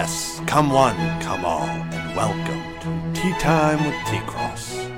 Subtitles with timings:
[0.00, 4.88] Yes, come one, come all, and welcome to Tea Time with T Cross.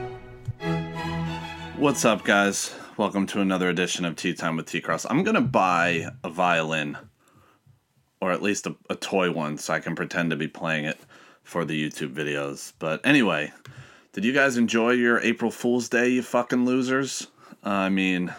[1.77, 2.73] What's up, guys?
[2.97, 5.07] Welcome to another edition of Tea Time with T Cross.
[5.11, 6.97] I'm gonna buy a violin,
[8.21, 11.01] or at least a, a toy one, so I can pretend to be playing it
[11.43, 12.73] for the YouTube videos.
[12.79, 13.53] But anyway,
[14.13, 17.27] did you guys enjoy your April Fool's Day, you fucking losers?
[17.65, 18.33] I mean,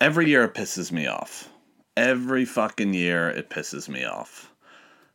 [0.00, 1.48] every year it pisses me off.
[1.96, 4.47] Every fucking year it pisses me off.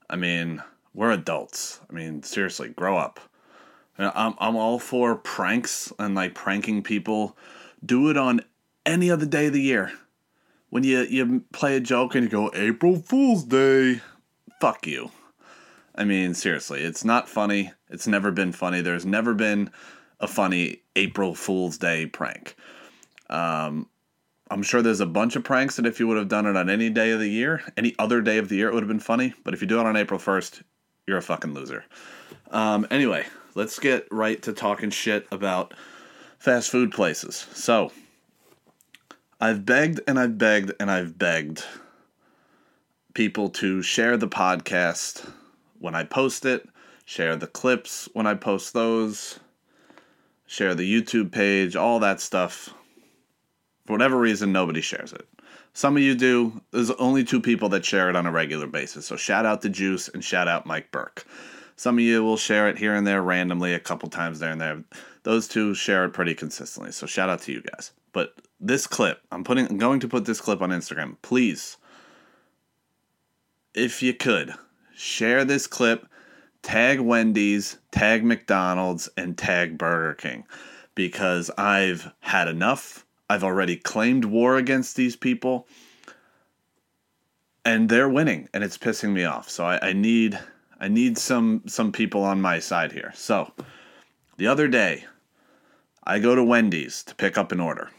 [0.10, 0.62] I mean,
[0.94, 1.80] we're adults.
[1.90, 3.20] I mean, seriously, grow up.
[3.98, 7.38] I'm I'm all for pranks and like pranking people.
[7.86, 8.42] Do it on
[8.86, 9.92] any other day of the year.
[10.70, 14.02] When you you play a joke and you go April Fool's Day,
[14.60, 15.12] fuck you.
[15.96, 17.72] I mean, seriously, it's not funny.
[17.90, 18.82] It's never been funny.
[18.82, 19.70] There's never been
[20.20, 22.56] a funny April Fool's Day prank.
[23.30, 23.88] Um,
[24.54, 26.70] I'm sure there's a bunch of pranks that if you would have done it on
[26.70, 29.00] any day of the year, any other day of the year, it would have been
[29.00, 29.34] funny.
[29.44, 30.62] But if you do it on April 1st,
[31.08, 31.84] you're a fucking loser.
[32.52, 35.74] Um, anyway, let's get right to talking shit about
[36.38, 37.48] fast food places.
[37.54, 37.92] So,
[39.42, 41.64] I've begged and I've begged and I've begged
[43.16, 45.32] people to share the podcast
[45.80, 46.70] when I post it,
[47.06, 49.40] share the clips when I post those,
[50.46, 52.72] share the YouTube page, all that stuff
[53.86, 55.28] for whatever reason, nobody shares it.
[55.74, 56.62] Some of you do.
[56.72, 59.08] There's only two people that share it on a regular basis.
[59.08, 61.26] So shout out to Juice and shout out Mike Burke.
[61.76, 64.62] Some of you will share it here and there randomly a couple times there and
[64.62, 64.84] there.
[65.24, 66.92] Those two share it pretty consistently.
[66.92, 67.92] So shout out to you guys.
[68.12, 71.18] But this clip, I'm putting I'm going to put this clip on Instagram.
[71.24, 71.78] Please
[73.74, 74.54] if you could,
[74.96, 76.08] share this clip,
[76.62, 80.46] tag Wendy's, tag McDonald's and tag Burger King
[80.96, 85.68] because I've had enough I've already claimed war against these people,
[87.66, 89.50] and they're winning, and it's pissing me off.
[89.50, 90.40] So I, I need
[90.80, 93.12] I need some some people on my side here.
[93.16, 93.54] So
[94.38, 95.06] the other day,
[96.04, 97.90] I go to Wendy's to pick up an order.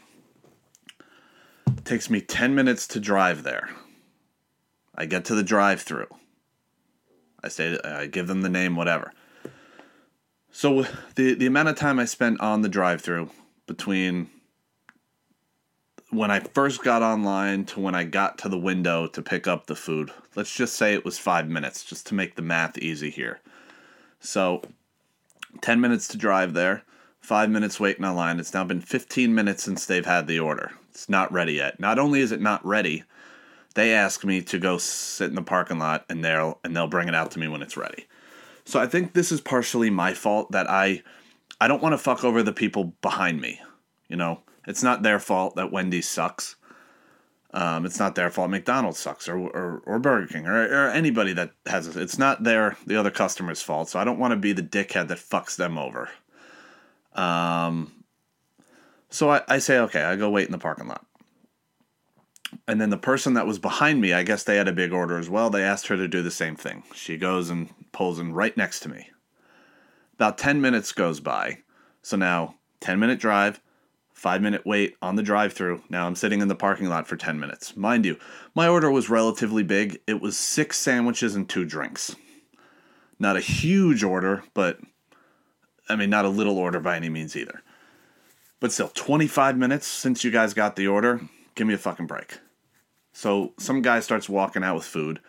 [1.67, 3.69] It takes me 10 minutes to drive there.
[4.93, 6.07] I get to the drive-through.
[7.43, 9.11] I say I give them the name whatever.
[10.51, 10.85] So
[11.15, 13.29] the the amount of time I spent on the drive-through
[13.67, 14.29] between
[16.15, 19.67] when I first got online to when I got to the window to pick up
[19.67, 23.09] the food, let's just say it was five minutes, just to make the math easy
[23.09, 23.41] here.
[24.19, 24.61] So,
[25.61, 26.83] 10 minutes to drive there,
[27.19, 28.39] five minutes waiting online.
[28.39, 30.71] It's now been 15 minutes since they've had the order.
[30.89, 31.79] It's not ready yet.
[31.79, 33.03] Not only is it not ready,
[33.75, 37.07] they ask me to go sit in the parking lot and they'll and they'll bring
[37.07, 38.07] it out to me when it's ready.
[38.63, 41.03] So I think this is partially my fault that I
[41.59, 43.59] I don't want to fuck over the people behind me.
[44.07, 46.55] You know, it's not their fault that Wendy's sucks.
[47.53, 51.31] Um, it's not their fault McDonald's sucks or, or, or Burger King or, or anybody
[51.33, 51.95] that has it.
[51.95, 53.89] It's not their the other customer's fault.
[53.89, 56.09] So I don't want to be the dickhead that fucks them over.
[57.13, 58.03] Um,
[59.09, 61.05] so I, I say, okay, I go wait in the parking lot.
[62.67, 65.17] And then the person that was behind me, I guess they had a big order
[65.17, 65.49] as well.
[65.49, 66.83] They asked her to do the same thing.
[66.93, 69.09] She goes and pulls in right next to me.
[70.13, 71.59] About 10 minutes goes by.
[72.01, 73.61] So now, 10 minute drive,
[74.15, 75.83] Five minute wait on the drive through.
[75.89, 77.75] Now I'm sitting in the parking lot for 10 minutes.
[77.75, 78.17] Mind you,
[78.55, 79.99] my order was relatively big.
[80.07, 82.15] It was six sandwiches and two drinks.
[83.19, 84.79] Not a huge order, but
[85.89, 87.61] I mean, not a little order by any means either.
[88.61, 91.19] But still, 25 minutes since you guys got the order.
[91.55, 92.39] Give me a fucking break.
[93.11, 95.19] So some guy starts walking out with food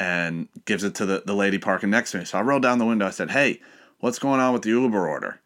[0.00, 2.24] and gives it to the, the lady parking next to me.
[2.24, 3.06] So I rolled down the window.
[3.06, 3.60] I said, Hey,
[4.00, 5.40] what's going on with the Uber order?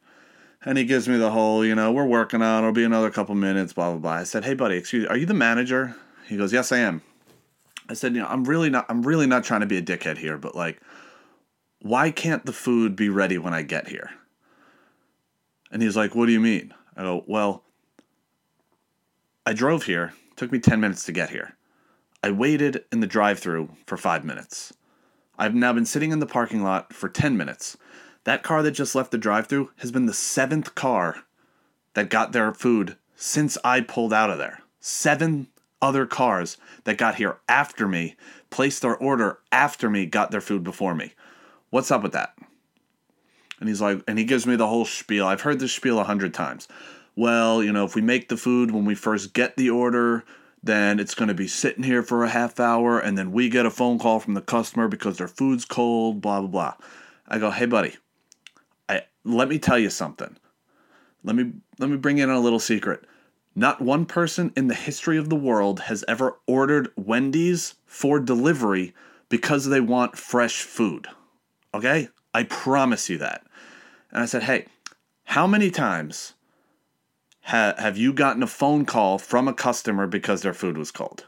[0.62, 3.34] And he gives me the whole, you know, we're working on, it'll be another couple
[3.34, 4.12] minutes, blah, blah, blah.
[4.12, 5.96] I said, hey, buddy, excuse me, are you the manager?
[6.26, 7.02] He goes, yes, I am.
[7.88, 10.18] I said, you know, I'm really not, I'm really not trying to be a dickhead
[10.18, 10.80] here, but like,
[11.80, 14.10] why can't the food be ready when I get here?
[15.72, 16.74] And he's like, what do you mean?
[16.96, 17.64] I go, well,
[19.46, 21.56] I drove here, took me 10 minutes to get here.
[22.22, 24.74] I waited in the drive through for five minutes.
[25.38, 27.78] I've now been sitting in the parking lot for 10 minutes.
[28.24, 31.24] That car that just left the drive through has been the seventh car
[31.94, 34.60] that got their food since I pulled out of there.
[34.80, 35.48] Seven
[35.82, 38.16] other cars that got here after me,
[38.50, 41.14] placed their order after me, got their food before me.
[41.70, 42.36] What's up with that?
[43.58, 45.26] And he's like, and he gives me the whole spiel.
[45.26, 46.68] I've heard this spiel a hundred times.
[47.16, 50.24] Well, you know, if we make the food when we first get the order,
[50.62, 53.66] then it's going to be sitting here for a half hour, and then we get
[53.66, 56.74] a phone call from the customer because their food's cold, blah, blah, blah.
[57.28, 57.96] I go, hey, buddy,
[59.24, 60.36] let me tell you something.
[61.22, 63.04] Let me let me bring in a little secret.
[63.54, 68.94] Not one person in the history of the world has ever ordered Wendy's for delivery
[69.28, 71.08] because they want fresh food.
[71.74, 72.08] Okay?
[72.32, 73.44] I promise you that.
[74.12, 74.66] And I said, hey,
[75.24, 76.34] how many times
[77.42, 81.26] ha- have you gotten a phone call from a customer because their food was cold?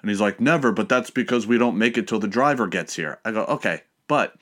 [0.00, 2.96] And he's like, never, but that's because we don't make it till the driver gets
[2.96, 3.20] here.
[3.24, 4.34] I go, okay, but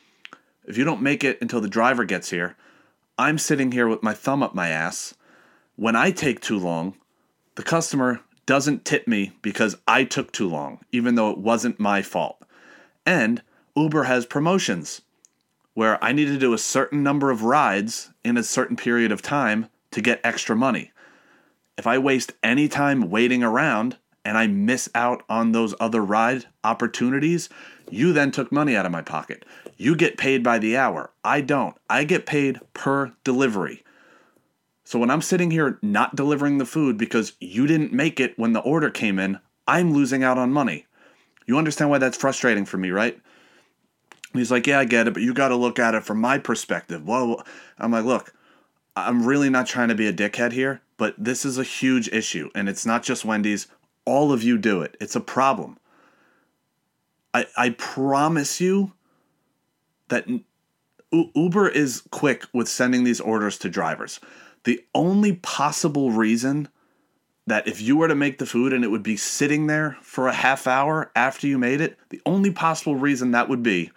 [0.71, 2.57] if you don't make it until the driver gets here,
[3.19, 5.15] I'm sitting here with my thumb up my ass.
[5.75, 6.95] When I take too long,
[7.57, 12.03] the customer doesn't tip me because I took too long, even though it wasn't my
[12.03, 12.45] fault.
[13.05, 13.43] And
[13.75, 15.03] Uber has promotions
[15.75, 19.23] where I need to do a certain number of rides in a certain period of
[19.23, 20.93] time to get extra money.
[21.77, 26.47] If I waste any time waiting around and I miss out on those other ride
[26.63, 27.49] opportunities,
[27.91, 29.45] you then took money out of my pocket.
[29.81, 31.11] You get paid by the hour.
[31.25, 31.75] I don't.
[31.89, 33.83] I get paid per delivery.
[34.85, 38.53] So when I'm sitting here not delivering the food because you didn't make it when
[38.53, 40.85] the order came in, I'm losing out on money.
[41.47, 43.19] You understand why that's frustrating for me, right?
[44.35, 46.37] He's like, Yeah, I get it, but you got to look at it from my
[46.37, 47.07] perspective.
[47.07, 47.43] Well,
[47.79, 48.35] I'm like, Look,
[48.95, 52.51] I'm really not trying to be a dickhead here, but this is a huge issue.
[52.55, 53.67] And it's not just Wendy's.
[54.05, 54.99] All of you do it.
[55.01, 55.79] It's a problem.
[57.33, 58.93] I, I promise you
[60.11, 60.27] that
[61.13, 64.21] Uber is quick with sending these orders to drivers.
[64.65, 66.69] The only possible reason
[67.47, 70.29] that if you were to make the food and it would be sitting there for
[70.29, 73.91] a half hour after you made it, the only possible reason that would be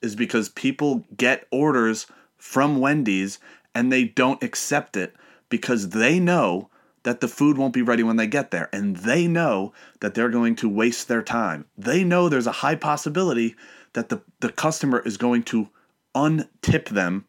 [0.00, 2.06] is because people get orders
[2.38, 3.38] from Wendy's
[3.74, 5.14] and they don't accept it
[5.48, 6.70] because they know
[7.02, 8.68] that the food won't be ready when they get there.
[8.72, 11.66] And they know that they're going to waste their time.
[11.76, 13.54] They know there's a high possibility
[13.94, 15.68] that the, the customer is going to
[16.14, 17.24] untip them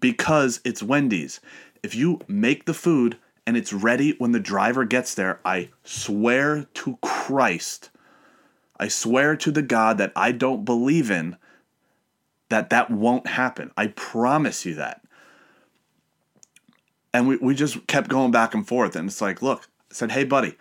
[0.00, 1.40] because it's Wendy's.
[1.82, 6.66] If you make the food and it's ready when the driver gets there, I swear
[6.74, 7.90] to Christ,
[8.78, 11.36] I swear to the God that I don't believe in
[12.48, 13.70] that that won't happen.
[13.76, 15.02] I promise you that
[17.12, 20.12] and we, we just kept going back and forth and it's like look i said
[20.12, 20.54] hey buddy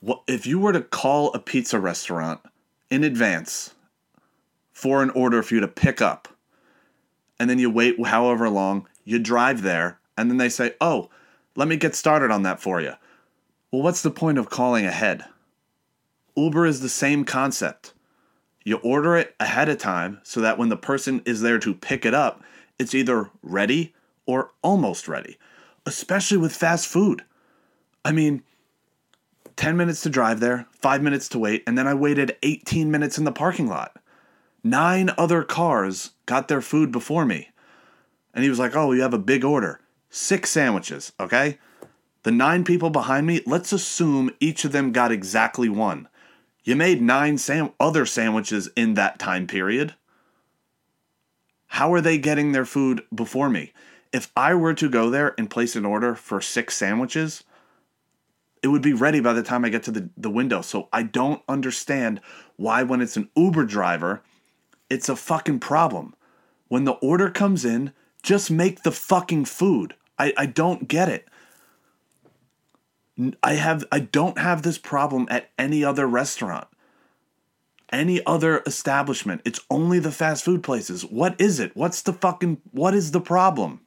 [0.00, 2.40] what if you were to call a pizza restaurant
[2.90, 3.74] in advance
[4.74, 6.28] for an order for you to pick up
[7.40, 11.08] and then you wait however long you drive there and then they say oh
[11.56, 12.92] let me get started on that for you
[13.72, 15.24] well what's the point of calling ahead
[16.36, 17.94] uber is the same concept
[18.64, 22.04] you order it ahead of time so that when the person is there to pick
[22.04, 22.42] it up
[22.78, 23.94] it's either ready
[24.26, 25.38] or almost ready
[25.86, 27.22] especially with fast food.
[28.04, 28.42] I mean,
[29.56, 33.18] 10 minutes to drive there, five minutes to wait, and then I waited 18 minutes
[33.18, 33.96] in the parking lot.
[34.64, 37.50] Nine other cars got their food before me.
[38.32, 39.80] And he was like, Oh, you have a big order.
[40.10, 41.58] Six sandwiches, okay?
[42.24, 46.08] The nine people behind me, let's assume each of them got exactly one.
[46.64, 49.94] You made nine sam- other sandwiches in that time period.
[51.66, 53.72] How are they getting their food before me?
[54.14, 57.42] if I were to go there and place an order for six sandwiches,
[58.62, 60.62] it would be ready by the time I get to the, the window.
[60.62, 62.20] So I don't understand
[62.54, 64.22] why, when it's an Uber driver,
[64.90, 66.14] it's a fucking problem.
[66.68, 67.92] When the order comes in,
[68.22, 69.94] just make the fucking food.
[70.18, 71.28] I, I don't get it.
[73.42, 76.66] I have I don't have this problem at any other restaurant.
[77.92, 79.42] Any other establishment.
[79.44, 81.04] It's only the fast food places.
[81.04, 81.76] What is it?
[81.76, 83.80] What's the fucking what is the problem?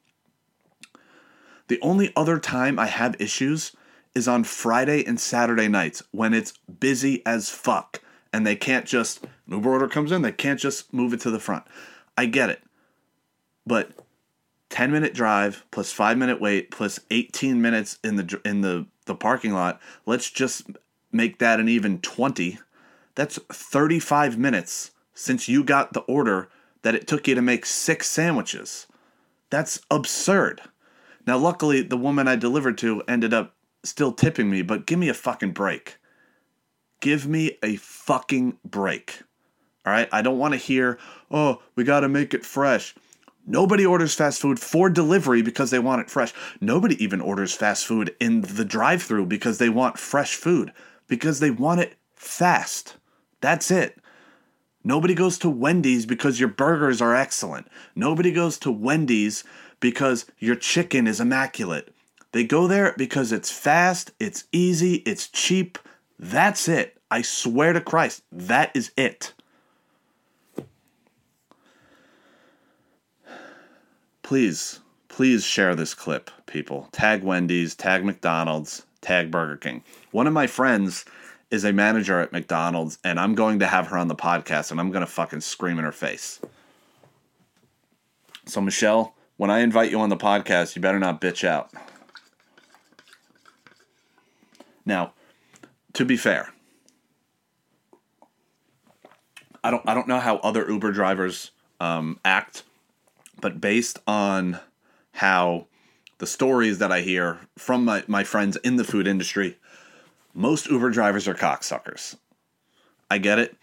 [1.67, 3.75] The only other time I have issues
[4.15, 8.01] is on Friday and Saturday nights when it's busy as fuck
[8.33, 11.31] and they can't just an Uber order comes in, they can't just move it to
[11.31, 11.63] the front.
[12.17, 12.61] I get it.
[13.65, 13.91] But
[14.69, 19.15] 10 minute drive plus 5 minute wait plus 18 minutes in the in the the
[19.15, 20.69] parking lot, let's just
[21.11, 22.59] make that an even 20.
[23.15, 26.49] That's 35 minutes since you got the order
[26.83, 28.85] that it took you to make 6 sandwiches.
[29.49, 30.61] That's absurd.
[31.25, 35.09] Now, luckily, the woman I delivered to ended up still tipping me, but give me
[35.09, 35.97] a fucking break.
[36.99, 39.21] Give me a fucking break.
[39.85, 40.09] All right?
[40.11, 40.97] I don't want to hear,
[41.31, 42.95] oh, we got to make it fresh.
[43.45, 46.33] Nobody orders fast food for delivery because they want it fresh.
[46.59, 50.73] Nobody even orders fast food in the drive through because they want fresh food,
[51.07, 52.97] because they want it fast.
[53.39, 53.99] That's it.
[54.83, 57.67] Nobody goes to Wendy's because your burgers are excellent.
[57.95, 59.45] Nobody goes to Wendy's
[59.79, 61.93] because your chicken is immaculate.
[62.31, 65.77] They go there because it's fast, it's easy, it's cheap.
[66.19, 66.97] That's it.
[67.09, 69.33] I swear to Christ, that is it.
[74.23, 76.89] Please, please share this clip, people.
[76.91, 79.83] Tag Wendy's, tag McDonald's, tag Burger King.
[80.11, 81.05] One of my friends
[81.49, 84.81] is a manager at McDonald's, and I'm going to have her on the podcast, and
[84.81, 86.41] I'm going to fucking scream in her face.
[88.45, 91.71] So, Michelle, when I invite you on the podcast, you better not bitch out.
[94.85, 95.13] Now,
[95.97, 96.53] to be fair,
[99.63, 101.49] I don't I don't know how other Uber drivers
[101.79, 102.61] um, act,
[103.41, 104.59] but based on
[105.13, 105.65] how
[106.19, 109.57] the stories that I hear from my, my friends in the food industry,
[110.35, 112.15] most Uber drivers are cocksuckers.
[113.09, 113.57] I get it.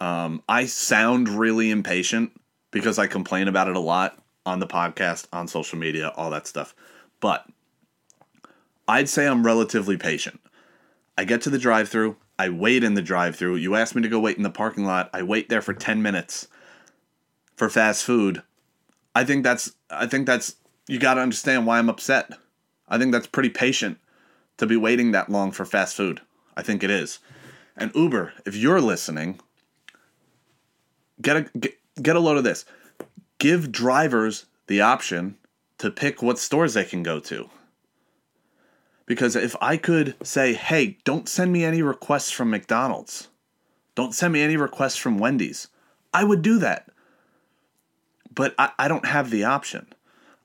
[0.00, 2.32] Um, I sound really impatient
[2.72, 6.48] because I complain about it a lot on the podcast, on social media, all that
[6.48, 6.74] stuff.
[7.20, 7.46] But
[8.88, 10.40] I'd say I'm relatively patient.
[11.20, 13.56] I get to the drive through, I wait in the drive through.
[13.56, 16.00] You ask me to go wait in the parking lot, I wait there for 10
[16.00, 16.48] minutes
[17.56, 18.42] for fast food.
[19.14, 20.56] I think that's I think that's
[20.88, 22.32] you got to understand why I'm upset.
[22.88, 23.98] I think that's pretty patient
[24.56, 26.22] to be waiting that long for fast food.
[26.56, 27.18] I think it is.
[27.76, 29.40] And Uber, if you're listening,
[31.20, 32.64] get a get, get a load of this.
[33.36, 35.36] Give drivers the option
[35.76, 37.50] to pick what stores they can go to.
[39.10, 43.26] Because if I could say, "Hey, don't send me any requests from McDonald's.
[43.96, 45.66] Don't send me any requests from Wendy's."
[46.14, 46.88] I would do that.
[48.32, 49.88] But I, I don't have the option.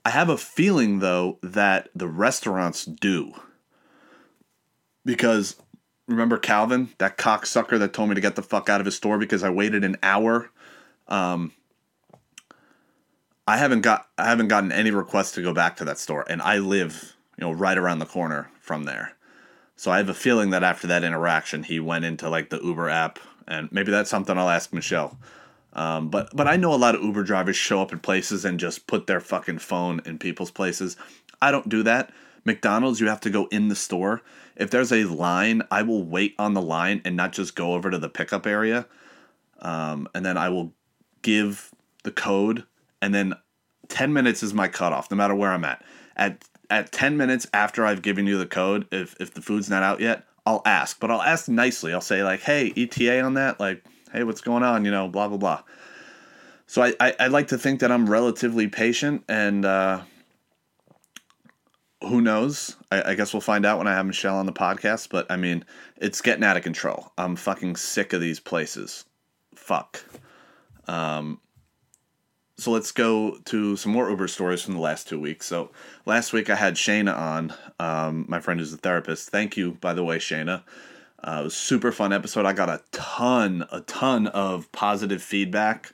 [0.03, 3.33] I have a feeling though that the restaurants do
[5.05, 5.57] because
[6.07, 9.19] remember Calvin, that cocksucker that told me to get the fuck out of his store
[9.19, 10.49] because I waited an hour.
[11.07, 11.51] Um,
[13.47, 16.41] I haven't got I haven't gotten any requests to go back to that store, and
[16.41, 19.15] I live you know right around the corner from there.
[19.75, 22.89] So I have a feeling that after that interaction, he went into like the Uber
[22.89, 25.17] app, and maybe that's something I'll ask Michelle.
[25.73, 28.59] Um, but but I know a lot of Uber drivers show up at places and
[28.59, 30.95] just put their fucking phone in people's places.
[31.41, 32.11] I don't do that.
[32.45, 34.21] McDonald's, you have to go in the store.
[34.55, 37.91] If there's a line, I will wait on the line and not just go over
[37.91, 38.87] to the pickup area.
[39.59, 40.73] Um, and then I will
[41.23, 41.71] give
[42.03, 42.65] the code,
[43.01, 43.33] and then
[43.89, 45.83] 10 minutes is my cutoff, no matter where I'm at.
[46.15, 49.83] At at 10 minutes after I've given you the code, if if the food's not
[49.83, 51.93] out yet, I'll ask, but I'll ask nicely.
[51.93, 53.59] I'll say like, "Hey, ETA on that?
[53.59, 54.85] Like, hey, what's going on?
[54.85, 55.63] You know, blah blah blah."
[56.67, 59.65] So I I, I like to think that I'm relatively patient and.
[59.65, 60.01] Uh,
[62.01, 62.75] who knows?
[62.91, 65.09] I, I, guess we'll find out when I have Michelle on the podcast.
[65.09, 65.65] But I mean,
[65.97, 67.11] it's getting out of control.
[67.17, 69.05] I'm fucking sick of these places.
[69.55, 70.03] Fuck.
[70.87, 71.39] Um,
[72.57, 75.45] so let's go to some more Uber stories from the last two weeks.
[75.45, 75.71] So
[76.05, 79.29] last week I had Shayna on, um, my friend who's a therapist.
[79.29, 80.63] Thank you, by the way, Shayna.
[81.21, 82.45] Uh, it was super fun episode.
[82.45, 85.91] I got a ton, a ton of positive feedback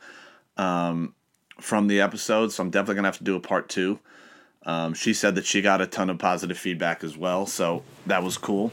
[0.57, 1.15] um,
[1.59, 2.51] from the episode.
[2.51, 3.99] So I'm definitely gonna have to do a part two.
[4.63, 8.21] Um, she said that she got a ton of positive feedback as well, so that
[8.21, 8.71] was cool.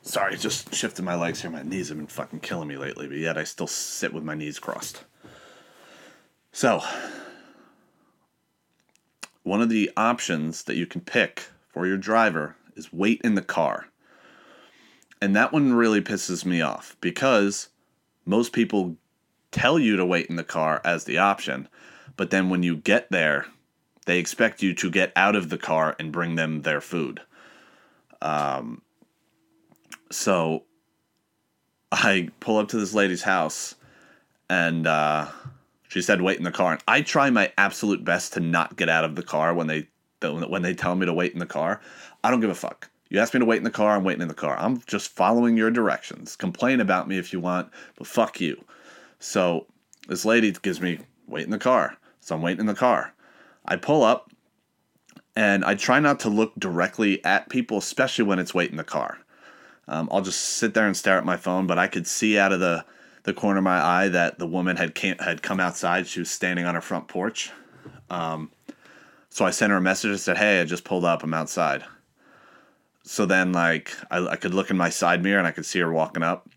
[0.00, 1.50] Sorry, just shifting my legs here.
[1.50, 4.34] My knees have been fucking killing me lately, but yet I still sit with my
[4.34, 5.04] knees crossed.
[6.54, 6.84] So,
[9.42, 13.42] one of the options that you can pick for your driver is wait in the
[13.42, 13.88] car.
[15.20, 17.70] And that one really pisses me off because
[18.24, 18.94] most people
[19.50, 21.68] tell you to wait in the car as the option,
[22.16, 23.46] but then when you get there,
[24.06, 27.20] they expect you to get out of the car and bring them their food.
[28.22, 28.80] Um,
[30.12, 30.62] so
[31.90, 33.74] I pull up to this lady's house
[34.48, 35.26] and uh,
[35.94, 36.72] she said, wait in the car.
[36.72, 39.86] And I try my absolute best to not get out of the car when they
[40.20, 41.80] when they tell me to wait in the car.
[42.24, 42.90] I don't give a fuck.
[43.10, 44.58] You ask me to wait in the car, I'm waiting in the car.
[44.58, 46.34] I'm just following your directions.
[46.34, 48.64] Complain about me if you want, but fuck you.
[49.20, 49.66] So
[50.08, 50.98] this lady gives me
[51.28, 51.96] wait in the car.
[52.18, 53.14] So I'm waiting in the car.
[53.64, 54.32] I pull up
[55.36, 58.84] and I try not to look directly at people, especially when it's waiting in the
[58.84, 59.18] car.
[59.86, 62.52] Um, I'll just sit there and stare at my phone, but I could see out
[62.52, 62.84] of the,
[63.24, 66.06] the corner of my eye that the woman had came, had come outside.
[66.06, 67.50] She was standing on her front porch.
[68.08, 68.50] Um,
[69.28, 71.22] so I sent her a message and said, "Hey, I just pulled up.
[71.22, 71.84] I'm outside."
[73.02, 75.80] So then, like, I, I could look in my side mirror and I could see
[75.80, 76.48] her walking up.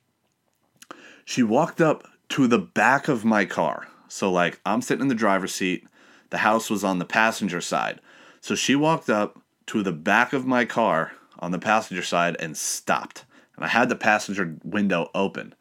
[1.25, 3.87] She walked up to the back of my car.
[4.07, 5.85] So like, I'm sitting in the driver's seat
[6.29, 7.99] the house was on the passenger side.
[8.41, 12.57] So she walked up to the back of my car on the passenger side and
[12.57, 13.25] stopped.
[13.55, 15.53] And I had the passenger window open.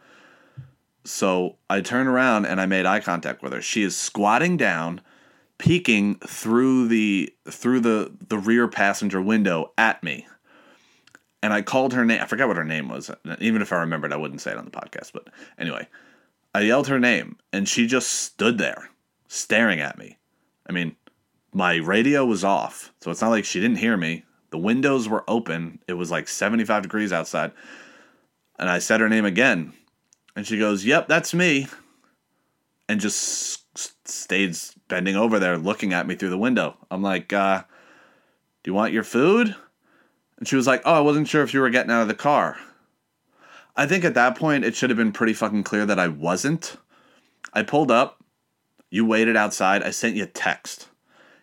[1.06, 3.62] So I turned around and I made eye contact with her.
[3.62, 5.00] She is squatting down,
[5.58, 10.26] peeking through the through the the rear passenger window at me.
[11.42, 12.20] And I called her name.
[12.20, 13.10] I forgot what her name was.
[13.38, 15.12] Even if I remembered, I wouldn't say it on the podcast.
[15.12, 15.86] But anyway,
[16.54, 18.90] I yelled her name and she just stood there
[19.28, 20.18] staring at me.
[20.68, 20.96] I mean,
[21.52, 25.24] my radio was off, so it's not like she didn't hear me, The windows were
[25.28, 25.78] open.
[25.86, 27.52] It was like 75 degrees outside.
[28.58, 29.72] And I said her name again.
[30.36, 31.66] And she goes, Yep, that's me.
[32.88, 33.64] And just
[34.06, 36.76] stayed bending over there looking at me through the window.
[36.90, 37.64] I'm like, uh,
[38.62, 39.56] Do you want your food?
[40.38, 42.14] And she was like, Oh, I wasn't sure if you were getting out of the
[42.14, 42.58] car.
[43.74, 46.76] I think at that point it should have been pretty fucking clear that I wasn't.
[47.52, 48.22] I pulled up.
[48.90, 49.82] You waited outside.
[49.82, 50.88] I sent you a text.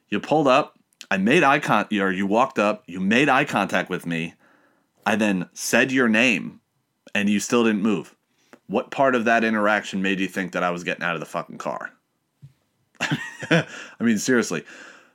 [0.07, 0.77] You pulled up.
[1.11, 2.83] I made eye con or you walked up.
[2.87, 4.35] You made eye contact with me.
[5.05, 6.61] I then said your name,
[7.13, 8.15] and you still didn't move.
[8.67, 11.25] What part of that interaction made you think that I was getting out of the
[11.25, 11.91] fucking car?
[13.01, 13.65] I
[13.99, 14.63] mean, seriously.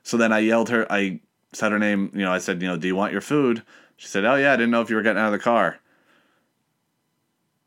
[0.03, 0.91] So then I yelled her.
[0.91, 1.19] I
[1.53, 2.11] said her name.
[2.13, 3.63] You know, I said, you know, do you want your food?
[3.97, 5.79] She said, oh yeah, I didn't know if you were getting out of the car.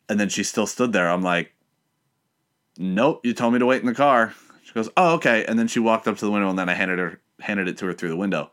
[0.08, 1.10] And then she still stood there.
[1.10, 1.52] I'm like,
[2.78, 4.34] nope, you told me to wait in the car.
[4.64, 5.44] She goes, oh okay.
[5.44, 7.76] And then she walked up to the window, and then I handed her handed it
[7.78, 8.50] to her through the window.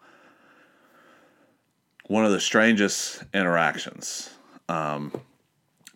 [2.07, 4.31] One of the strangest interactions.
[4.67, 5.13] Um,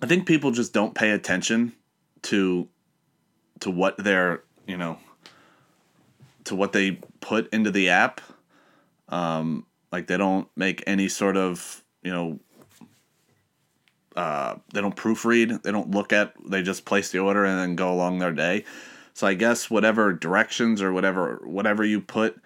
[0.04, 1.72] I think people just don't pay attention
[2.24, 2.68] to
[3.62, 4.98] to what they're you know
[6.44, 8.20] to what they put into the app.
[9.08, 12.40] Um, like they don't make any sort of you know
[14.18, 15.64] uh, they don't proofread.
[15.64, 16.34] They don't look at.
[16.46, 18.66] They just place the order and then go along their day.
[19.14, 22.42] So I guess whatever directions or whatever whatever you put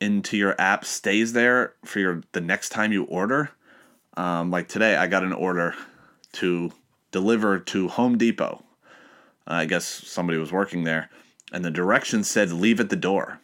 [0.00, 3.50] into your app stays there for your the next time you order.
[4.16, 5.74] Um, like today, I got an order
[6.34, 6.72] to
[7.12, 8.64] deliver to Home Depot.
[9.46, 11.10] Uh, I guess somebody was working there,
[11.52, 13.40] and the directions said leave at the door.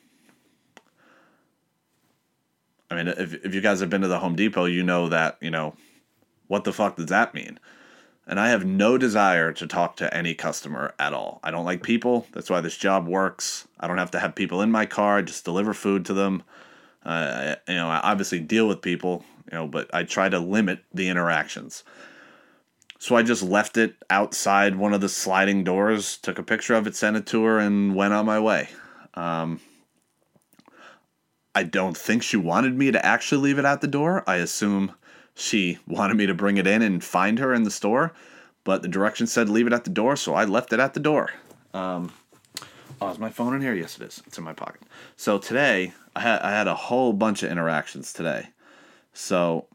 [2.90, 5.38] I mean, if if you guys have been to the Home Depot, you know that
[5.40, 5.74] you know
[6.48, 7.60] what the fuck does that mean?
[8.26, 11.40] And I have no desire to talk to any customer at all.
[11.42, 12.26] I don't like people.
[12.32, 13.66] That's why this job works.
[13.80, 15.16] I don't have to have people in my car.
[15.16, 16.42] I just deliver food to them.
[17.04, 20.84] Uh, you know, I obviously deal with people, you know, but I try to limit
[20.92, 21.84] the interactions.
[22.98, 26.86] So I just left it outside one of the sliding doors, took a picture of
[26.86, 28.68] it, sent it to her, and went on my way.
[29.14, 29.60] Um,
[31.54, 34.24] I don't think she wanted me to actually leave it at the door.
[34.26, 34.92] I assume
[35.34, 38.12] she wanted me to bring it in and find her in the store,
[38.64, 41.00] but the directions said leave it at the door, so I left it at the
[41.00, 41.30] door.
[41.72, 42.12] Um,
[43.00, 43.74] oh, is my phone in here?
[43.74, 44.22] Yes, it is.
[44.26, 44.82] It's in my pocket.
[45.16, 48.48] So today, I had I had a whole bunch of interactions today.
[49.12, 49.66] So,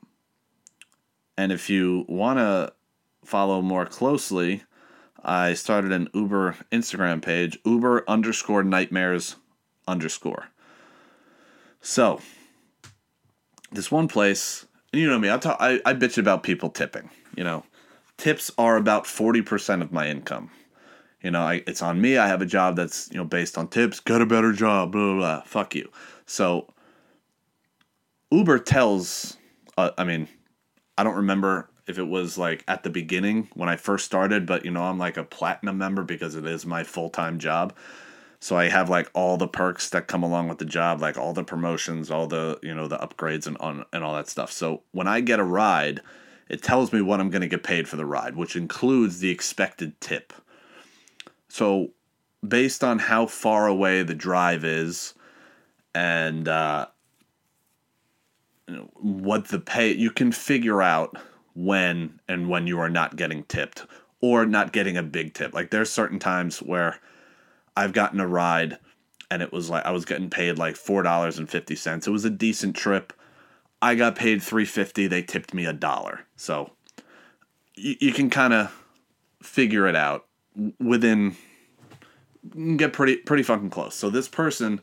[1.38, 2.74] and if you want to
[3.24, 4.64] follow more closely,
[5.24, 9.36] I started an Uber Instagram page, Uber underscore nightmares
[9.88, 10.50] underscore.
[11.82, 12.22] So,
[13.72, 15.30] this one place and you know me.
[15.30, 15.58] I talk.
[15.60, 17.10] I, I bitch about people tipping.
[17.36, 17.66] You know,
[18.18, 20.52] tips are about forty percent of my income.
[21.22, 22.18] You know, I, it's on me.
[22.18, 24.00] I have a job that's you know based on tips.
[24.00, 24.92] Get a better job.
[24.92, 25.16] Blah blah.
[25.16, 25.42] blah.
[25.42, 25.90] Fuck you.
[26.28, 26.72] So
[28.32, 29.38] Uber tells.
[29.76, 30.28] Uh, I mean,
[30.96, 34.66] I don't remember if it was like at the beginning when I first started, but
[34.66, 37.74] you know, I'm like a platinum member because it is my full time job.
[38.40, 41.34] So I have like all the perks that come along with the job, like all
[41.34, 44.52] the promotions, all the you know the upgrades and on and all that stuff.
[44.52, 46.02] So when I get a ride,
[46.50, 49.30] it tells me what I'm going to get paid for the ride, which includes the
[49.30, 50.34] expected tip.
[51.48, 51.92] So
[52.46, 55.14] based on how far away the drive is,
[55.96, 56.88] and uh,
[58.96, 61.18] what the pay, you can figure out
[61.54, 63.86] when and when you are not getting tipped
[64.22, 65.54] or not getting a big tip.
[65.54, 67.00] Like there's certain times where
[67.76, 68.78] I've gotten a ride
[69.30, 72.08] and it was like I was getting paid like four dollars and fifty cents.
[72.08, 73.14] It was a decent trip.
[73.82, 75.08] I got paid three fifty.
[75.08, 76.26] They tipped me a dollar.
[76.36, 76.72] So
[77.76, 78.72] you, you can kind of
[79.42, 80.26] figure it out
[80.80, 81.36] within
[82.78, 83.96] get pretty pretty fucking close.
[83.96, 84.82] So this person,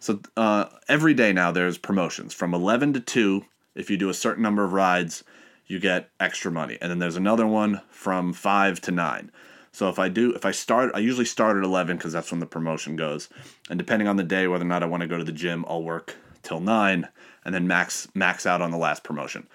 [0.00, 3.44] so uh, every day now there's promotions from eleven to two.
[3.74, 5.24] If you do a certain number of rides,
[5.66, 9.30] you get extra money, and then there's another one from five to nine.
[9.72, 12.40] So if I do, if I start, I usually start at 11 because that's when
[12.40, 13.30] the promotion goes.
[13.70, 15.64] And depending on the day, whether or not I want to go to the gym,
[15.66, 17.08] I'll work till 9
[17.44, 19.48] and then max max out on the last promotion.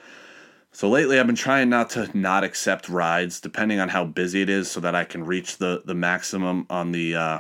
[0.72, 4.50] So lately I've been trying not to not accept rides depending on how busy it
[4.50, 7.40] is so that I can reach the the maximum on the uh,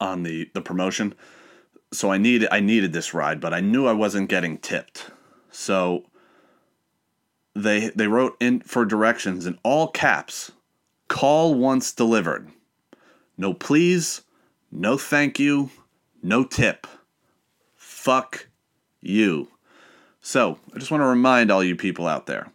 [0.00, 1.14] on the the promotion.
[1.92, 5.10] So I need I needed this ride, but I knew I wasn't getting tipped.
[5.50, 6.04] So
[7.62, 10.52] they they wrote in for directions in all caps
[11.08, 12.50] Call once delivered.
[13.36, 14.22] No please,
[14.70, 15.70] no thank you,
[16.22, 16.86] no tip.
[17.74, 18.48] Fuck
[19.00, 19.48] you.
[20.20, 22.48] So, I just want to remind all you people out there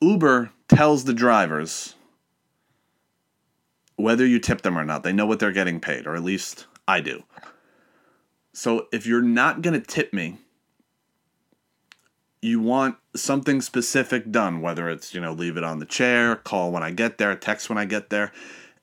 [0.00, 1.94] Uber tells the drivers
[3.96, 5.02] whether you tip them or not.
[5.02, 7.22] They know what they're getting paid, or at least I do.
[8.54, 10.38] So, if you're not going to tip me,
[12.42, 16.72] you want something specific done, whether it's, you know, leave it on the chair, call
[16.72, 18.32] when I get there, text when I get there.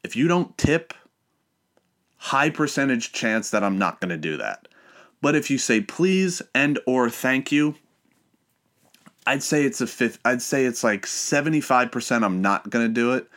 [0.01, 0.93] If you don't tip,
[2.15, 4.69] high percentage chance that I'm not going to do that.
[5.21, 7.75] But if you say please and or thank you,
[9.27, 10.19] I'd say it's a fifth.
[10.23, 13.27] I'd say it's like 75% I'm not going to do it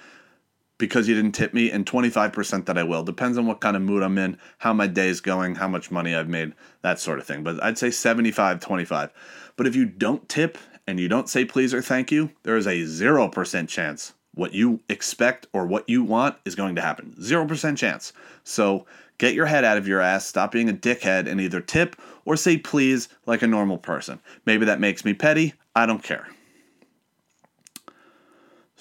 [0.83, 3.05] because you didn't tip me and 25% that I will.
[3.05, 5.93] Depends on what kind of mood I'm in, how my day is going, how much
[5.93, 7.45] money I've made, that sort of thing.
[7.45, 9.13] But I'd say 75 25.
[9.55, 12.67] But if you don't tip and you don't say please or thank you, there is
[12.67, 17.15] a 0% chance what you expect or what you want is going to happen.
[17.17, 18.13] 0% chance.
[18.43, 18.85] So
[19.19, 22.37] get your head out of your ass, stop being a dickhead, and either tip or
[22.37, 24.19] say please like a normal person.
[24.47, 25.55] Maybe that makes me petty.
[25.77, 26.27] I don't care.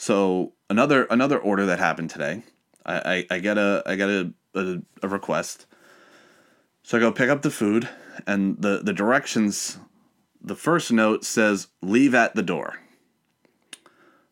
[0.01, 2.41] So another another order that happened today.
[2.83, 5.67] I, I, I get a I get a, a, a request.
[6.81, 7.87] So I go pick up the food
[8.25, 9.77] and the, the directions
[10.41, 12.79] the first note says leave at the door.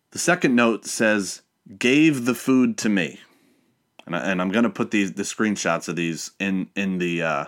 [0.09, 1.43] The second note says
[1.77, 3.19] gave the food to me.
[4.07, 7.45] And, I, and I'm to put these the screenshots of these in in the uh,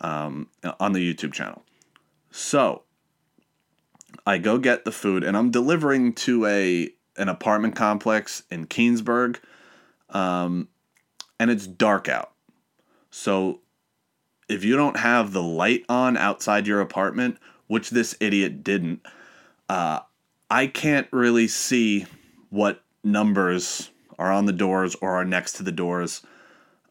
[0.00, 1.62] um, on the YouTube channel.
[2.30, 2.82] So
[4.26, 9.38] I go get the food and I'm delivering to a an apartment complex in Keansburg.
[10.10, 10.68] Um,
[11.38, 12.32] and it's dark out.
[13.10, 13.60] So
[14.48, 19.04] if you don't have the light on outside your apartment, which this idiot didn't,
[19.68, 20.00] uh,
[20.50, 22.06] I can't really see
[22.50, 26.22] what numbers are on the doors or are next to the doors.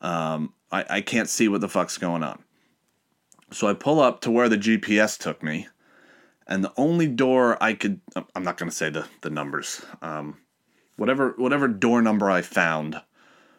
[0.01, 2.43] Um, I, I can't see what the fuck's going on.
[3.51, 5.67] So I pull up to where the GPS took me,
[6.47, 8.01] and the only door I could
[8.35, 9.81] I'm not to say the the numbers.
[10.01, 10.37] Um,
[10.97, 13.01] whatever whatever door number I found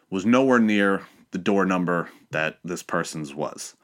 [0.09, 3.75] was nowhere near the door number that this person's was.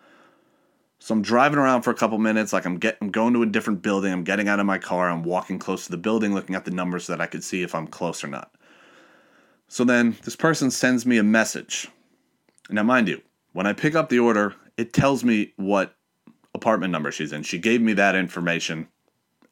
[0.99, 3.45] So I'm driving around for a couple minutes, like I'm getting I'm going to a
[3.45, 4.11] different building.
[4.11, 5.09] I'm getting out of my car.
[5.09, 7.63] I'm walking close to the building, looking at the numbers so that I could see
[7.63, 8.53] if I'm close or not.
[9.69, 11.87] So then this person sends me a message.
[12.69, 13.21] Now, mind you,
[13.53, 15.95] when I pick up the order, it tells me what
[16.53, 17.43] apartment number she's in.
[17.43, 18.87] She gave me that information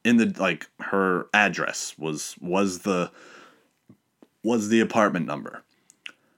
[0.03, 3.11] in the like her address was was the
[4.43, 5.63] was the apartment number.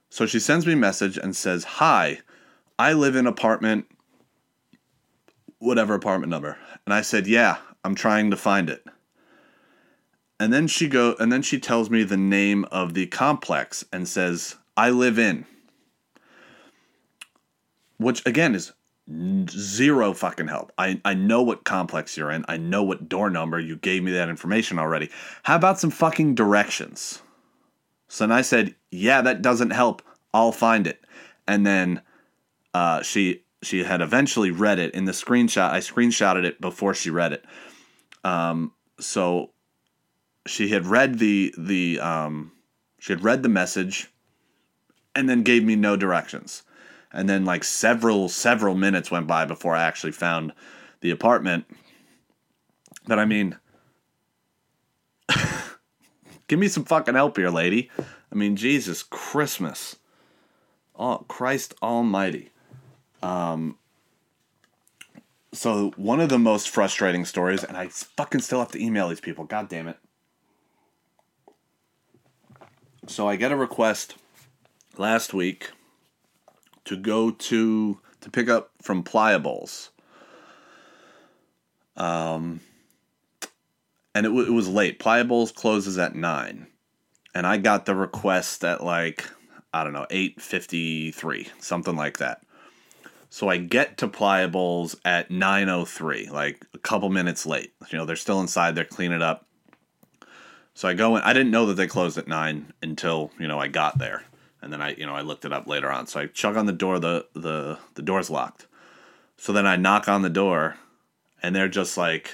[0.10, 2.20] So she sends me a message and says, "Hi,
[2.78, 3.86] I live in apartment
[5.60, 6.58] whatever apartment number.
[6.86, 8.86] And I said, "Yeah, I'm trying to find it."
[10.40, 14.08] And then she go and then she tells me the name of the complex and
[14.08, 15.46] says, "I live in."
[17.98, 18.72] Which again is
[19.50, 20.72] zero fucking help.
[20.78, 22.46] I, I know what complex you're in.
[22.48, 23.60] I know what door number.
[23.60, 25.10] You gave me that information already.
[25.44, 27.22] How about some fucking directions?
[28.08, 30.02] So then I said, "Yeah, that doesn't help.
[30.34, 31.04] I'll find it."
[31.48, 32.02] And then
[32.74, 35.72] uh, she she had eventually read it in the screenshot.
[35.72, 37.46] I screenshotted it before she read it.
[38.24, 39.52] Um, so
[40.46, 42.52] she had read the the um,
[43.00, 44.12] she had read the message,
[45.16, 46.64] and then gave me no directions.
[47.12, 50.54] And then like several several minutes went by before I actually found
[51.02, 51.66] the apartment.
[53.08, 53.58] But I mean,
[56.48, 57.90] give me some fucking help here, lady.
[57.98, 59.96] I mean, Jesus Christmas.
[60.96, 62.52] Oh, Christ Almighty.
[63.24, 63.78] Um,
[65.52, 69.22] so one of the most frustrating stories, and I fucking still have to email these
[69.22, 69.46] people.
[69.46, 69.98] God damn it.
[73.08, 74.16] So I get a request
[74.98, 75.72] last week
[76.86, 79.92] to go to to pick up from Playa Bowls.
[81.96, 82.62] Um,
[84.16, 85.00] and it, w- it was late.
[85.00, 86.68] Playa Bowls closes at nine,
[87.34, 89.30] and I got the request at like
[89.74, 92.42] I don't know eight fifty three, something like that.
[93.30, 97.74] So I get to Playa Bowls at 9:03, like a couple minutes late.
[97.92, 99.46] You know, they're still inside, they're cleaning it up.
[100.74, 101.22] So I go in.
[101.22, 104.24] I didn't know that they closed at 9 until, you know, I got there.
[104.62, 106.08] And then I, you know, I looked it up later on.
[106.08, 108.68] So I chug on the door, the the the door's locked.
[109.38, 110.76] So then I knock on the door
[111.42, 112.32] and they're just like,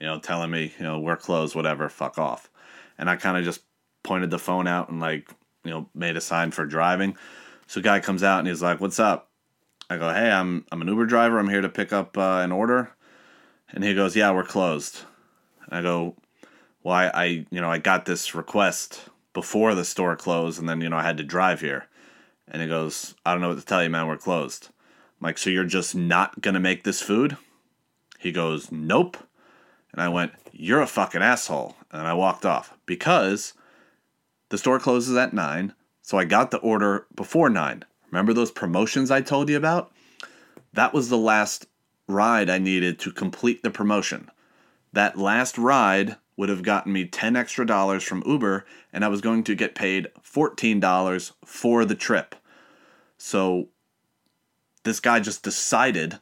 [0.00, 2.50] you know, telling me, you know, we're closed, whatever, fuck off.
[2.98, 3.60] And I kind of just
[4.02, 5.30] pointed the phone out and like,
[5.64, 7.16] you know, made a sign for driving.
[7.68, 9.30] So guy comes out and he's like, "What's up?"
[9.88, 11.38] I go, hey, I'm I'm an Uber driver.
[11.38, 12.90] I'm here to pick up uh, an order,
[13.70, 15.02] and he goes, yeah, we're closed.
[15.64, 16.16] And I go,
[16.82, 20.80] well, I, I you know I got this request before the store closed, and then
[20.80, 21.88] you know I had to drive here.
[22.48, 24.06] And he goes, I don't know what to tell you, man.
[24.06, 24.70] We're closed.
[25.20, 27.36] I'm like, so you're just not gonna make this food?
[28.18, 29.18] He goes, nope.
[29.92, 31.76] And I went, you're a fucking asshole.
[31.92, 33.52] And I walked off because
[34.48, 35.74] the store closes at nine.
[36.00, 37.84] So I got the order before nine.
[38.10, 39.92] Remember those promotions I told you about?
[40.72, 41.66] That was the last
[42.08, 44.30] ride I needed to complete the promotion.
[44.94, 49.20] that last ride would have gotten me 10 extra dollars from Uber and I was
[49.20, 52.34] going to get paid $14 for the trip.
[53.18, 53.68] So
[54.84, 56.18] this guy just decided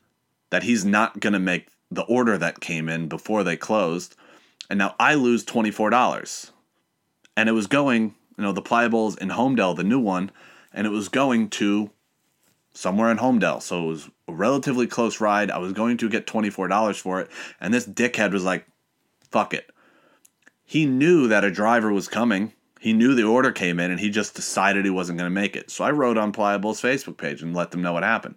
[0.51, 4.17] that he's not going to make the order that came in before they closed.
[4.71, 6.51] And now I lose $24.
[7.37, 10.31] And it was going, you know, the Playa Bowls in Holmdel, the new one,
[10.73, 11.91] and it was going to
[12.73, 13.63] somewhere in Holmdel.
[13.63, 15.51] So it was a relatively close ride.
[15.51, 17.31] I was going to get $24 for it.
[17.61, 18.67] And this dickhead was like,
[19.31, 19.71] fuck it.
[20.65, 22.53] He knew that a driver was coming.
[22.81, 25.57] He knew the order came in and he just decided he wasn't going to make
[25.57, 25.71] it.
[25.71, 28.37] So I wrote on Playa Bowls' Facebook page and let them know what happened.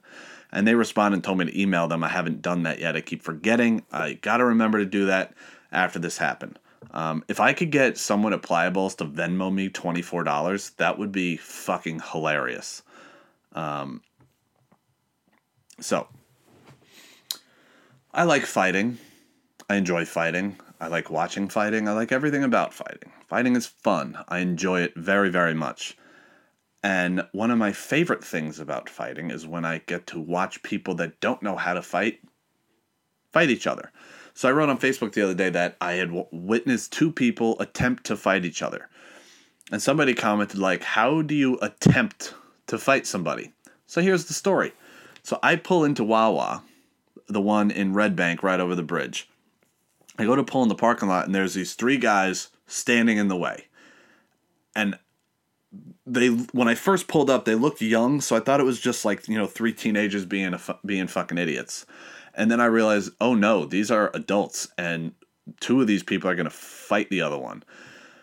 [0.52, 2.04] And they responded and told me to email them.
[2.04, 2.96] I haven't done that yet.
[2.96, 3.84] I keep forgetting.
[3.92, 5.34] I got to remember to do that
[5.72, 6.60] after this happened.
[6.92, 11.12] Um, if I could get someone at Playa Bowls to Venmo me $24, that would
[11.12, 12.84] be fucking hilarious.
[13.54, 14.02] Um,
[15.80, 16.08] so,
[18.14, 18.98] I like fighting.
[19.70, 20.58] I enjoy fighting.
[20.80, 21.88] I like watching fighting.
[21.88, 23.12] I like everything about fighting.
[23.28, 24.18] Fighting is fun.
[24.28, 25.98] I enjoy it very, very much.
[26.84, 30.94] And one of my favorite things about fighting is when I get to watch people
[30.96, 32.20] that don't know how to fight
[33.34, 33.92] fight each other.
[34.34, 37.60] So I wrote on Facebook the other day that I had w- witnessed two people
[37.60, 38.88] attempt to fight each other.
[39.72, 42.36] And somebody commented like, "How do you attempt
[42.68, 43.54] to fight somebody?"
[43.86, 44.74] So here's the story.
[45.24, 46.64] So I pull into Wawa,
[47.28, 49.28] the one in Red Bank right over the bridge.
[50.18, 53.28] I go to pull in the parking lot and there's these three guys standing in
[53.28, 53.66] the way.
[54.76, 54.98] And
[56.06, 59.06] they when I first pulled up, they looked young, so I thought it was just
[59.06, 61.86] like, you know, three teenagers being a, being fucking idiots.
[62.34, 65.14] And then I realized, oh no, these are adults and
[65.60, 67.64] two of these people are to fight the other one.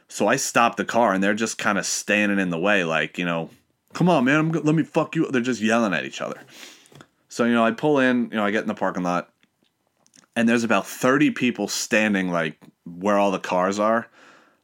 [0.08, 3.18] So I stopped the car and they're just kind of standing in the way like,
[3.18, 3.50] you know,
[3.92, 5.30] come on, man, I'm, let me fuck you.
[5.30, 6.40] They're just yelling at each other.
[7.28, 9.30] So, you know, I pull in, you know, I get in the parking lot
[10.36, 14.08] and there's about 30 people standing like where all the cars are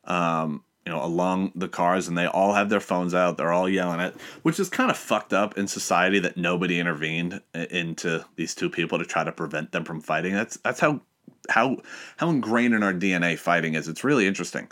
[0.04, 3.68] um, you know along the cars and they all have their phones out they're all
[3.68, 8.54] yelling at which is kind of fucked up in society that nobody intervened into these
[8.54, 10.32] two people to try to prevent them from fighting.
[10.32, 11.00] That's that's how
[11.48, 11.78] how
[12.16, 13.88] how ingrained in our dna fighting is.
[13.88, 14.68] It's really interesting.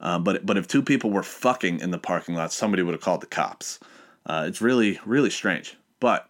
[0.00, 3.00] Uh, but but if two people were fucking in the parking lot somebody would have
[3.00, 3.78] called the cops.
[4.26, 5.76] Uh, it's really really strange.
[6.00, 6.28] But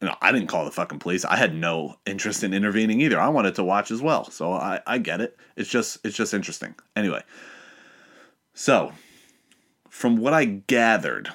[0.00, 1.24] you know, I didn't call the fucking police.
[1.24, 3.20] I had no interest in intervening either.
[3.20, 4.30] I wanted to watch as well.
[4.30, 5.36] So I, I get it.
[5.56, 6.74] It's just it's just interesting.
[6.96, 7.22] Anyway.
[8.54, 8.92] So
[9.88, 11.30] from what I gathered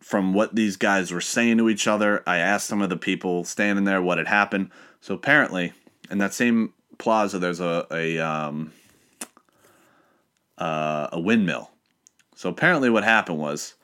[0.00, 3.44] from what these guys were saying to each other, I asked some of the people
[3.44, 4.70] standing there what had happened.
[5.00, 5.72] So apparently,
[6.10, 8.72] in that same plaza, there's a a um,
[10.58, 11.70] uh, a windmill.
[12.34, 13.74] So apparently, what happened was,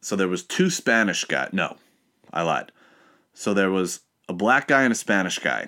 [0.00, 1.50] so there was two Spanish guys.
[1.52, 1.76] No,
[2.32, 2.70] I lied.
[3.34, 5.66] So there was a black guy and a Spanish guy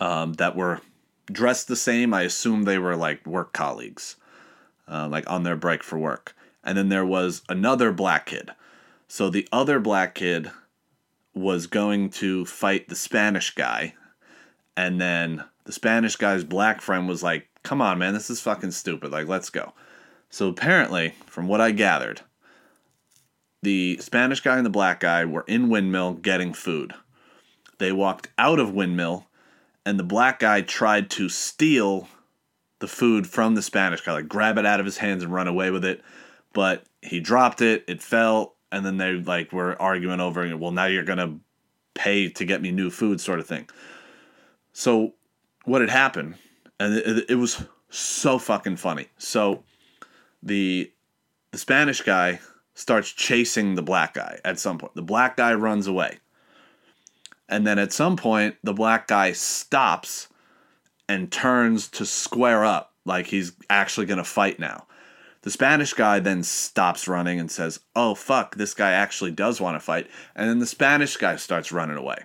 [0.00, 0.80] um, that were
[1.26, 2.14] dressed the same.
[2.14, 4.16] I assume they were like work colleagues,
[4.88, 6.34] uh, like on their break for work.
[6.64, 8.50] And then there was another black kid.
[9.08, 10.50] So the other black kid
[11.34, 13.94] was going to fight the Spanish guy.
[14.76, 18.70] And then the Spanish guy's black friend was like, come on, man, this is fucking
[18.70, 19.10] stupid.
[19.10, 19.74] Like, let's go.
[20.30, 22.22] So apparently, from what I gathered,
[23.62, 26.94] the Spanish guy and the black guy were in Windmill getting food.
[27.78, 29.26] They walked out of Windmill,
[29.84, 32.08] and the black guy tried to steal
[32.78, 35.48] the food from the Spanish guy, like grab it out of his hands and run
[35.48, 36.02] away with it.
[36.52, 40.58] But he dropped it, it fell, and then they like were arguing over it.
[40.58, 41.38] Well, now you're gonna
[41.94, 43.68] pay to get me new food, sort of thing.
[44.72, 45.14] So
[45.64, 46.36] what had happened,
[46.78, 49.08] and it, it was so fucking funny.
[49.18, 49.64] So
[50.42, 50.92] the
[51.50, 52.40] the Spanish guy
[52.76, 54.94] starts chasing the black guy at some point.
[54.94, 56.18] The black guy runs away.
[57.48, 60.28] And then at some point, the black guy stops
[61.08, 64.86] and turns to square up like he's actually going to fight now.
[65.40, 69.76] The Spanish guy then stops running and says, Oh, fuck, this guy actually does want
[69.76, 70.08] to fight.
[70.34, 72.24] And then the Spanish guy starts running away.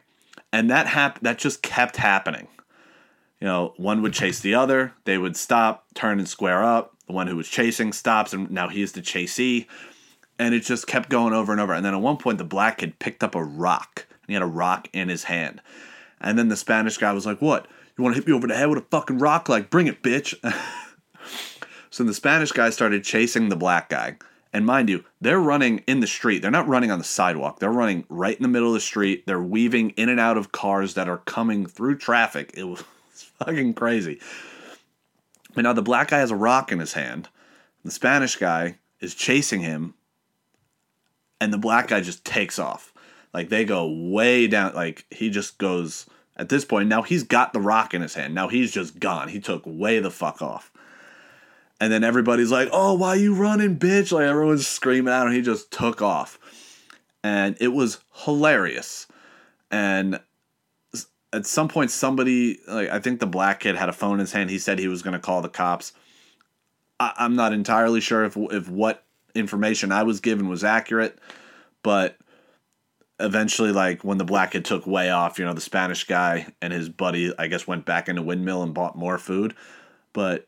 [0.51, 2.47] And that hap- that just kept happening.
[3.39, 6.97] You know, one would chase the other, they would stop, turn and square up.
[7.07, 9.67] The one who was chasing stops, and now he's the chasee
[10.41, 11.71] and it just kept going over and over.
[11.71, 14.41] And then at one point, the black kid picked up a rock, and he had
[14.41, 15.61] a rock in his hand.
[16.19, 17.67] And then the Spanish guy was like, "What?
[17.95, 19.47] You want to hit me over the head with a fucking rock?
[19.47, 20.33] Like, bring it, bitch!"
[21.91, 24.17] so the Spanish guy started chasing the black guy.
[24.51, 26.41] And mind you, they're running in the street.
[26.41, 27.59] They're not running on the sidewalk.
[27.59, 29.27] They're running right in the middle of the street.
[29.27, 32.51] They're weaving in and out of cars that are coming through traffic.
[32.55, 32.81] It was
[33.13, 34.19] fucking crazy.
[35.53, 37.29] But now the black guy has a rock in his hand.
[37.85, 39.93] The Spanish guy is chasing him
[41.41, 42.93] and the black guy just takes off.
[43.33, 44.75] Like they go way down.
[44.75, 46.05] Like he just goes
[46.37, 48.33] At this point, now he's got the rock in his hand.
[48.33, 49.27] Now he's just gone.
[49.27, 50.71] He took way the fuck off.
[51.79, 55.41] And then everybody's like, "Oh, why you running, bitch?" Like everyone's screaming out, and he
[55.41, 56.39] just took off.
[57.23, 59.07] And it was hilarious.
[59.71, 60.19] And
[61.33, 64.31] at some point, somebody, like I think the black kid had a phone in his
[64.31, 64.51] hand.
[64.51, 65.93] He said he was going to call the cops.
[66.99, 69.03] I, I'm not entirely sure if if what
[69.35, 71.17] information I was given was accurate,
[71.83, 72.17] but
[73.19, 76.73] eventually, like when the black kid took way off, you know, the Spanish guy and
[76.73, 79.55] his buddy, I guess, went back into windmill and bought more food.
[80.13, 80.47] But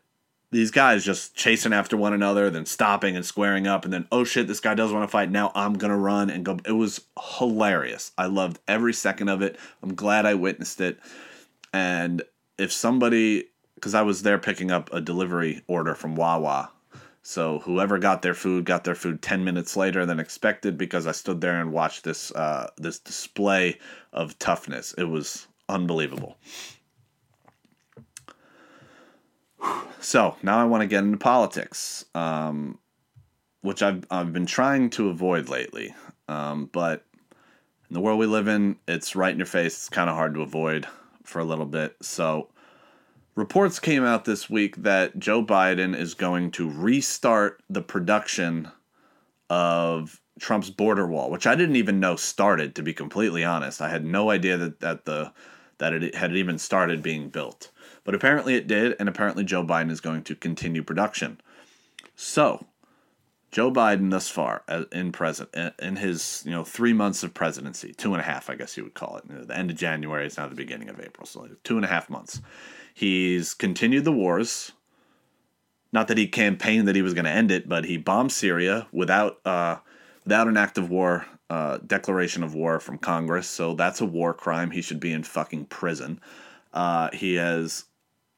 [0.50, 4.24] these guys just chasing after one another, then stopping and squaring up, and then oh
[4.24, 5.30] shit, this guy does want to fight.
[5.30, 6.58] Now I'm gonna run and go.
[6.66, 7.00] It was
[7.38, 8.12] hilarious.
[8.18, 9.58] I loved every second of it.
[9.82, 10.98] I'm glad I witnessed it.
[11.72, 12.22] And
[12.56, 16.70] if somebody, because I was there picking up a delivery order from Wawa
[17.26, 21.12] so whoever got their food got their food ten minutes later than expected because I
[21.12, 23.78] stood there and watched this uh, this display
[24.12, 24.92] of toughness.
[24.98, 26.36] It was unbelievable.
[30.00, 32.78] So now I want to get into politics, um,
[33.62, 35.94] which I've I've been trying to avoid lately.
[36.28, 37.06] Um, but
[37.88, 39.72] in the world we live in, it's right in your face.
[39.72, 40.86] It's kind of hard to avoid
[41.22, 41.96] for a little bit.
[42.02, 42.50] So
[43.34, 48.70] reports came out this week that Joe Biden is going to restart the production
[49.50, 52.74] of Trump's border wall, which I didn't even know started.
[52.74, 55.32] To be completely honest, I had no idea that that the
[55.78, 57.70] that it had even started being built.
[58.04, 61.40] But apparently it did, and apparently Joe Biden is going to continue production.
[62.16, 62.66] So,
[63.50, 67.92] Joe Biden thus far uh, in present in his you know three months of presidency,
[67.92, 69.48] two and a half, I guess you would call it.
[69.48, 72.10] The end of January is now the beginning of April, so two and a half
[72.10, 72.40] months.
[72.94, 74.72] He's continued the wars.
[75.92, 78.86] Not that he campaigned that he was going to end it, but he bombed Syria
[78.92, 79.78] without uh,
[80.24, 83.46] without an act of war uh, declaration of war from Congress.
[83.46, 84.70] So that's a war crime.
[84.70, 86.20] He should be in fucking prison.
[86.72, 87.84] Uh, he has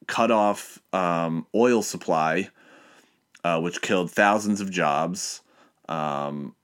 [0.07, 2.49] cut off um, oil supply,
[3.43, 5.41] uh, which killed thousands of jobs.
[5.87, 6.55] Um,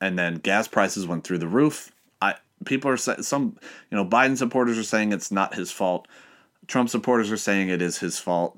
[0.00, 1.92] and then gas prices went through the roof.
[2.20, 3.56] I people are some
[3.90, 6.08] you know Biden supporters are saying it's not his fault.
[6.70, 8.56] Trump supporters are saying it is his fault.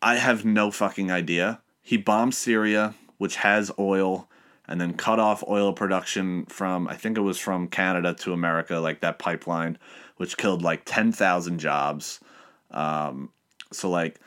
[0.00, 1.60] I have no fucking idea.
[1.82, 4.30] He bombed Syria, which has oil,
[4.68, 8.76] and then cut off oil production from, I think it was from Canada to America,
[8.76, 9.76] like that pipeline,
[10.18, 12.20] which killed like 10,000 jobs.
[12.70, 13.30] Um,
[13.72, 14.20] so, like,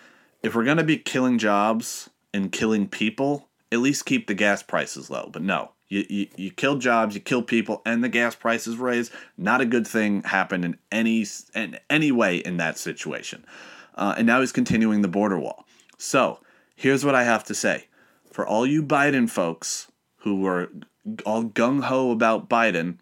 [0.43, 4.61] if we're going to be killing jobs and killing people, at least keep the gas
[4.61, 5.29] prices low.
[5.31, 9.11] But no, you, you, you kill jobs, you kill people, and the gas prices raise.
[9.37, 13.45] Not a good thing happened in any in any way in that situation.
[13.95, 15.65] Uh, and now he's continuing the border wall.
[15.97, 16.39] So
[16.75, 17.87] here's what I have to say:
[18.31, 20.69] for all you Biden folks who were
[21.25, 22.97] all gung ho about Biden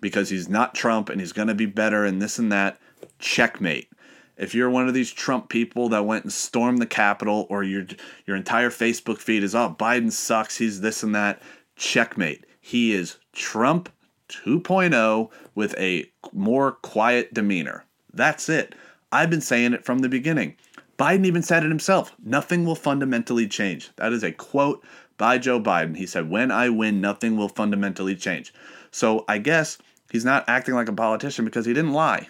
[0.00, 2.78] because he's not Trump and he's going to be better and this and that,
[3.18, 3.90] checkmate.
[4.36, 7.84] If you're one of these Trump people that went and stormed the Capitol, or your
[8.26, 10.56] your entire Facebook feed is, "Oh, Biden sucks.
[10.56, 11.42] He's this and that,"
[11.78, 12.44] checkmate.
[12.60, 13.88] He is Trump
[14.28, 17.84] 2.0 with a more quiet demeanor.
[18.12, 18.74] That's it.
[19.10, 20.56] I've been saying it from the beginning.
[20.98, 22.12] Biden even said it himself.
[22.22, 23.90] Nothing will fundamentally change.
[23.96, 24.84] That is a quote
[25.16, 25.96] by Joe Biden.
[25.96, 28.52] He said, When I win, nothing will fundamentally change.
[28.90, 29.78] So I guess
[30.10, 32.28] he's not acting like a politician because he didn't lie.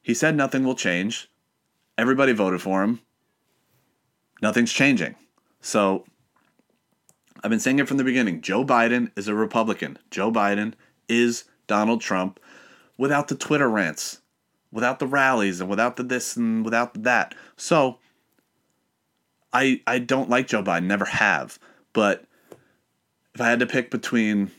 [0.00, 1.28] He said nothing will change.
[1.98, 3.00] Everybody voted for him.
[4.40, 5.14] Nothing's changing.
[5.60, 6.04] So
[7.44, 8.40] I've been saying it from the beginning.
[8.40, 9.98] Joe Biden is a Republican.
[10.10, 10.72] Joe Biden
[11.10, 12.40] is Donald Trump
[12.96, 14.22] without the Twitter rants,
[14.72, 17.34] without the rallies, and without the this and without the that.
[17.58, 17.98] So
[19.52, 21.58] I I don't like Joe Biden, never have.
[21.92, 22.24] But
[23.34, 24.50] if I had to pick between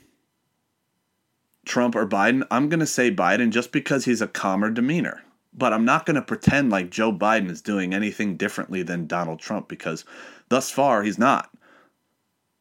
[1.65, 5.23] Trump or Biden, I'm going to say Biden just because he's a calmer demeanor.
[5.57, 9.39] But I'm not going to pretend like Joe Biden is doing anything differently than Donald
[9.39, 10.05] Trump because
[10.49, 11.49] thus far he's not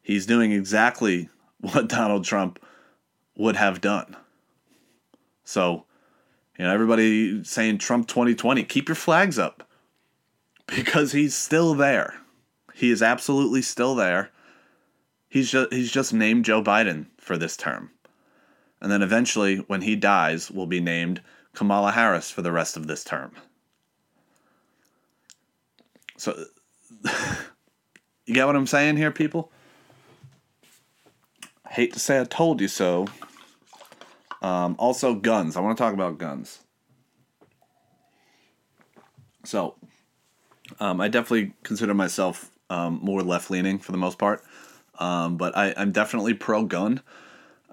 [0.05, 2.59] he's doing exactly what Donald Trump
[3.35, 4.15] would have done.
[5.43, 5.85] So,
[6.57, 9.67] you know, everybody saying Trump 2020, keep your flags up
[10.67, 12.13] because he's still there.
[12.73, 14.31] He is absolutely still there.
[15.27, 17.91] He's just he's just named Joe Biden for this term.
[18.79, 21.21] And then eventually when he dies will be named
[21.53, 23.31] Kamala Harris for the rest of this term.
[26.17, 26.45] So
[28.25, 29.51] you get what I'm saying here people?
[31.75, 33.07] Hate to say I told you so.
[34.41, 35.57] Um, also, guns.
[35.57, 36.59] I want to talk about guns.
[39.43, 39.75] So,
[40.79, 44.41] um, I definitely consider myself um, more left leaning for the most part,
[44.99, 47.01] um, but I, am definitely pro gun.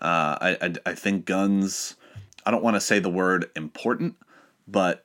[0.00, 1.94] Uh, I, I, I think guns.
[2.44, 4.16] I don't want to say the word important,
[4.66, 5.03] but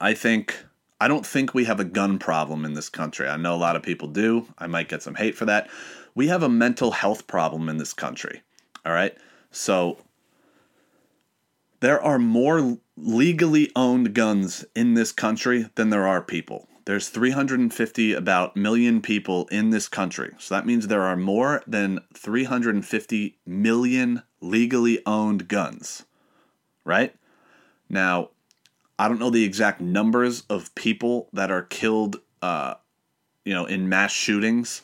[0.00, 0.64] I think
[1.00, 3.28] I don't think we have a gun problem in this country.
[3.28, 4.48] I know a lot of people do.
[4.58, 5.70] I might get some hate for that.
[6.18, 8.42] We have a mental health problem in this country.
[8.84, 9.16] All right?
[9.52, 9.98] So
[11.78, 16.66] there are more legally owned guns in this country than there are people.
[16.86, 20.34] There's 350 about million people in this country.
[20.40, 26.04] So that means there are more than 350 million legally owned guns.
[26.84, 27.14] Right?
[27.88, 28.30] Now,
[28.98, 32.74] I don't know the exact numbers of people that are killed uh,
[33.44, 34.82] you know, in mass shootings,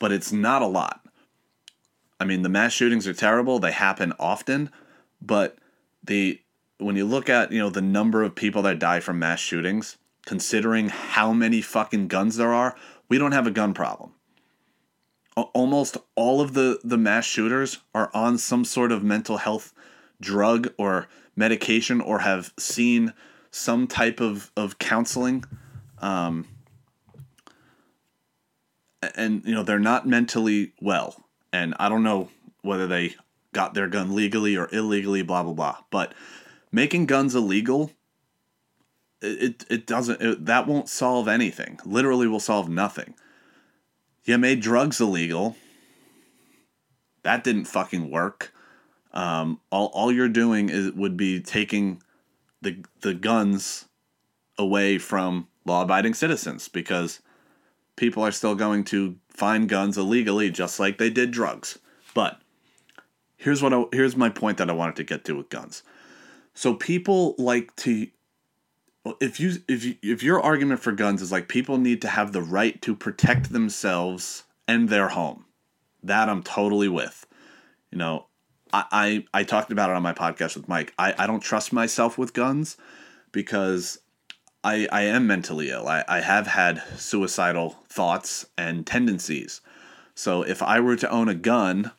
[0.00, 1.02] but it's not a lot.
[2.18, 3.60] I mean, the mass shootings are terrible.
[3.60, 4.70] They happen often,
[5.22, 5.56] but
[6.02, 6.40] the
[6.78, 9.98] when you look at, you know, the number of people that die from mass shootings,
[10.26, 12.74] considering how many fucking guns there are,
[13.08, 14.12] we don't have a gun problem.
[15.36, 19.72] Almost all of the the mass shooters are on some sort of mental health
[20.20, 23.12] drug or medication or have seen
[23.50, 25.44] some type of, of counseling.
[25.98, 26.46] Um,
[29.02, 31.24] and, you know, they're not mentally well.
[31.52, 32.28] And I don't know
[32.62, 33.16] whether they
[33.52, 35.78] got their gun legally or illegally, blah, blah, blah.
[35.90, 36.14] But
[36.70, 37.92] making guns illegal,
[39.20, 41.80] it, it doesn't, it, that won't solve anything.
[41.84, 43.14] Literally will solve nothing.
[44.24, 45.56] You made drugs illegal.
[47.22, 48.52] That didn't fucking work.
[49.12, 52.00] Um, all, all you're doing is would be taking
[52.62, 53.86] the the guns
[54.56, 57.20] away from law-abiding citizens because
[58.00, 61.78] people are still going to find guns illegally just like they did drugs.
[62.14, 62.40] But
[63.36, 65.82] here's what I, here's my point that I wanted to get to with guns.
[66.54, 68.06] So people like to
[69.20, 72.32] if you if you, if your argument for guns is like people need to have
[72.32, 75.44] the right to protect themselves and their home.
[76.02, 77.26] That I'm totally with.
[77.90, 78.26] You know,
[78.72, 80.94] I, I, I talked about it on my podcast with Mike.
[80.98, 82.78] I, I don't trust myself with guns
[83.30, 83.98] because
[84.62, 85.88] I, I am mentally ill.
[85.88, 89.60] I, I have had suicidal thoughts and tendencies.
[90.14, 91.92] So if I were to own a gun,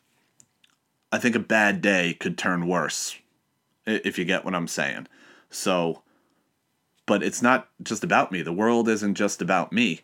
[1.12, 3.18] I think a bad day could turn worse,
[3.86, 5.07] if you get what I'm saying.
[5.49, 6.03] So,
[7.05, 8.41] but it's not just about me.
[8.41, 10.01] The world isn't just about me.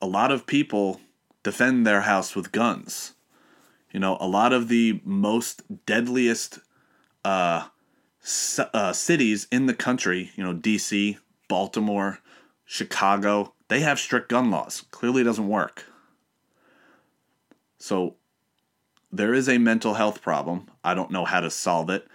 [0.00, 1.00] A lot of people
[1.42, 3.14] defend their house with guns.
[3.90, 6.60] You know, a lot of the most deadliest
[7.24, 7.68] uh,
[8.58, 11.18] uh, cities in the country, you know, DC,
[11.52, 12.18] Baltimore,
[12.64, 14.84] Chicago, they have strict gun laws.
[14.90, 15.84] Clearly doesn't work.
[17.76, 18.14] So
[19.12, 20.70] there is a mental health problem.
[20.82, 22.08] I don't know how to solve it.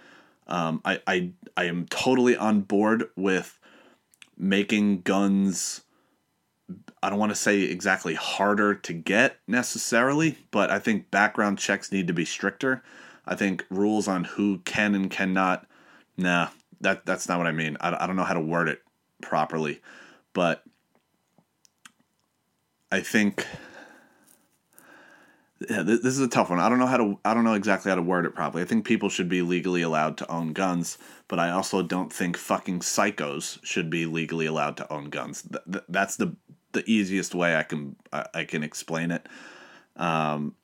[0.48, 3.60] Um, I, I, I am totally on board with
[4.36, 5.82] making guns
[7.00, 11.92] I don't want to say exactly harder to get necessarily, but I think background checks
[11.92, 12.82] need to be stricter.
[13.24, 15.64] I think rules on who can and cannot,
[16.16, 16.48] nah,
[16.80, 17.76] that that's not what I mean.
[17.80, 18.82] I, I don't know how to word it
[19.20, 19.80] properly,
[20.32, 20.62] but
[22.90, 23.46] I think
[25.68, 26.60] yeah, this, this is a tough one.
[26.60, 28.62] I don't know how to I don't know exactly how to word it properly.
[28.62, 32.36] I think people should be legally allowed to own guns, but I also don't think
[32.36, 35.42] fucking psychos should be legally allowed to own guns.
[35.42, 36.36] Th- that's the
[36.72, 39.26] the easiest way I can I, I can explain it.
[39.96, 40.54] Um,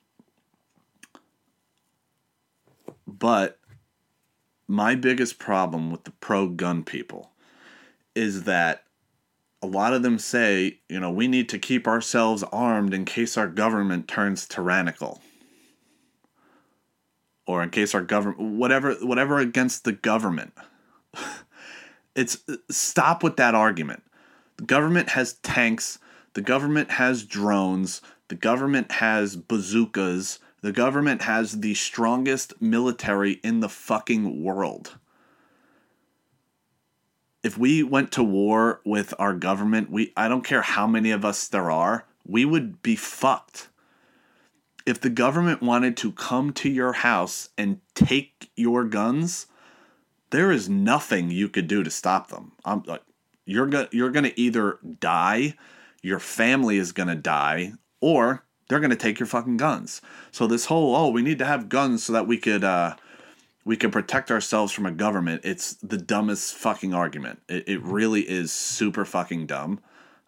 [3.07, 3.59] but
[4.69, 7.33] my biggest problem with the pro gun people
[8.15, 8.85] is that
[9.63, 13.37] a lot of them say, you know, we need to keep ourselves armed in case
[13.37, 15.23] our government turns tyrannical.
[17.47, 20.53] Or in case our government whatever whatever against the government.
[22.15, 22.39] it's
[22.71, 24.03] stop with that argument.
[24.57, 25.99] The government has tanks,
[26.35, 33.61] the government has drones, the government has bazookas, the government has the strongest military in
[33.61, 34.99] the fucking world.
[37.45, 41.27] If we went to war with our government, we I don't care how many of
[41.27, 43.69] us there are, we would be fucked.
[44.87, 49.47] If the government wanted to come to your house and take your guns,
[50.31, 52.53] there is nothing you could do to stop them.
[52.65, 53.03] I'm like
[53.45, 55.55] you're going you're going to either die,
[56.01, 60.01] your family is going to die, or they're going to take your fucking guns.
[60.33, 62.97] So this whole oh, we need to have guns so that we could uh
[63.65, 65.43] we can protect ourselves from a government.
[65.45, 67.41] It's the dumbest fucking argument.
[67.49, 69.81] It, it really is super fucking dumb.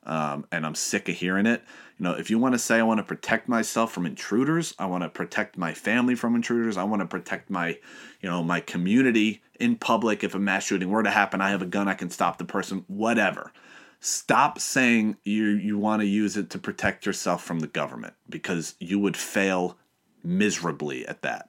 [0.05, 1.62] Um, and I'm sick of hearing it.
[1.99, 4.87] You know, if you want to say I want to protect myself from intruders, I
[4.87, 7.78] want to protect my family from intruders, I want to protect my,
[8.20, 10.22] you know, my community in public.
[10.22, 12.45] If a mass shooting were to happen, I have a gun, I can stop the
[12.45, 13.53] person, whatever.
[13.99, 18.74] Stop saying you you want to use it to protect yourself from the government because
[18.78, 19.76] you would fail
[20.22, 21.49] miserably at that.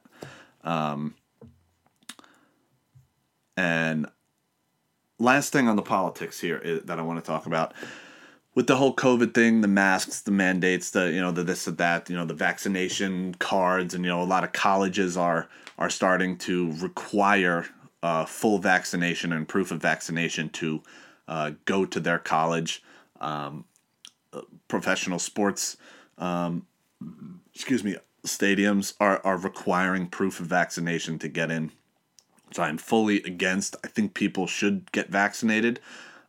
[0.64, 1.14] Um,
[3.58, 4.06] And
[5.18, 7.74] last thing on the politics here is, that I want to talk about
[8.54, 11.76] with the whole COVID thing, the masks, the mandates, the you know the this and
[11.78, 15.90] that, you know the vaccination cards, and you know a lot of colleges are are
[15.90, 17.66] starting to require
[18.04, 20.80] uh, full vaccination and proof of vaccination to
[21.26, 22.80] uh, go to their college.
[23.20, 23.64] Um,
[24.68, 25.76] professional sports,
[26.18, 26.64] um,
[27.52, 31.72] excuse me, stadiums are are requiring proof of vaccination to get in.
[32.52, 33.76] So I'm fully against.
[33.84, 35.80] I think people should get vaccinated.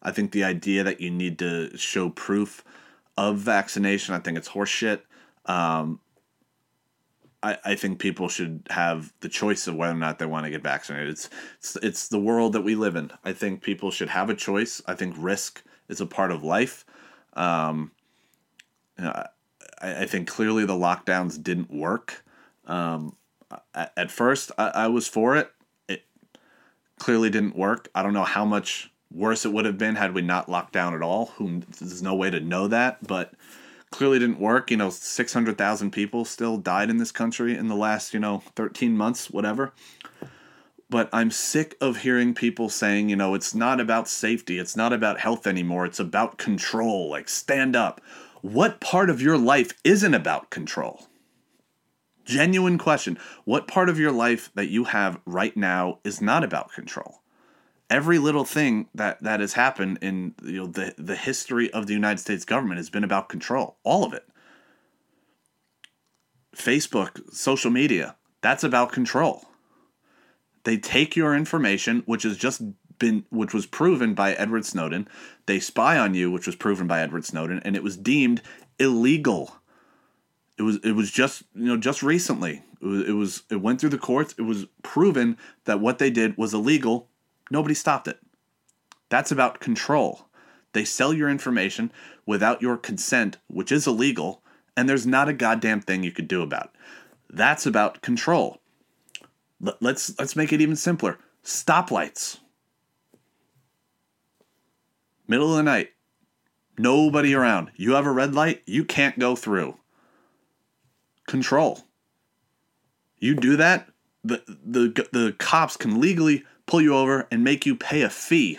[0.01, 2.63] I think the idea that you need to show proof
[3.17, 5.01] of vaccination, I think it's horseshit.
[5.45, 5.99] Um,
[7.41, 10.49] I, I think people should have the choice of whether or not they want to
[10.49, 11.09] get vaccinated.
[11.09, 13.11] It's, it's it's the world that we live in.
[13.23, 14.81] I think people should have a choice.
[14.85, 16.85] I think risk is a part of life.
[17.33, 17.91] Um,
[18.97, 19.25] you know,
[19.81, 22.23] I, I think clearly the lockdowns didn't work.
[22.65, 23.15] Um,
[23.73, 25.51] at, at first, I, I was for it.
[26.99, 27.89] Clearly didn't work.
[27.95, 30.93] I don't know how much worse it would have been had we not locked down
[30.93, 31.33] at all.
[31.39, 33.33] There's no way to know that, but
[33.89, 34.69] clearly didn't work.
[34.69, 38.19] You know, six hundred thousand people still died in this country in the last you
[38.19, 39.73] know thirteen months, whatever.
[40.91, 44.91] But I'm sick of hearing people saying, you know, it's not about safety, it's not
[44.91, 47.11] about health anymore, it's about control.
[47.11, 48.01] Like, stand up.
[48.41, 51.08] What part of your life isn't about control?
[52.29, 53.17] Genuine question.
[53.45, 57.19] What part of your life that you have right now is not about control?
[57.89, 61.93] every little thing that that has happened in you know the the history of the
[61.93, 63.77] United States government has been about control.
[63.83, 64.25] All of it.
[66.55, 69.45] Facebook, social media, that's about control.
[70.63, 72.61] They take your information, which has just
[72.99, 75.07] been which was proven by Edward Snowden.
[75.45, 78.41] They spy on you, which was proven by Edward Snowden, and it was deemed
[78.77, 79.55] illegal.
[80.59, 82.61] It was it was just you know just recently.
[82.81, 84.35] It was, it was it went through the courts.
[84.37, 87.09] It was proven that what they did was illegal
[87.49, 88.19] Nobody stopped it.
[89.09, 90.27] That's about control.
[90.73, 91.91] They sell your information
[92.25, 94.43] without your consent, which is illegal,
[94.77, 96.71] and there's not a goddamn thing you could do about it.
[97.31, 98.61] That's about control.
[99.81, 101.17] Let's let's make it even simpler.
[101.43, 102.39] Stoplights.
[105.27, 105.89] Middle of the night.
[106.77, 107.71] Nobody around.
[107.75, 109.78] You have a red light, you can't go through.
[111.29, 111.81] Control.
[113.19, 113.87] You do that,
[114.23, 118.57] the the the cops can legally pull you over and make you pay a fee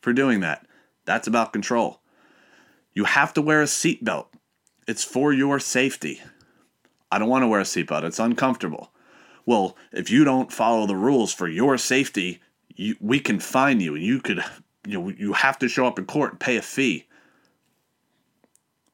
[0.00, 0.66] for doing that.
[1.04, 2.00] That's about control.
[2.94, 4.26] You have to wear a seatbelt.
[4.88, 6.20] It's for your safety.
[7.12, 8.02] I don't want to wear a seatbelt.
[8.02, 8.90] It's uncomfortable.
[9.46, 12.40] Well, if you don't follow the rules for your safety,
[12.74, 14.42] you, we can fine you and you could
[14.84, 17.06] you know you have to show up in court and pay a fee.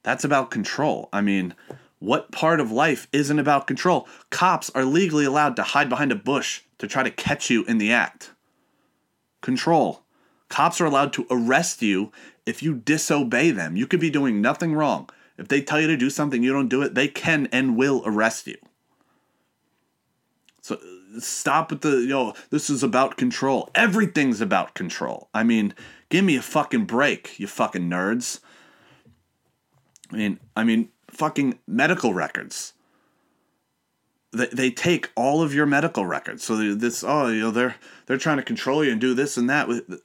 [0.03, 1.09] That's about control.
[1.15, 1.55] I mean,
[2.07, 4.07] what part of life isn't about control?
[4.31, 7.79] Cops are legally allowed to hide behind a bush to try to catch you in
[7.79, 8.31] the act
[9.43, 10.05] control.
[10.49, 12.13] Cops are allowed to arrest you
[12.47, 13.77] if you disobey them.
[13.77, 15.11] You could be doing nothing wrong.
[15.37, 18.03] If they tell you to do something, you don't do it, they can and will
[18.07, 18.57] arrest you.
[20.63, 20.79] So
[21.19, 23.69] stop with the, yo, this is about control.
[23.75, 25.29] Everything's about control.
[25.35, 25.75] I mean,
[26.09, 28.39] give me a fucking break, you fucking nerds.
[30.13, 32.75] I mean, I mean, fucking medical records
[34.37, 36.45] they, they take all of your medical records.
[36.45, 39.49] So this, oh, you know, they're they're trying to control you and do this and
[39.51, 39.69] that.
[39.69, 40.01] With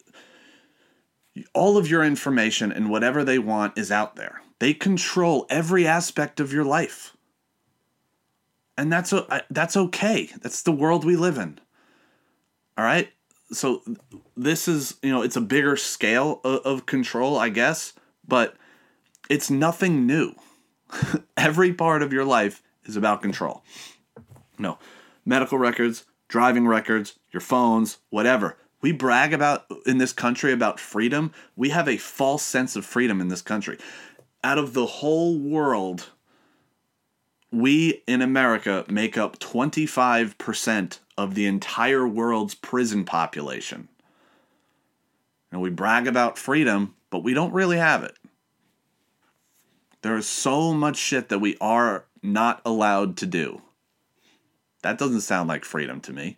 [1.53, 4.41] all of your information and whatever they want is out there.
[4.59, 7.15] They control every aspect of your life,
[8.77, 9.13] and that's
[9.49, 10.29] that's okay.
[10.41, 11.59] That's the world we live in.
[12.77, 13.09] All right.
[13.51, 13.81] So
[14.37, 17.93] this is you know it's a bigger scale of control, I guess,
[18.27, 18.55] but
[19.29, 20.35] it's nothing new.
[21.37, 23.63] every part of your life is about control.
[24.57, 24.77] No.
[25.25, 28.57] Medical records, driving records, your phones, whatever.
[28.81, 31.31] We brag about in this country about freedom.
[31.55, 33.77] We have a false sense of freedom in this country.
[34.43, 36.09] Out of the whole world,
[37.51, 43.87] we in America make up 25% of the entire world's prison population.
[45.51, 48.15] And we brag about freedom, but we don't really have it.
[50.01, 53.61] There is so much shit that we are not allowed to do.
[54.81, 56.37] That doesn't sound like freedom to me.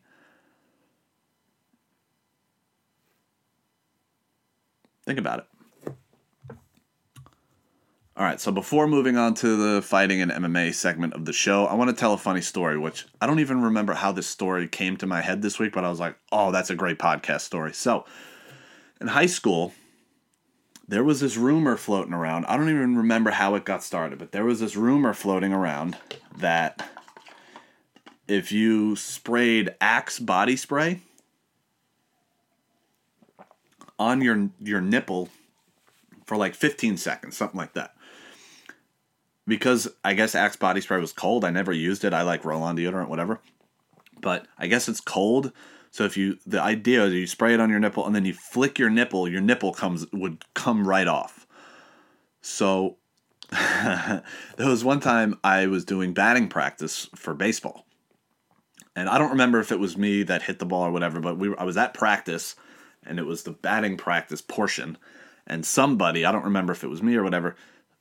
[5.06, 5.46] Think about it.
[8.16, 11.66] All right, so before moving on to the fighting and MMA segment of the show,
[11.66, 14.68] I want to tell a funny story, which I don't even remember how this story
[14.68, 17.42] came to my head this week, but I was like, oh, that's a great podcast
[17.42, 17.74] story.
[17.74, 18.06] So,
[19.02, 19.74] in high school,
[20.88, 22.46] there was this rumor floating around.
[22.46, 25.98] I don't even remember how it got started, but there was this rumor floating around
[26.38, 26.90] that
[28.28, 31.02] if you sprayed Axe body spray
[33.98, 35.30] on your your nipple
[36.26, 37.96] for like 15 seconds, something like that.
[39.46, 42.14] Because I guess Axe body spray was cold, I never used it.
[42.14, 43.40] I like roll on deodorant, whatever.
[44.22, 45.52] But I guess it's cold.
[45.94, 48.34] So if you the idea is you spray it on your nipple and then you
[48.34, 51.46] flick your nipple, your nipple comes would come right off.
[52.42, 52.98] So
[53.52, 54.24] there
[54.58, 57.86] was one time I was doing batting practice for baseball.
[58.96, 61.38] And I don't remember if it was me that hit the ball or whatever, but
[61.38, 62.56] we I was at practice
[63.06, 64.98] and it was the batting practice portion
[65.46, 67.56] and somebody, I don't remember if it was me or whatever,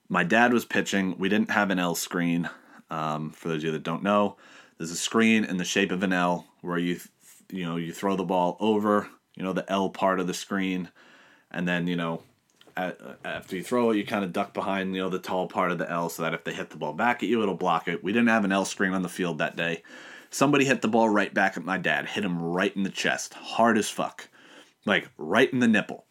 [0.09, 1.19] my dad was pitching.
[1.19, 2.49] We didn't have an L screen.
[2.89, 4.37] Um, for those of you that don't know,
[4.79, 6.99] there's a screen in the shape of an L where you
[7.53, 10.91] you know you throw the ball over you know the L part of the screen,
[11.51, 12.23] and then you know
[12.77, 15.73] at, after you throw it, you kind of duck behind you know the tall part
[15.73, 17.89] of the L so that if they hit the ball back at you, it'll block
[17.89, 18.03] it.
[18.03, 19.83] We didn't have an L screen on the field that day.
[20.31, 23.35] Somebody hit the ball right back at my dad, hit him right in the chest,
[23.35, 24.29] hard as fuck,
[24.87, 26.07] like right in the nipple.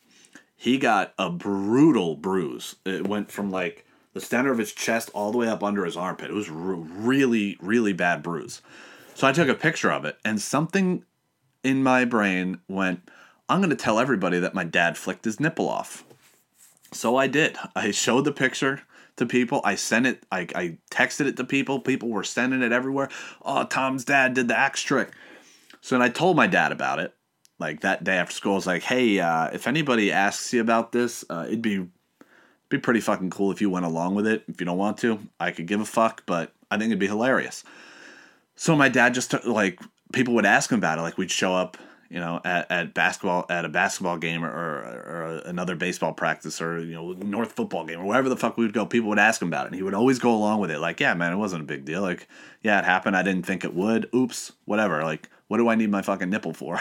[0.56, 2.76] He got a brutal bruise.
[2.86, 3.84] It went from like
[4.14, 6.30] the center of his chest all the way up under his armpit.
[6.30, 8.62] It was really, really bad bruise.
[9.16, 11.04] So I took a picture of it, and something
[11.64, 13.10] in my brain went,
[13.50, 16.04] I'm going to tell everybody that my dad flicked his nipple off.
[16.92, 17.58] So I did.
[17.76, 18.82] I showed the picture
[19.18, 19.62] to people.
[19.64, 21.80] I sent it, I, I texted it to people.
[21.80, 23.10] People were sending it everywhere.
[23.44, 25.12] Oh, Tom's dad did the axe trick.
[25.82, 27.14] So then I told my dad about it.
[27.60, 30.92] Like that day after school, I was like, hey, uh, if anybody asks you about
[30.92, 31.88] this, uh, it'd be
[32.70, 34.44] be pretty fucking cool if you went along with it.
[34.48, 37.08] If you don't want to, I could give a fuck, but I think it'd be
[37.08, 37.64] hilarious.
[38.56, 39.80] So my dad just took, like
[40.12, 41.02] people would ask him about it.
[41.02, 41.78] Like we'd show up,
[42.10, 46.62] you know, at, at basketball at a basketball game or, or, or another baseball practice
[46.62, 48.86] or you know North football game or wherever the fuck we would go.
[48.86, 50.80] People would ask him about it, and he would always go along with it.
[50.80, 52.02] Like, yeah, man, it wasn't a big deal.
[52.02, 52.28] Like,
[52.62, 53.16] yeah, it happened.
[53.16, 54.10] I didn't think it would.
[54.14, 55.04] Oops, whatever.
[55.04, 56.80] Like, what do I need my fucking nipple for?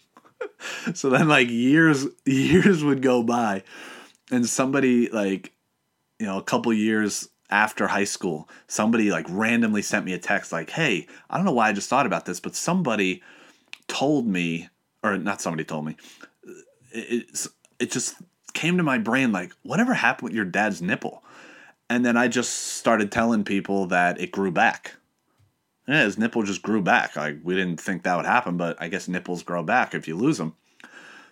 [0.94, 3.62] so then, like years years would go by,
[4.30, 5.52] and somebody like,
[6.18, 10.52] you know, a couple years after high school, somebody like randomly sent me a text
[10.52, 13.22] like, "Hey, I don't know why I just thought about this, but somebody
[13.88, 14.68] told me,
[15.02, 15.96] or not somebody told me,
[16.48, 16.52] uh,
[16.92, 17.46] it,
[17.78, 18.16] it just
[18.52, 21.22] came to my brain like, whatever happened with your dad's nipple?"
[21.88, 24.94] And then I just started telling people that it grew back.
[25.86, 27.14] Yeah, his nipple just grew back.
[27.14, 30.16] Like we didn't think that would happen, but I guess nipples grow back if you
[30.16, 30.54] lose them.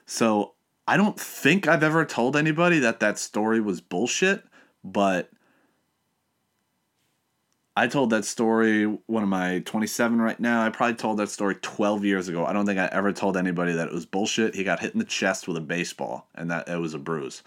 [0.07, 0.55] So
[0.87, 4.45] I don't think I've ever told anybody that that story was bullshit,
[4.85, 5.31] but
[7.77, 10.63] I told that story when am I 27 right now?
[10.63, 12.47] I probably told that story 12 years ago.
[12.47, 14.55] I don't think I ever told anybody that it was bullshit.
[14.55, 17.43] He got hit in the chest with a baseball and that it was a bruise.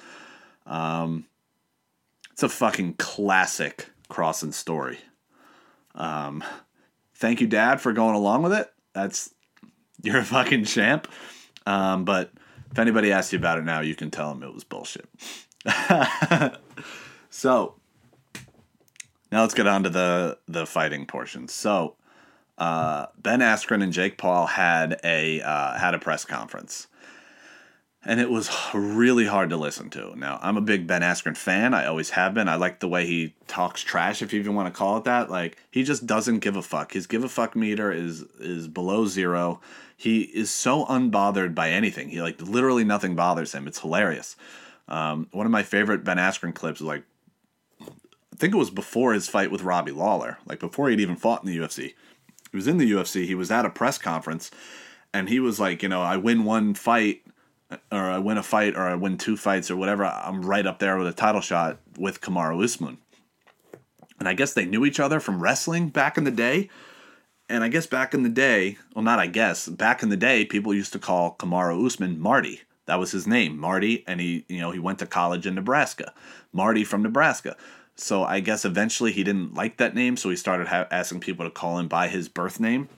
[0.66, 1.26] Um,
[2.32, 5.00] it's a fucking classic Crossan story.
[5.96, 6.44] Um,
[7.16, 8.72] thank you, Dad, for going along with it.
[8.94, 9.34] That's
[10.04, 11.08] you're a fucking champ.
[11.66, 12.32] Um, but
[12.72, 15.08] if anybody asks you about it now, you can tell them it was bullshit.
[17.30, 17.77] so
[19.32, 21.48] now let's get on to the the fighting portion.
[21.48, 21.96] So
[22.58, 26.88] uh, Ben Askren and Jake Paul had a uh, had a press conference,
[28.04, 30.16] and it was really hard to listen to.
[30.16, 31.74] Now I'm a big Ben Askren fan.
[31.74, 32.48] I always have been.
[32.48, 35.30] I like the way he talks trash, if you even want to call it that.
[35.30, 36.94] Like he just doesn't give a fuck.
[36.94, 39.60] His give a fuck meter is is below zero.
[39.96, 42.10] He is so unbothered by anything.
[42.10, 43.68] He like literally nothing bothers him.
[43.68, 44.36] It's hilarious.
[44.88, 47.04] Um, one of my favorite Ben Askren clips is like
[48.38, 51.50] think it was before his fight with Robbie Lawler, like before he'd even fought in
[51.50, 51.94] the UFC.
[52.52, 53.26] He was in the UFC.
[53.26, 54.52] He was at a press conference,
[55.14, 57.24] and he was like, you know, I win one fight,
[57.92, 60.06] or I win a fight, or I win two fights, or whatever.
[60.06, 63.00] I'm right up there with a title shot with Kamaru Usman.
[64.20, 66.70] And I guess they knew each other from wrestling back in the day.
[67.50, 70.44] And I guess back in the day, well, not I guess, back in the day,
[70.44, 72.62] people used to call Kamaru Usman Marty.
[72.88, 76.14] That was his name, Marty, and he, you know, he went to college in Nebraska.
[76.54, 77.56] Marty from Nebraska.
[77.98, 81.46] So I guess eventually he didn't like that name, so he started ha- asking people
[81.46, 82.90] to call him by his birth name,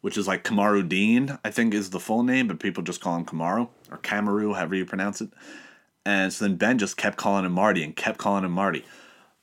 [0.00, 3.24] which is like Kamarudeen, I think is the full name, but people just call him
[3.24, 5.30] Kamaru or Kamaru, however you pronounce it.
[6.04, 8.84] And so then Ben just kept calling him Marty and kept calling him Marty.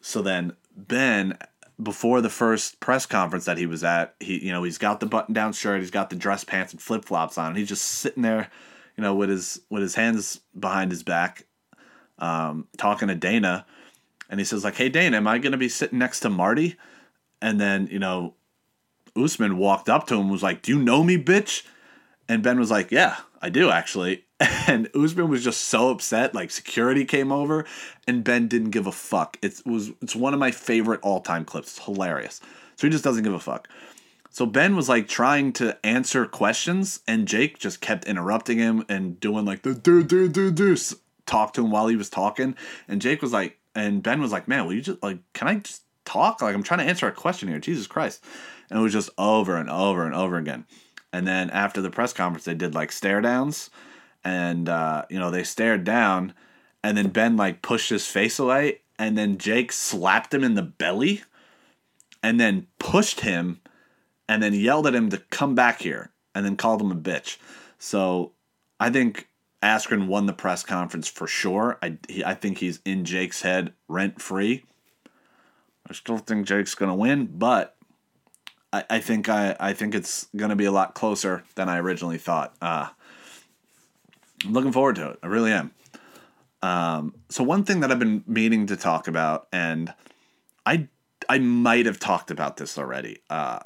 [0.01, 1.37] So then Ben,
[1.81, 5.05] before the first press conference that he was at, he you know he's got the
[5.05, 7.85] button down shirt, he's got the dress pants and flip flops on, and he's just
[7.85, 8.49] sitting there,
[8.97, 11.45] you know, with his with his hands behind his back,
[12.19, 13.65] um, talking to Dana
[14.35, 16.75] and he says like, "Hey Dane, am I going to be sitting next to Marty?"
[17.41, 18.33] And then you know,
[19.15, 21.65] Usman walked up to him, was like, "Do you know me, bitch?"
[22.27, 24.25] And Ben was like, "Yeah, I do actually."
[24.67, 26.35] And Usman was just so upset.
[26.35, 27.65] Like security came over,
[28.05, 29.37] and Ben didn't give a fuck.
[29.41, 31.77] It was it's one of my favorite all time clips.
[31.77, 32.41] It's hilarious.
[32.75, 33.69] So he just doesn't give a fuck.
[34.31, 39.17] So Ben was like trying to answer questions, and Jake just kept interrupting him and
[39.17, 40.75] doing like the do do do do
[41.25, 42.55] talk to him while he was talking.
[42.89, 45.55] And Jake was like, and Ben was like, "Man, will you just like, can I
[45.55, 46.41] just talk?
[46.41, 47.59] Like, I'm trying to answer a question here.
[47.59, 48.23] Jesus Christ!"
[48.69, 50.65] And it was just over and over and over again.
[51.13, 53.69] And then after the press conference, they did like stare downs,
[54.23, 56.33] and uh, you know they stared down,
[56.83, 60.63] and then Ben like pushed his face away, and then Jake slapped him in the
[60.63, 61.23] belly,
[62.23, 63.61] and then pushed him
[64.27, 67.37] and then yelled at him to come back here and then called him a bitch.
[67.77, 68.31] So
[68.79, 69.29] I think
[69.61, 71.77] Askren won the press conference for sure.
[71.81, 74.63] I, he, I think he's in Jake's head rent free.
[75.89, 77.75] I still think Jake's to win, but
[78.73, 82.17] I, I think I, I think it's to be a lot closer than I originally
[82.17, 82.55] thought.
[82.61, 82.89] Uh,
[84.43, 85.19] I'm looking forward to it.
[85.23, 85.71] I really am.
[86.61, 89.93] Um, so one thing that I've been meaning to talk about, and
[90.65, 90.87] I
[91.29, 93.19] I might have talked about this already.
[93.29, 93.59] Uh,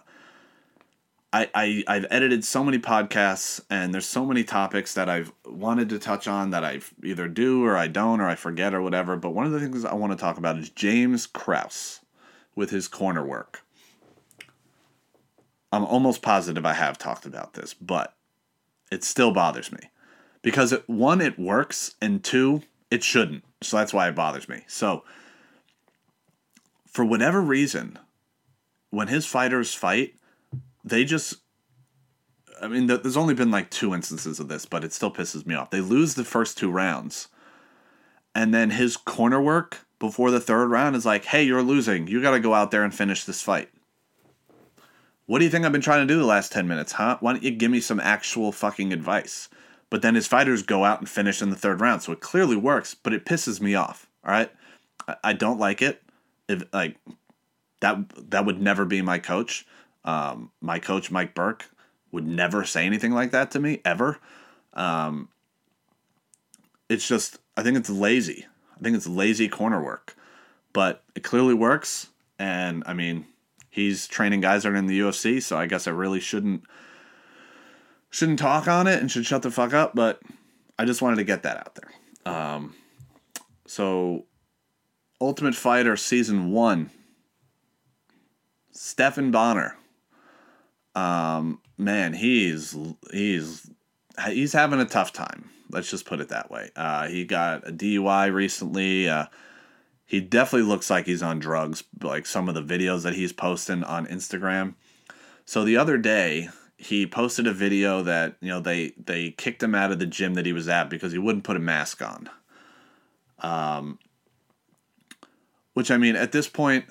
[1.31, 5.89] I, I I've edited so many podcasts and there's so many topics that I've wanted
[5.89, 9.15] to touch on that I either do or I don't or I forget or whatever.
[9.15, 11.99] But one of the things I want to talk about is James Krause
[12.55, 13.61] with his corner work.
[15.71, 18.15] I'm almost positive I have talked about this, but
[18.91, 19.79] it still bothers me
[20.41, 23.43] because it, one, it works, and two, it shouldn't.
[23.61, 24.63] So that's why it bothers me.
[24.67, 25.03] So
[26.87, 27.99] for whatever reason,
[28.89, 30.15] when his fighters fight,
[30.89, 31.35] they just
[32.61, 35.55] I mean, there's only been like two instances of this, but it still pisses me
[35.55, 35.69] off.
[35.69, 37.29] They lose the first two rounds,
[38.35, 42.07] and then his corner work before the third round is like, "Hey, you're losing.
[42.07, 43.69] You got to go out there and finish this fight."
[45.25, 47.17] What do you think I've been trying to do the last ten minutes, huh?
[47.19, 49.47] Why don't you give me some actual fucking advice?
[49.89, 52.55] But then his fighters go out and finish in the third round, so it clearly
[52.55, 54.07] works, but it pisses me off.
[54.23, 54.51] All right,
[55.23, 56.01] I don't like it.
[56.47, 56.97] If like
[57.79, 59.65] that, that would never be my coach.
[60.05, 61.69] Um, my coach, Mike Burke,
[62.11, 64.19] would never say anything like that to me, ever.
[64.73, 65.29] Um,
[66.87, 68.47] it's just, I think it's lazy.
[68.77, 70.15] I think it's lazy corner work.
[70.73, 72.07] But it clearly works.
[72.37, 73.25] And I mean,
[73.69, 76.63] he's training guys that are in the UFC, so I guess I really shouldn't
[78.09, 80.19] shouldn't talk on it and should shut the fuck up, but
[80.79, 82.33] I just wanted to get that out there.
[82.33, 82.75] Um,
[83.67, 84.25] so
[85.21, 86.89] Ultimate Fighter season one.
[88.71, 89.75] Stephan Bonnar
[90.99, 92.75] um, man, he's
[93.11, 93.69] he's
[94.27, 95.49] he's having a tough time.
[95.71, 96.71] Let's just put it that way.
[96.75, 99.07] Uh, he got a DUI recently.
[99.07, 99.27] Uh,
[100.05, 103.83] he definitely looks like he's on drugs, like some of the videos that he's posting
[103.83, 104.73] on Instagram.
[105.45, 109.75] So the other day, he posted a video that you know they they kicked him
[109.75, 112.29] out of the gym that he was at because he wouldn't put a mask on.
[113.39, 113.99] Um,
[115.75, 116.85] which I mean, at this point,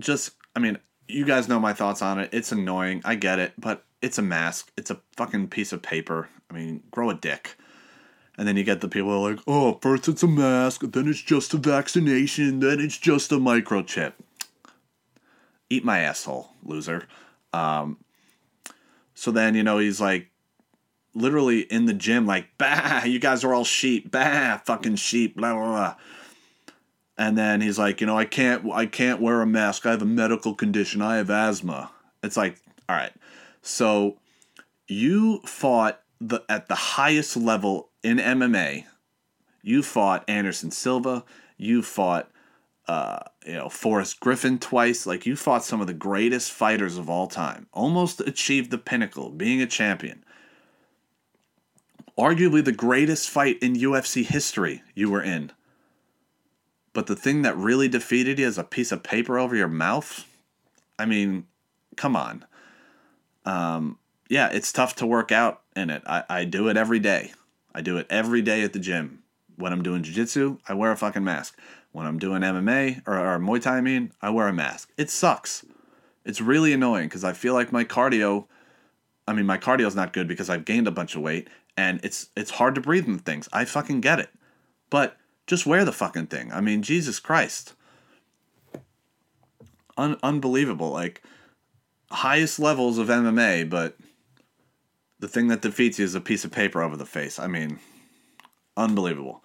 [0.00, 0.78] just I mean,
[1.10, 2.30] you guys know my thoughts on it.
[2.32, 3.02] It's annoying.
[3.04, 4.70] I get it, but it's a mask.
[4.76, 6.28] It's a fucking piece of paper.
[6.50, 7.56] I mean, grow a dick.
[8.38, 11.20] And then you get the people are like, oh, first it's a mask, then it's
[11.20, 14.14] just a vaccination, then it's just a microchip.
[15.68, 17.06] Eat my asshole, loser.
[17.52, 17.98] Um,
[19.14, 20.30] so then, you know, he's like
[21.14, 25.52] literally in the gym, like, bah, you guys are all sheep, bah, fucking sheep, blah,
[25.52, 25.96] blah, blah
[27.20, 29.84] and then he's like, you know, I can't I can't wear a mask.
[29.84, 31.02] I have a medical condition.
[31.02, 31.90] I have asthma.
[32.22, 32.56] It's like,
[32.88, 33.12] all right.
[33.60, 34.16] So
[34.88, 38.86] you fought the at the highest level in MMA.
[39.60, 41.22] You fought Anderson Silva.
[41.58, 42.30] You fought
[42.88, 45.06] uh, you know Forrest Griffin twice.
[45.06, 47.66] Like you fought some of the greatest fighters of all time.
[47.74, 50.24] Almost achieved the pinnacle, being a champion.
[52.18, 55.52] Arguably the greatest fight in UFC history you were in
[56.92, 60.26] but the thing that really defeated you is a piece of paper over your mouth.
[60.98, 61.46] I mean,
[61.96, 62.44] come on.
[63.44, 66.02] Um, yeah, it's tough to work out in it.
[66.06, 67.32] I, I do it every day.
[67.74, 69.22] I do it every day at the gym.
[69.56, 71.58] When I'm doing jiu-jitsu, I wear a fucking mask.
[71.92, 74.90] When I'm doing MMA or, or Muay Thai, I mean, I wear a mask.
[74.96, 75.64] It sucks.
[76.24, 78.46] It's really annoying because I feel like my cardio.
[79.26, 82.00] I mean, my cardio is not good because I've gained a bunch of weight, and
[82.04, 83.48] it's it's hard to breathe in things.
[83.52, 84.30] I fucking get it,
[84.88, 85.16] but
[85.50, 86.52] just wear the fucking thing.
[86.52, 87.74] I mean, Jesus Christ.
[89.96, 90.90] Un- unbelievable.
[90.90, 91.24] Like,
[92.12, 93.96] highest levels of MMA, but
[95.18, 97.40] the thing that defeats you is a piece of paper over the face.
[97.40, 97.80] I mean,
[98.76, 99.42] unbelievable.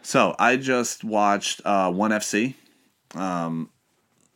[0.00, 2.54] So, I just watched uh, ONE FC.
[3.14, 3.68] Um,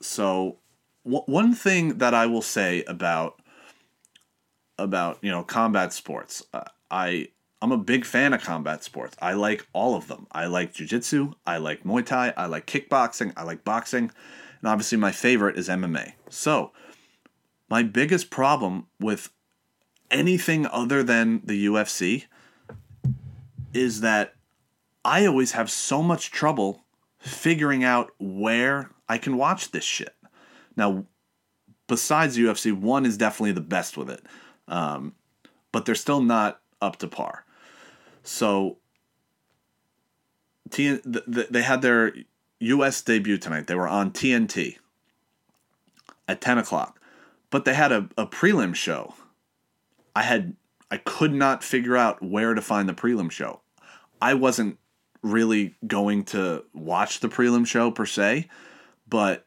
[0.03, 0.59] so,
[1.03, 3.41] w- one thing that I will say about
[4.79, 7.29] about you know combat sports, uh, I
[7.63, 9.17] I'm a big fan of combat sports.
[9.21, 10.27] I like all of them.
[10.33, 14.11] I like jiu-jitsu, I like Muay Thai, I like kickboxing, I like boxing.
[14.61, 16.13] and obviously my favorite is MMA.
[16.29, 16.73] So,
[17.69, 19.31] my biggest problem with
[20.11, 22.25] anything other than the UFC
[23.73, 24.35] is that
[25.05, 26.85] I always have so much trouble
[27.19, 30.15] figuring out where I can watch this shit.
[30.77, 31.05] Now,
[31.87, 34.23] besides UFC, one is definitely the best with it,
[34.67, 35.15] um,
[35.73, 37.45] but they're still not up to par.
[38.31, 38.77] So,
[40.71, 42.15] T- they had their
[42.61, 43.03] U.S.
[43.03, 43.67] debut tonight.
[43.67, 44.77] They were on TNT
[46.29, 47.01] at 10 o'clock,
[47.51, 49.15] but they had a, a prelim show.
[50.15, 50.55] I had
[50.93, 53.63] I could not figure out where to find the prelim show.
[54.23, 54.79] I wasn't
[55.23, 58.49] really going to watch the prelim show per se,
[59.09, 59.45] but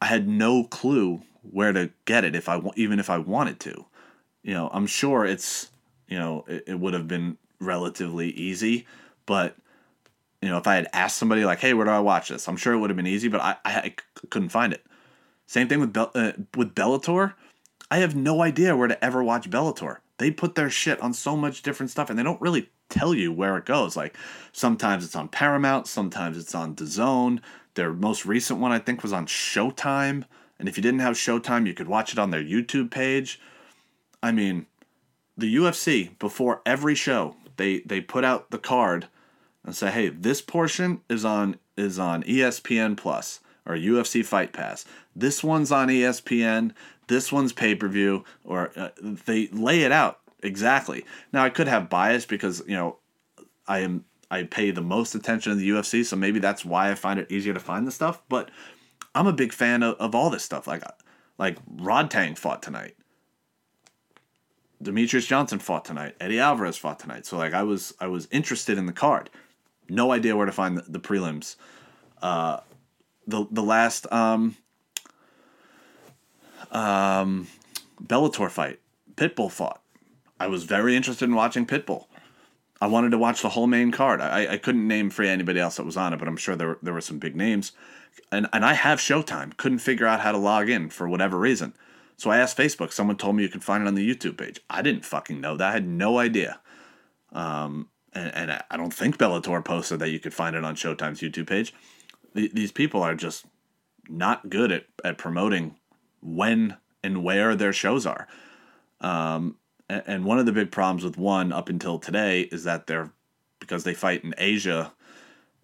[0.00, 3.84] I had no clue where to get it if I even if I wanted to.
[4.42, 5.70] You know, I'm sure it's
[6.14, 8.86] you know it, it would have been relatively easy,
[9.26, 9.56] but
[10.40, 12.56] you know if I had asked somebody like, "Hey, where do I watch this?" I'm
[12.56, 13.94] sure it would have been easy, but I I, I
[14.30, 14.86] couldn't find it.
[15.46, 17.34] Same thing with Be- uh, with Bellator.
[17.90, 19.96] I have no idea where to ever watch Bellator.
[20.18, 23.32] They put their shit on so much different stuff, and they don't really tell you
[23.32, 23.96] where it goes.
[23.96, 24.16] Like
[24.52, 27.40] sometimes it's on Paramount, sometimes it's on DAZN.
[27.74, 30.26] Their most recent one I think was on Showtime,
[30.60, 33.40] and if you didn't have Showtime, you could watch it on their YouTube page.
[34.22, 34.66] I mean,
[35.36, 39.08] the UFC before every show, they they put out the card
[39.64, 44.84] and say, "Hey, this portion is on is on ESPN Plus or UFC Fight Pass.
[45.16, 46.72] This one's on ESPN.
[47.08, 51.04] This one's pay per view." Or uh, they lay it out exactly.
[51.32, 52.98] Now I could have bias because you know
[53.66, 56.94] I am I pay the most attention to the UFC, so maybe that's why I
[56.94, 58.22] find it easier to find the stuff.
[58.28, 58.50] But
[59.14, 60.66] I'm a big fan of, of all this stuff.
[60.66, 60.82] Like
[61.38, 62.96] like Rodtang fought tonight.
[64.82, 66.16] Demetrious Johnson fought tonight.
[66.20, 67.26] Eddie Alvarez fought tonight.
[67.26, 69.30] So like I was I was interested in the card.
[69.88, 71.56] No idea where to find the, the prelims.
[72.22, 72.60] Uh,
[73.26, 74.56] the the last um,
[76.70, 77.46] um,
[78.02, 78.80] Bellator fight,
[79.16, 79.80] Pitbull fought.
[80.38, 82.06] I was very interested in watching Pitbull.
[82.80, 84.20] I wanted to watch the whole main card.
[84.20, 86.68] I, I couldn't name for anybody else that was on it, but I'm sure there
[86.68, 87.72] were, there were some big names.
[88.30, 89.56] And and I have Showtime.
[89.56, 91.74] Couldn't figure out how to log in for whatever reason.
[92.16, 92.92] So I asked Facebook.
[92.92, 94.60] Someone told me you could find it on the YouTube page.
[94.70, 95.68] I didn't fucking know that.
[95.68, 96.60] I had no idea.
[97.32, 101.20] Um, and, and I don't think Bellator posted that you could find it on Showtime's
[101.20, 101.74] YouTube page.
[102.34, 103.46] These people are just
[104.08, 105.76] not good at, at promoting
[106.20, 108.26] when and where their shows are.
[109.00, 109.56] Um,
[109.88, 113.12] and one of the big problems with one up until today is that they're
[113.60, 114.92] because they fight in Asia,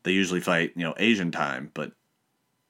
[0.05, 1.93] they usually fight you know Asian time, but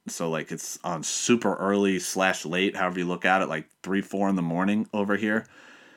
[0.09, 4.01] so like it's on super early slash late, however you look at it, like three
[4.01, 5.47] four in the morning over here.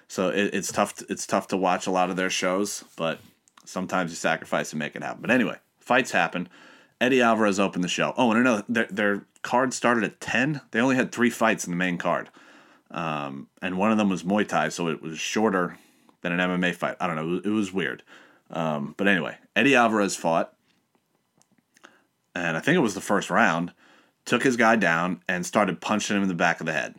[0.08, 0.96] So it, it's tough.
[0.96, 3.20] To, it's tough to watch a lot of their shows, but
[3.66, 5.22] sometimes you sacrifice to make it happen.
[5.22, 6.50] But anyway, fights happen.
[7.02, 8.14] Eddie Alvarez opened the show.
[8.18, 10.62] Oh, and another their their card started at ten.
[10.72, 12.30] They only had three fights in the main card.
[12.92, 15.78] Um, and one of them was Muay Thai, so it was shorter
[16.22, 16.96] than an MMA fight.
[17.00, 17.24] I don't know.
[17.24, 18.04] It was, it was weird.
[18.52, 20.54] Um, but anyway, Eddie Alvarez fought,
[22.36, 23.74] and I think it was the first round,
[24.26, 26.96] took his guy down and started punching him in the back of the head.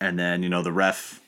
[0.00, 1.20] And then, you know, the ref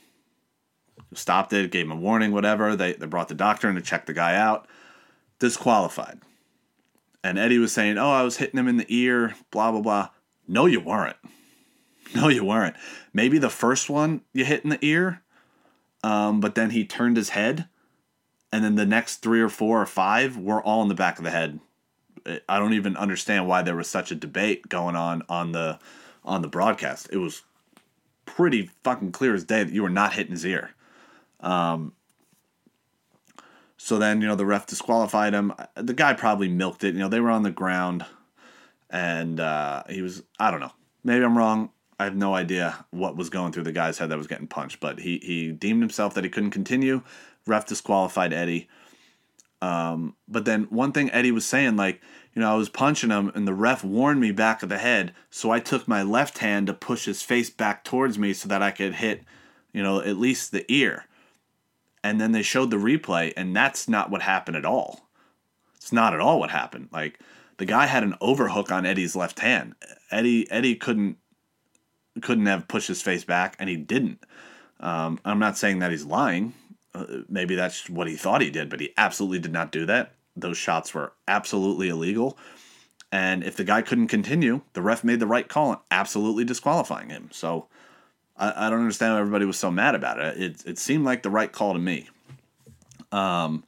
[1.14, 2.76] stopped it, gave him a warning, whatever.
[2.76, 4.66] They, they brought the doctor in to check the guy out.
[5.38, 6.20] Disqualified.
[7.24, 10.08] And Eddie was saying, Oh, I was hitting him in the ear, blah, blah, blah.
[10.46, 11.16] No, you weren't.
[12.14, 12.74] No, you weren't.
[13.12, 15.20] Maybe the first one you hit in the ear,
[16.02, 17.68] um, but then he turned his head,
[18.50, 21.24] and then the next three or four or five were all in the back of
[21.24, 21.60] the head.
[22.48, 25.78] I don't even understand why there was such a debate going on on the
[26.24, 27.08] on the broadcast.
[27.12, 27.42] It was
[28.26, 30.70] pretty fucking clear as day that you were not hitting his ear.
[31.40, 31.92] Um,
[33.76, 35.52] so then you know the ref disqualified him.
[35.74, 36.94] The guy probably milked it.
[36.94, 38.04] You know they were on the ground,
[38.90, 40.72] and uh, he was I don't know.
[41.04, 41.70] Maybe I'm wrong.
[41.98, 44.80] I have no idea what was going through the guy's head that was getting punched,
[44.80, 47.02] but he he deemed himself that he couldn't continue.
[47.46, 48.68] Ref disqualified Eddie.
[49.60, 52.00] Um, but then one thing Eddie was saying, like,
[52.34, 55.14] you know, I was punching him and the ref warned me back of the head,
[55.30, 58.62] so I took my left hand to push his face back towards me so that
[58.62, 59.24] I could hit,
[59.72, 61.06] you know, at least the ear.
[62.04, 65.08] And then they showed the replay, and that's not what happened at all.
[65.76, 66.88] It's not at all what happened.
[66.92, 67.18] Like
[67.56, 69.74] the guy had an overhook on Eddie's left hand.
[70.10, 71.16] Eddie Eddie couldn't
[72.22, 74.22] couldn't have pushed his face back, and he didn't.
[74.80, 76.54] Um, I'm not saying that he's lying.
[77.28, 80.12] Maybe that's what he thought he did, but he absolutely did not do that.
[80.36, 82.38] Those shots were absolutely illegal.
[83.10, 87.30] And if the guy couldn't continue, the ref made the right call, absolutely disqualifying him.
[87.32, 87.66] So
[88.36, 90.40] I, I don't understand why everybody was so mad about it.
[90.40, 92.08] It, it seemed like the right call to me.
[93.10, 93.64] Um,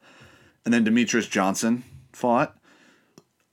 [0.65, 2.55] and then Demetrious Johnson fought.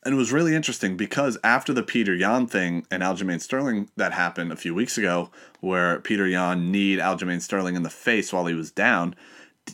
[0.03, 4.13] and it was really interesting because after the Petr Yan thing and Aljamain Sterling that
[4.13, 8.45] happened a few weeks ago, where Petr Yan kneed Aljamain Sterling in the face while
[8.45, 9.15] he was down,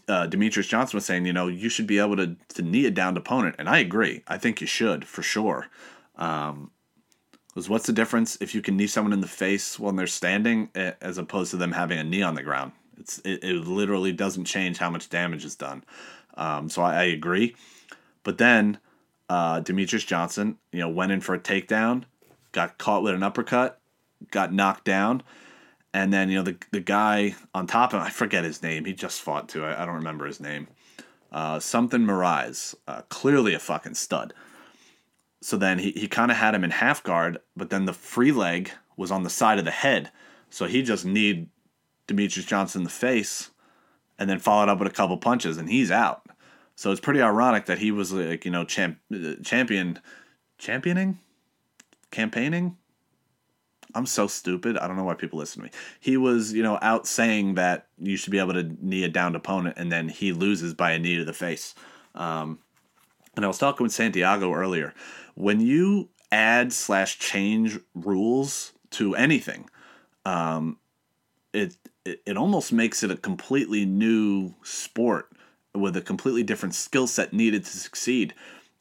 [0.08, 2.92] uh, Demetrious Johnson was saying, you know, you should be able to, to knee a
[2.92, 3.56] downed opponent.
[3.60, 4.24] And I agree.
[4.28, 5.68] I think you should, for sure.
[6.16, 6.72] Um,
[7.48, 10.70] because what's the difference if you can knee someone in the face when they're standing
[10.74, 12.72] as opposed to them having a knee on the ground?
[12.98, 15.84] It's It, it literally doesn't change how much damage is done.
[16.36, 17.56] Um, so I, I agree.
[18.24, 18.80] But then
[19.30, 22.06] uh, Demetrious Johnson, you know, went in for a takedown,
[22.54, 23.80] got caught with an uppercut,
[24.32, 25.22] got knocked down,
[25.94, 28.86] and then you know the the guy on top of him, I forget his name.
[28.86, 29.64] He just fought too.
[29.64, 30.68] I, I don't remember his name.
[31.32, 34.34] Uh, something Moraes, uh, clearly a fucking stud.
[35.42, 38.32] So then he, he kind of had him in half guard, but then the free
[38.32, 40.12] leg was on the side of the head.
[40.50, 41.50] So he just kneed
[42.08, 43.50] Demetrious Johnson in the face
[44.20, 46.28] and then followed up with a couple punches, and he's out.
[46.76, 49.00] So it's pretty ironic that he was like, you know, champ,
[49.44, 50.00] champion,
[50.58, 51.20] championing,
[52.12, 52.78] campaigning.
[53.96, 54.78] I'm so stupid.
[54.78, 55.72] I don't know why people listen to me.
[56.00, 59.36] He was, you know, out saying that you should be able to knee a downed
[59.36, 61.76] opponent, and then he loses by a knee to the face.
[62.16, 62.60] Um,
[63.36, 64.94] and I was talking with Santiago earlier.
[65.36, 69.70] When you add slash change rules to anything,
[70.26, 70.78] um,
[71.54, 71.76] it,
[72.06, 75.30] it it almost makes it a completely new sport
[75.74, 78.34] with a completely different skill set needed to succeed,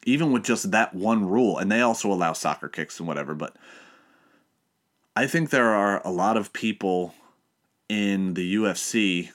[0.04, 1.58] even with just that one rule.
[1.58, 3.34] And they also allow soccer kicks and whatever.
[3.34, 3.56] But
[5.14, 7.14] I think there are a lot of people
[7.88, 9.30] in the UFC,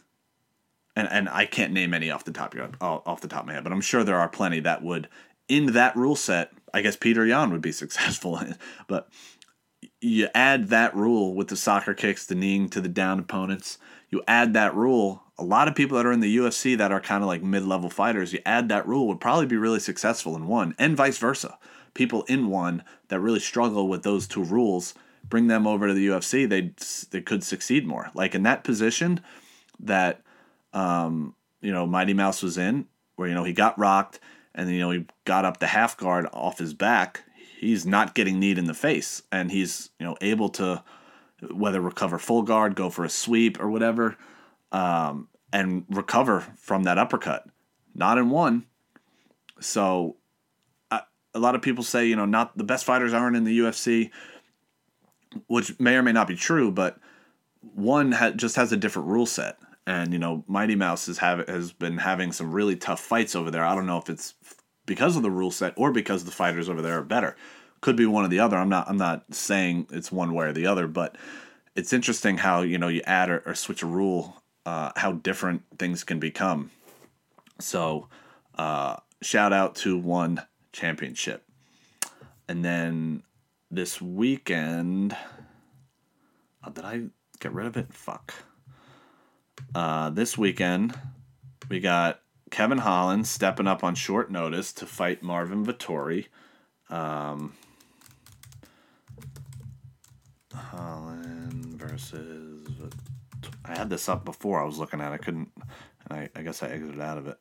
[0.95, 3.53] and, and I can't name any off the top of off the top of my
[3.53, 5.07] head, but I'm sure there are plenty that would
[5.47, 6.51] in that rule set.
[6.73, 8.55] I guess Petr Yan would be successful in,
[8.88, 9.09] but
[10.01, 13.78] you add that rule with the soccer kicks, the kneeing to the down opponents.
[14.09, 17.01] You add that rule, a lot of people that are in the UFC that are
[17.01, 20.36] kind of like mid level fighters, you add that rule would probably be really successful
[20.36, 21.57] in one, and vice versa.
[21.93, 24.93] People in one that really struggle with those two rules,
[25.30, 26.71] bring them over to the UFC, they
[27.11, 28.09] they could succeed more.
[28.13, 29.21] Like in that position
[29.80, 30.21] that
[30.73, 34.19] um, you know Mighty Mouse was in, where you know he got rocked
[34.55, 37.23] and you know he got up the half guard off his back.
[37.59, 40.84] He's not getting kneed in the face, and he's you know able to
[41.51, 44.17] whether recover full guard, go for a sweep or whatever
[44.71, 47.47] um, and recover from that uppercut.
[47.93, 48.65] Not in one.
[49.59, 50.17] So
[51.38, 54.09] a lot of people say, you know, not the best fighters aren't in the UFC,
[55.47, 56.97] which may or may not be true, but
[57.61, 59.57] one ha- just has a different rule set.
[59.85, 63.51] And you know, Mighty Mouse has have has been having some really tough fights over
[63.51, 63.65] there.
[63.65, 64.33] I don't know if it's
[64.85, 67.35] because of the rule set or because the fighters over there are better.
[67.81, 68.57] Could be one or the other.
[68.57, 71.17] I'm not I'm not saying it's one way or the other, but
[71.75, 75.63] it's interesting how you know you add or, or switch a rule uh, how different
[75.79, 76.69] things can become.
[77.59, 78.09] So,
[78.57, 80.41] uh, shout out to one
[80.73, 81.45] championship.
[82.49, 83.23] And then
[83.70, 85.15] this weekend,
[86.63, 87.03] oh, did I
[87.39, 87.93] get rid of it?
[87.93, 88.34] Fuck.
[89.76, 90.97] Uh, this weekend,
[91.70, 96.28] we got Kevin Holland stepping up on short notice to fight Marvin Vettori.
[96.89, 97.53] Um,
[100.53, 102.68] Holland versus
[103.65, 105.15] I had this up before I was looking at it.
[105.15, 105.51] I couldn't,
[106.09, 107.38] I, I guess I exited out of it.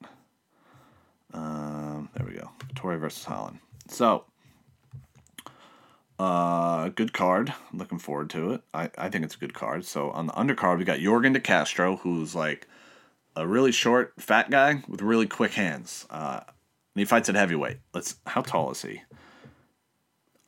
[1.32, 2.50] Um, there we go.
[2.74, 3.58] Tory versus Holland.
[3.88, 4.24] So,
[6.18, 7.52] uh, good card.
[7.72, 8.62] Looking forward to it.
[8.72, 9.84] I, I think it's a good card.
[9.84, 12.66] So on the undercard, we got Jorgen De Castro, who's like
[13.34, 16.06] a really short, fat guy with really quick hands.
[16.10, 17.78] Uh, and he fights at heavyweight.
[17.92, 18.16] Let's.
[18.26, 19.02] How tall is he?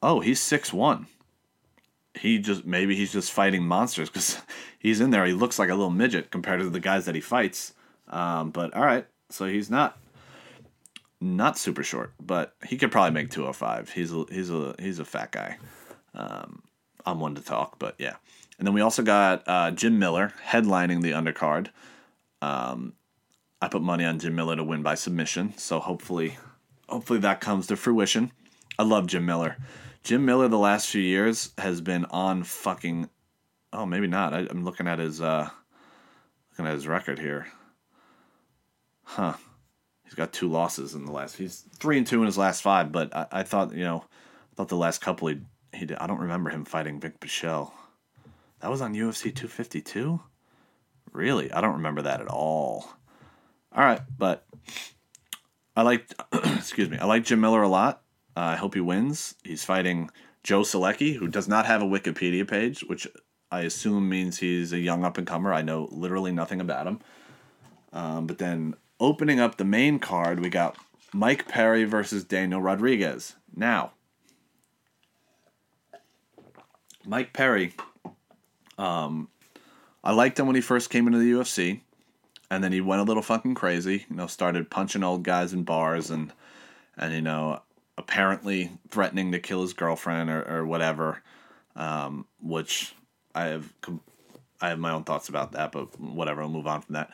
[0.03, 1.07] Oh, he's six one
[2.19, 4.41] he just maybe he's just fighting monsters because
[4.79, 5.25] he's in there.
[5.25, 7.75] He looks like a little midget compared to the guys that he fights.
[8.09, 9.99] Um, but all right, so he's not
[11.21, 13.91] not super short, but he could probably make 205.
[13.91, 15.59] He's a, he's a he's a fat guy.
[16.15, 16.63] Um,
[17.05, 18.17] I'm one to talk, but yeah.
[18.59, 21.69] And then we also got uh, Jim Miller headlining the undercard.
[22.43, 22.95] Um,
[23.61, 26.39] I put money on Jim Miller to win by submission, so hopefully,
[26.89, 28.33] hopefully that comes to fruition.
[28.79, 29.57] I love Jim Miller.
[30.05, 33.09] Jim Miller the last few years has been on fucking.
[33.73, 34.33] Oh, maybe not.
[34.33, 35.51] I, am looking at his uh,
[36.51, 37.49] looking at his record here.
[39.03, 39.35] Huh.
[40.09, 41.37] He's got two losses in the last.
[41.37, 42.91] He's three and two in his last five.
[42.91, 44.05] But I, I thought you know,
[44.53, 45.41] I thought the last couple he
[45.75, 45.99] he did.
[45.99, 47.73] I don't remember him fighting Vinc Pichel.
[48.61, 50.19] That was on UFC 252.
[51.13, 52.89] Really, I don't remember that at all.
[53.71, 54.47] All right, but
[55.77, 56.11] I like.
[56.33, 56.97] excuse me.
[56.97, 58.03] I like Jim Miller a lot.
[58.35, 59.35] Uh, I hope he wins.
[59.45, 60.11] He's fighting
[60.43, 63.07] Joe Solecki, who does not have a Wikipedia page, which
[63.51, 65.53] I assume means he's a young up and comer.
[65.53, 67.01] I know literally nothing about him.
[67.93, 70.77] Um, but then Opening up the main card, we got
[71.13, 73.35] Mike Perry versus Daniel Rodriguez.
[73.55, 73.93] Now,
[77.05, 77.75] Mike Perry,
[78.77, 79.29] um,
[80.03, 81.81] I liked him when he first came into the UFC,
[82.51, 84.05] and then he went a little fucking crazy.
[84.11, 86.33] You know, started punching old guys in bars and
[86.97, 87.63] and you know
[87.97, 91.23] apparently threatening to kill his girlfriend or, or whatever,
[91.77, 92.95] um, which
[93.35, 93.73] I have
[94.61, 96.43] I have my own thoughts about that, but whatever.
[96.43, 97.11] I'll move on from that.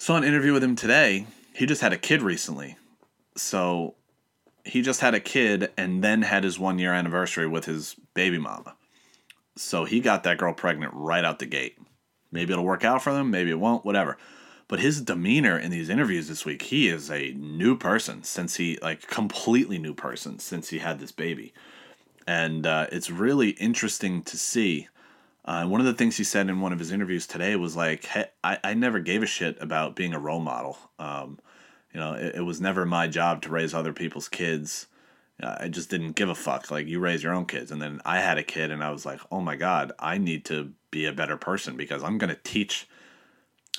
[0.00, 1.26] Saw an interview with him today.
[1.52, 2.76] He just had a kid recently,
[3.36, 3.96] so
[4.64, 8.38] he just had a kid and then had his one year anniversary with his baby
[8.38, 8.76] mama.
[9.56, 11.78] So he got that girl pregnant right out the gate.
[12.30, 14.16] Maybe it'll work out for them, maybe it won't, whatever.
[14.68, 18.78] But his demeanor in these interviews this week, he is a new person since he,
[18.80, 21.52] like, completely new person since he had this baby.
[22.26, 24.88] And uh, it's really interesting to see.
[25.48, 28.04] Uh, one of the things he said in one of his interviews today was like,
[28.04, 30.76] hey, I, I never gave a shit about being a role model.
[30.98, 31.38] Um,
[31.90, 34.88] you know, it, it was never my job to raise other people's kids.
[35.42, 36.70] I just didn't give a fuck.
[36.70, 39.06] Like you raise your own kids, and then I had a kid, and I was
[39.06, 42.86] like, oh my god, I need to be a better person because I'm gonna teach.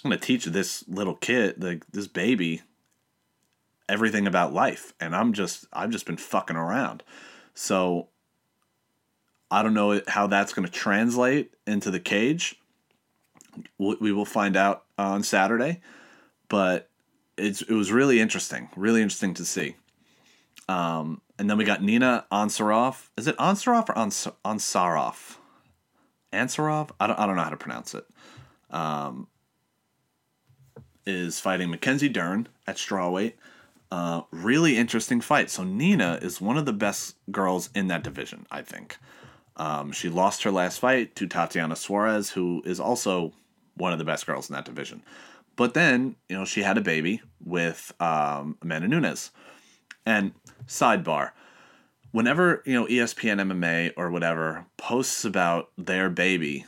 [0.04, 2.64] I'm gonna teach this little kid, like this baby,
[3.88, 7.04] everything about life, and I'm just I've just been fucking around.
[7.54, 8.08] So
[9.52, 12.56] I don't know how that's gonna translate into the cage.
[13.78, 15.82] We will find out on Saturday,
[16.48, 16.90] but
[17.38, 19.76] it's it was really interesting, really interesting to see.
[20.68, 23.10] Um, and then we got Nina Ansaroff.
[23.18, 25.38] Is it Ansaroff or Ans- Ansarov?
[26.32, 26.92] Ansarov?
[27.00, 28.06] I don't, I don't know how to pronounce it.
[28.70, 29.28] Um,
[31.08, 33.34] is fighting Mackenzie Dern at strawweight.
[33.92, 35.50] Uh, really interesting fight.
[35.50, 38.98] So Nina is one of the best girls in that division, I think.
[39.60, 43.34] Um, she lost her last fight to Tatiana Suarez, who is also
[43.76, 45.04] one of the best girls in that division.
[45.58, 49.32] But then, you know, she had a baby with um, Amanda Nunes.
[50.06, 50.32] And
[50.66, 51.32] sidebar,
[52.12, 56.66] whenever, you know, ESPN MMA or whatever posts about their baby,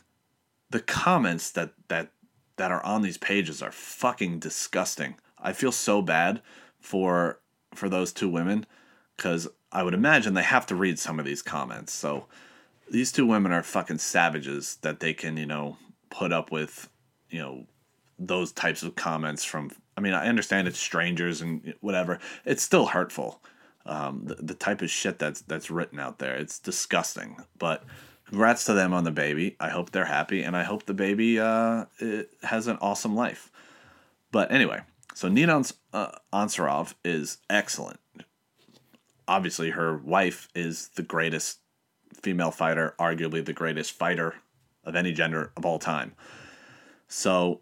[0.70, 2.12] the comments that that
[2.58, 5.16] that are on these pages are fucking disgusting.
[5.40, 6.42] I feel so bad
[6.80, 7.40] for
[7.74, 8.66] for those two women
[9.18, 11.94] cuz I would imagine they have to read some of these comments.
[11.94, 12.28] So
[12.92, 15.78] these two women are fucking savages that they can, you know,
[16.10, 16.90] put up with,
[17.30, 17.66] you know,
[18.20, 22.20] those types of comments from I mean, I understand it's strangers and whatever.
[22.46, 23.42] It's still hurtful.
[23.86, 26.36] Um, the, the type of shit that's that's written out there.
[26.36, 27.38] It's disgusting.
[27.58, 27.84] But
[28.26, 29.56] congrats to them on the baby.
[29.60, 31.86] I hope they're happy, and I hope the baby uh,
[32.44, 33.52] has an awesome life.
[34.32, 34.82] But anyway,
[35.14, 35.64] so Nina
[35.94, 38.00] uh, Ansarov is excellent.
[39.28, 41.61] Obviously, her wife is the greatest
[42.22, 44.36] female fighter, arguably the greatest fighter
[44.84, 46.14] of any gender of all time.
[47.08, 47.62] So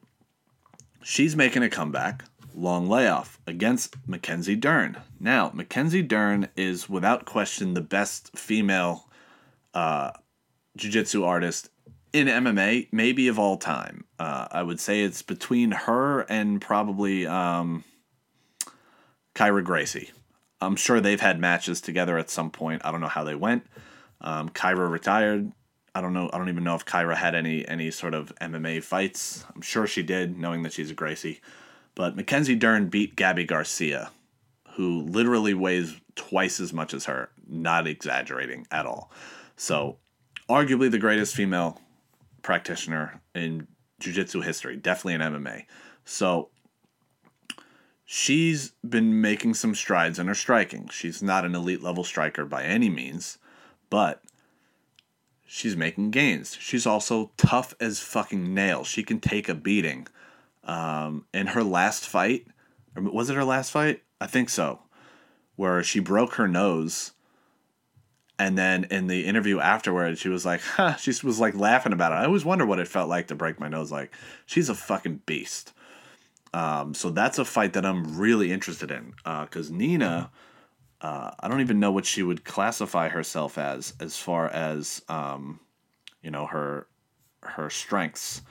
[1.04, 2.24] she's making a comeback.
[2.56, 4.98] Long layoff against Mackenzie Dern.
[5.20, 9.08] Now, Mackenzie Dern is without question the best female
[9.74, 10.12] uh,
[10.76, 11.70] jiu-jitsu artist
[12.12, 14.06] in MMA, maybe of all time.
[14.18, 17.84] Uh, I would say it's between her and probably um,
[19.36, 20.12] Kyra Gracie.
[20.62, 22.82] I'm sure they've had matches together at some point.
[22.84, 23.66] I don't know how they went.
[24.22, 25.52] Um, Kyra retired.
[25.96, 26.30] I don't know.
[26.32, 29.46] I don't even know if Kyra had any any sort of MMA fights.
[29.54, 31.42] I'm sure she did, knowing that she's a Gracie.
[31.96, 34.12] But Mackenzie Dern beat Gabi Garcia,
[34.76, 37.30] who literally weighs twice as much as her.
[37.48, 39.12] Not exaggerating at all.
[39.56, 39.98] So,
[40.50, 41.82] arguably the greatest female
[42.42, 43.68] practitioner in
[44.00, 45.66] jiu-jitsu history, definitely in MMA.
[46.06, 46.50] So,
[48.06, 50.88] she's been making some strides in her striking.
[50.90, 53.38] She's not an elite level striker by any means,
[53.90, 54.22] but
[55.46, 56.58] she's making gains.
[56.60, 58.88] She's also tough as fucking nails.
[58.88, 60.08] She can take a beating.
[60.64, 62.46] Um, in her last fight,
[62.96, 64.04] was it her last fight?
[64.22, 64.80] I think so,
[65.56, 67.14] where she broke her nose.
[68.38, 72.12] And then in the interview afterwards, she was like, huh, she was like laughing about
[72.12, 72.16] it.
[72.16, 73.92] I always wonder what it felt like to break my nose.
[73.92, 74.14] Like,
[74.46, 75.74] she's a fucking beast.
[76.54, 79.14] Um, so that's a fight that I'm really interested in.
[79.26, 80.32] Because uh, Nina,
[81.02, 85.60] uh, I don't even know what she would classify herself as, as far as, um,
[86.22, 86.88] you know, her
[87.42, 88.42] her strengths.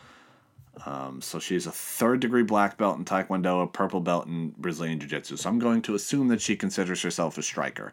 [0.87, 4.99] Um, so she's a third degree black belt in Taekwondo, a purple belt in Brazilian
[5.01, 5.37] Jiu Jitsu.
[5.37, 7.93] So I'm going to assume that she considers herself a striker.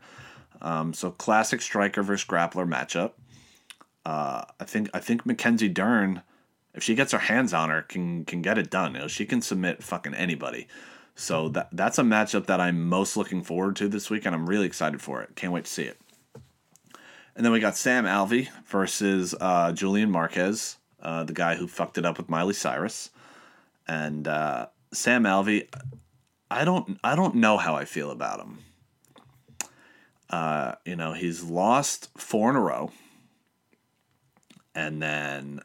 [0.62, 3.12] Um, so classic striker versus grappler matchup.
[4.06, 6.22] Uh, I think I think Mackenzie Dern,
[6.74, 8.94] if she gets her hands on her, can can get it done.
[8.94, 10.68] You know, she can submit fucking anybody.
[11.16, 14.48] So that that's a matchup that I'm most looking forward to this week, and I'm
[14.50, 15.36] really excited for it.
[15.36, 15.98] Can't wait to see it.
[17.36, 21.98] And then we got Sam Alvey versus uh, Julian Marquez, uh, the guy who fucked
[21.98, 23.10] it up with Miley Cyrus,
[23.88, 25.68] and uh, Sam Alvey.
[26.52, 28.60] I don't I don't know how I feel about him.
[30.30, 32.92] Uh, you know, he's lost four in a row.
[34.76, 35.62] and then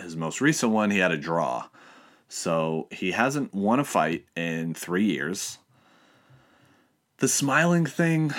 [0.00, 1.68] his most recent one, he had a draw.
[2.34, 5.58] So he hasn't won a fight in three years.
[7.18, 8.32] The smiling thing,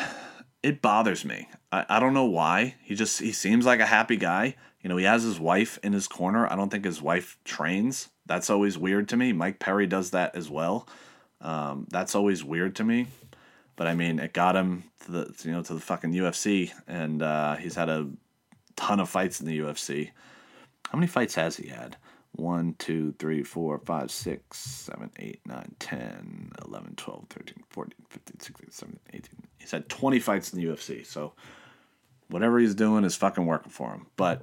[0.64, 1.48] it bothers me.
[1.72, 2.74] I, I don't know why.
[2.82, 4.56] He just he seems like a happy guy.
[4.82, 6.52] You know, he has his wife in his corner.
[6.52, 8.10] I don't think his wife trains.
[8.26, 9.32] That's always weird to me.
[9.32, 10.88] Mike Perry does that as well.
[11.40, 13.06] Um, that's always weird to me.
[13.76, 17.22] But I mean, it got him to the you know to the fucking UFC, and
[17.22, 18.10] uh, he's had a
[18.76, 20.10] ton of fights in the UFC.
[20.90, 21.96] How many fights has he had?
[22.34, 28.40] 1, 2, 3, 4, 5, 6, 7, 8, 9, 10, 11, 12, 13, 14, 15,
[28.40, 29.24] 16, 17, 18.
[29.60, 31.06] He's had 20 fights in the UFC.
[31.06, 31.34] So
[32.30, 34.08] whatever he's doing is fucking working for him.
[34.16, 34.42] But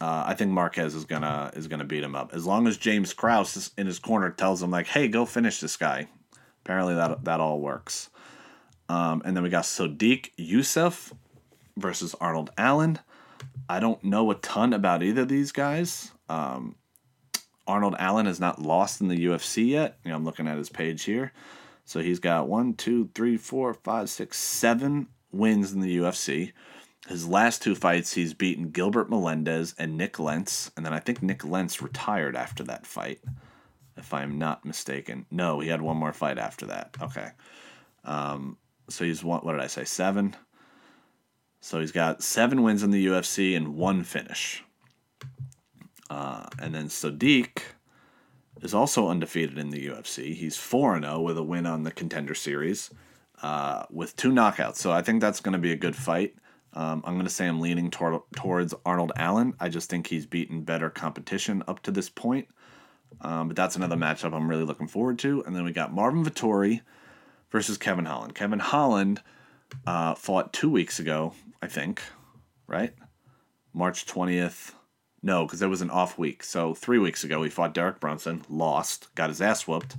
[0.00, 3.12] uh, I think Marquez is gonna is gonna beat him up as long as James
[3.12, 6.08] Krause in his corner tells him like, "Hey, go finish this guy."
[6.64, 8.10] Apparently that that all works.
[8.88, 11.12] Um, and then we got Sodiq Yusuff
[11.76, 12.98] versus Arnold Allen.
[13.68, 16.12] I don't know a ton about either of these guys.
[16.28, 16.76] Um,
[17.68, 19.98] Arnold Allen has not lost in the UFC yet.
[20.02, 21.32] You know, I'm looking at his page here.
[21.84, 26.52] So he's got one, two, three, four, five, six, seven wins in the UFC.
[27.06, 30.70] His last two fights, he's beaten Gilbert Melendez and Nik Lentz.
[30.76, 33.20] And then I think Nik Lentz retired after that fight,
[33.96, 35.26] if I'm not mistaken.
[35.30, 36.96] No, he had one more fight after that.
[37.00, 37.28] Okay.
[38.04, 38.56] Um,
[38.88, 39.84] so he's what did I say?
[39.84, 40.34] Seven?
[41.60, 44.64] So he's got seven wins in the UFC and one finish.
[46.10, 47.60] Uh, and then Sodiq
[48.62, 50.34] is also undefeated in the UFC.
[50.34, 52.90] He's 4 0 with a win on the contender series
[53.42, 54.76] uh, with two knockouts.
[54.76, 56.34] So I think that's going to be a good fight.
[56.74, 59.54] Um, I'm going to say I'm leaning tor- towards Arnold Allen.
[59.58, 62.48] I just think he's beaten better competition up to this point.
[63.20, 65.42] Um, but that's another matchup I'm really looking forward to.
[65.46, 66.82] And then we got Marvin Vettori
[67.50, 68.34] versus Kevin Holland.
[68.34, 69.22] Kevin Holland
[69.86, 71.32] uh, fought two weeks ago,
[71.62, 72.02] I think,
[72.66, 72.92] right?
[73.72, 74.72] March 20th.
[75.22, 76.42] No, because it was an off week.
[76.44, 79.96] So three weeks ago, he fought Derek Brunson, lost, got his ass whooped.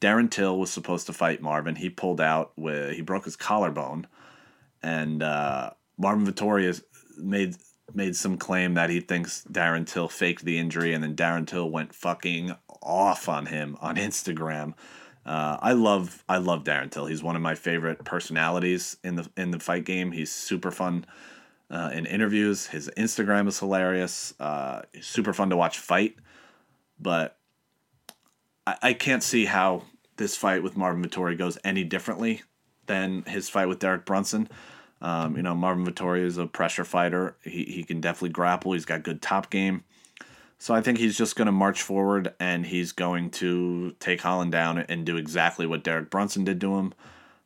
[0.00, 1.76] Darren Till was supposed to fight Marvin.
[1.76, 4.06] He pulled out with he broke his collarbone,
[4.82, 6.82] and uh, Marvin Vettori has
[7.16, 7.56] made
[7.94, 11.70] made some claim that he thinks Darren Till faked the injury, and then Darren Till
[11.70, 14.74] went fucking off on him on Instagram.
[15.24, 17.06] Uh, I love I love Darren Till.
[17.06, 20.10] He's one of my favorite personalities in the in the fight game.
[20.10, 21.06] He's super fun
[21.72, 22.66] uh, in interviews.
[22.66, 24.34] His Instagram is hilarious.
[24.38, 26.16] Uh, super fun to watch fight,
[27.00, 27.38] but
[28.66, 29.84] I, I can't see how
[30.16, 32.42] this fight with Marvin Vettori goes any differently
[32.86, 34.48] than his fight with Derek Brunson.
[35.00, 37.36] Um, you know, Marvin Vettori is a pressure fighter.
[37.42, 38.72] He, he can definitely grapple.
[38.72, 39.82] He's got good top game.
[40.58, 44.52] So I think he's just going to march forward and he's going to take Holland
[44.52, 46.92] down and do exactly what Derek Brunson did to him.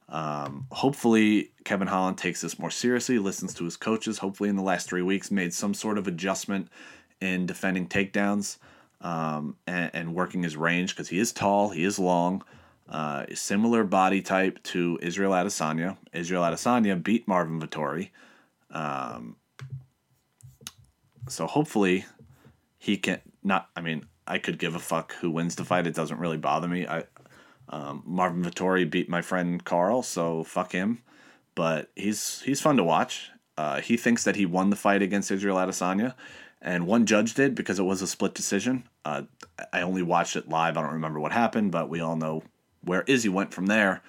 [0.09, 4.19] Um, hopefully, Kevin Holland takes this more seriously, listens to his coaches.
[4.19, 6.69] Hopefully, in the last three weeks, made some sort of adjustment
[7.20, 8.59] in defending takedowns
[9.01, 12.43] um, and, and, working his range because he is tall, he is long,
[12.89, 15.97] uh, similar body type to Israel Adesanya.
[16.12, 18.11] Israel Adesanya beat Marvin Vettori.
[18.70, 19.37] Um,
[21.28, 22.05] so hopefully,
[22.78, 23.69] he can not.
[23.74, 25.87] I mean, I could give a fuck who wins the fight.
[25.87, 26.87] It doesn't really bother me.
[26.87, 27.05] I
[27.69, 31.03] um, Marvin Vettori beat my friend Carl, so fuck him.
[31.55, 33.31] But he's he's fun to watch.
[33.57, 36.15] Uh, he thinks that he won the fight against Israel Adesanya,
[36.61, 38.85] and one judge did because it was a split decision.
[39.05, 39.23] Uh,
[39.73, 40.77] I only watched it live.
[40.77, 42.43] I don't remember what happened, but we all know
[42.83, 44.03] where Izzy went from there.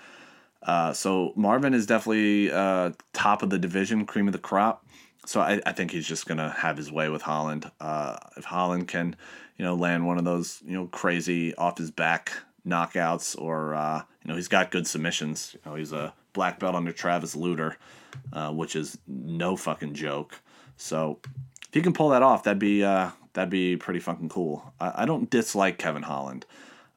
[0.61, 4.85] Uh, so Marvin is definitely uh, top of the division, cream of the crop.
[5.25, 7.71] So I, I think he's just gonna have his way with Holland.
[7.79, 9.15] Uh, if Holland can,
[9.57, 12.33] you know, land one of those, you know, crazy off his back
[12.67, 15.55] knockouts, or uh, you know he's got good submissions.
[15.55, 17.77] You know he's a black belt under Travis Lutter,
[18.33, 20.39] uh, which is no fucking joke.
[20.75, 21.19] So
[21.67, 24.73] if he can pull that off, that'd be uh, that'd be pretty fucking cool.
[24.79, 26.45] I, I don't dislike Kevin Holland.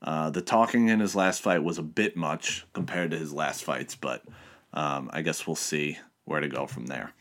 [0.02, 3.64] Uh, the talking in his last fight was a bit much compared to his last
[3.64, 4.24] fights, but
[4.72, 7.12] um, I guess we'll see where to go from there.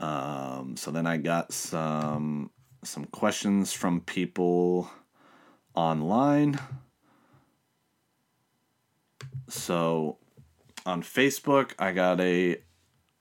[0.00, 2.50] Um, so then I got some
[2.84, 4.90] some questions from people
[5.74, 6.58] online.
[9.48, 10.18] So
[10.86, 12.58] on Facebook, I got a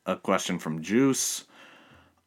[0.06, 1.46] a question from Juice,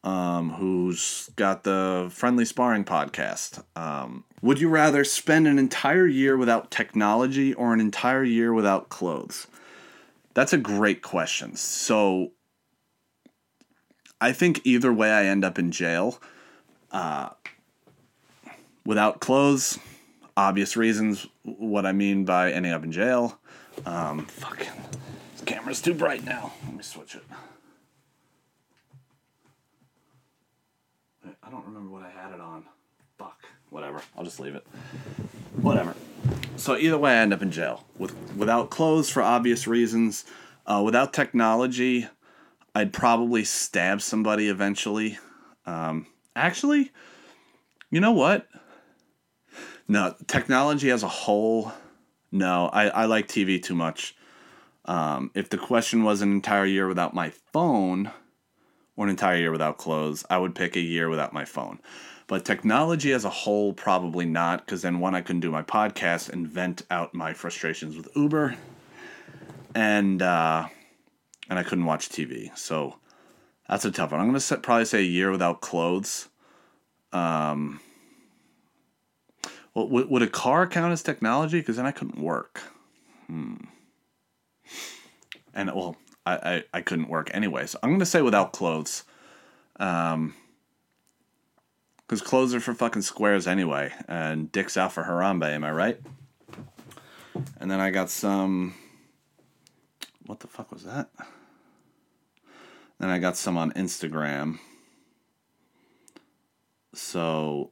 [0.03, 3.63] um, who's got the Friendly Sparring podcast.
[3.75, 8.89] Um, would you rather spend an entire year without technology or an entire year without
[8.89, 9.47] clothes?
[10.33, 11.55] That's a great question.
[11.55, 12.31] So
[14.21, 16.21] I think either way, I end up in jail.
[16.91, 17.29] Uh,
[18.85, 19.79] without clothes,
[20.37, 23.39] obvious reasons what I mean by ending up in jail.
[23.85, 24.71] Um, fucking,
[25.33, 26.53] this camera's too bright now.
[26.65, 27.23] Let me switch it.
[31.43, 32.65] I don't remember what I had it on.
[33.17, 33.43] Fuck.
[33.69, 34.01] Whatever.
[34.17, 34.65] I'll just leave it.
[35.61, 35.95] Whatever.
[36.57, 40.25] So either way, I end up in jail with without clothes for obvious reasons.
[40.65, 42.07] Uh, without technology,
[42.73, 45.19] I'd probably stab somebody eventually.
[45.65, 46.91] Um, actually,
[47.91, 48.47] you know what?
[49.87, 51.71] No, technology as a whole,
[52.31, 52.69] no.
[52.73, 54.15] I, I like TV too much.
[54.85, 58.11] Um, if the question was an entire year without my phone
[58.95, 61.79] or an entire year without clothes, I would pick a year without my phone.
[62.27, 66.29] But technology as a whole, probably not, because then one, I couldn't do my podcast
[66.29, 68.55] and vent out my frustrations with Uber,
[69.75, 70.67] and uh,
[71.49, 72.55] and I couldn't watch TV.
[72.57, 72.95] So
[73.69, 74.21] that's a tough one.
[74.21, 76.29] I'm gonna set, probably say a year without clothes.
[77.13, 77.79] Um,
[79.75, 81.59] well, would, would a car count as technology?
[81.59, 82.61] Because then I couldn't work.
[83.27, 83.55] Hmm.
[85.53, 87.67] And well, I, I, I couldn't work anyway.
[87.67, 89.03] So I'm gonna say without clothes.
[89.77, 90.33] Um,
[92.07, 95.49] because clothes are for fucking squares anyway, and dicks out for Harambe.
[95.49, 95.99] Am I right?
[97.59, 98.75] And then I got some.
[100.25, 101.09] What the fuck was that?
[102.99, 104.59] Then I got some on Instagram.
[106.93, 107.71] So.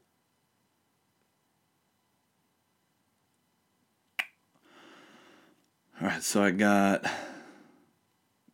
[6.04, 7.10] All right, so I got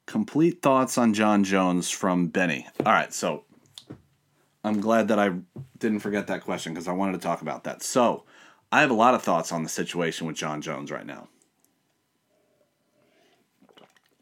[0.05, 2.67] complete thoughts on Jon Jones from Benny.
[2.85, 3.43] All right, so
[4.63, 5.31] I'm glad that I
[5.79, 7.81] didn't forget that question because I wanted to talk about that.
[7.81, 8.23] So,
[8.71, 11.27] I have a lot of thoughts on the situation with Jon Jones right now.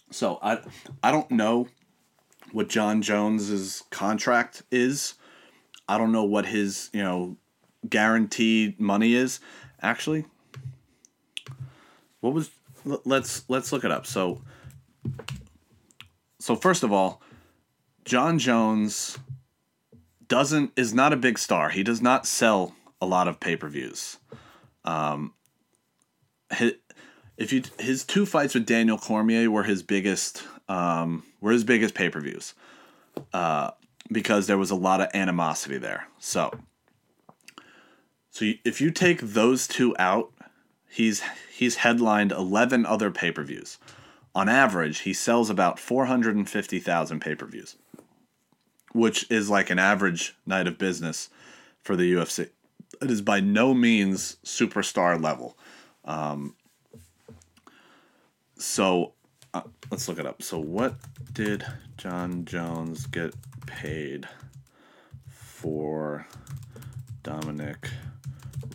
[0.10, 0.60] So, I
[1.04, 1.68] I don't know
[2.54, 5.16] what Jon Jones's contract is.
[5.90, 7.36] I don't know what his, you know,
[7.90, 9.42] guaranteed money is.
[9.82, 10.24] Actually,
[12.22, 12.52] what was
[13.06, 14.06] let's let's look it up.
[14.06, 14.42] So
[16.40, 17.22] so first of all,
[18.06, 19.18] Jon Jones
[20.28, 21.70] doesn't is not a big star.
[21.70, 24.18] He does not sell a lot of pay-per-views.
[24.84, 25.34] Um
[26.52, 26.74] his,
[27.38, 31.96] if you his two fights with Daniel Cormier were his biggest um were his biggest
[31.96, 32.54] pay-per-views.
[33.34, 33.72] Uh
[34.12, 36.08] because there was a lot of animosity there.
[36.20, 36.52] So
[38.32, 40.32] so if you take those two out,
[40.90, 41.24] he's
[41.54, 43.78] he's headlined 11 other pay-per-views.
[44.36, 47.76] On average, he sells about 450,000 pay-per-views,
[48.94, 51.30] which is like an average night of business
[51.82, 52.50] for the UFC.
[53.02, 55.58] It is by no means superstar level.
[56.06, 56.56] Um,
[58.58, 59.14] so
[59.54, 60.42] uh, let's look it up.
[60.42, 60.96] So what
[61.34, 61.66] did
[61.98, 63.34] Jon Jones get
[63.66, 64.28] paid
[65.30, 66.28] for
[67.24, 67.90] Dominick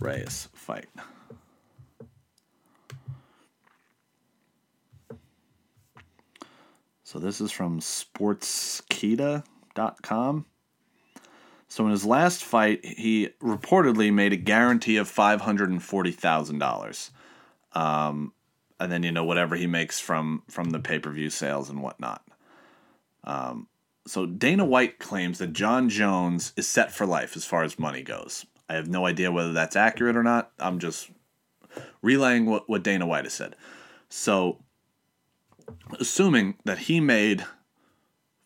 [0.01, 0.87] Reyes fight?
[7.13, 10.47] So this is from sportskeeda.com.
[11.69, 17.11] So in his last fight, he reportedly made a guarantee of $540,000.
[17.75, 18.33] Um,
[18.81, 22.27] and then, you know, whatever he makes from, from the pay-per-view sales and whatnot.
[23.25, 23.69] Um,
[24.07, 28.03] so Dana White claims that Jon Jones is set for life as far as money
[28.03, 28.47] goes.
[28.71, 30.51] I have no idea whether that's accurate or not.
[30.59, 31.11] I'm just
[32.01, 33.55] relaying what, what Dana White has said.
[34.09, 34.65] So
[35.99, 37.45] assuming that he made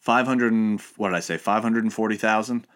[0.01, 2.67] 500 and, what did I say 540,000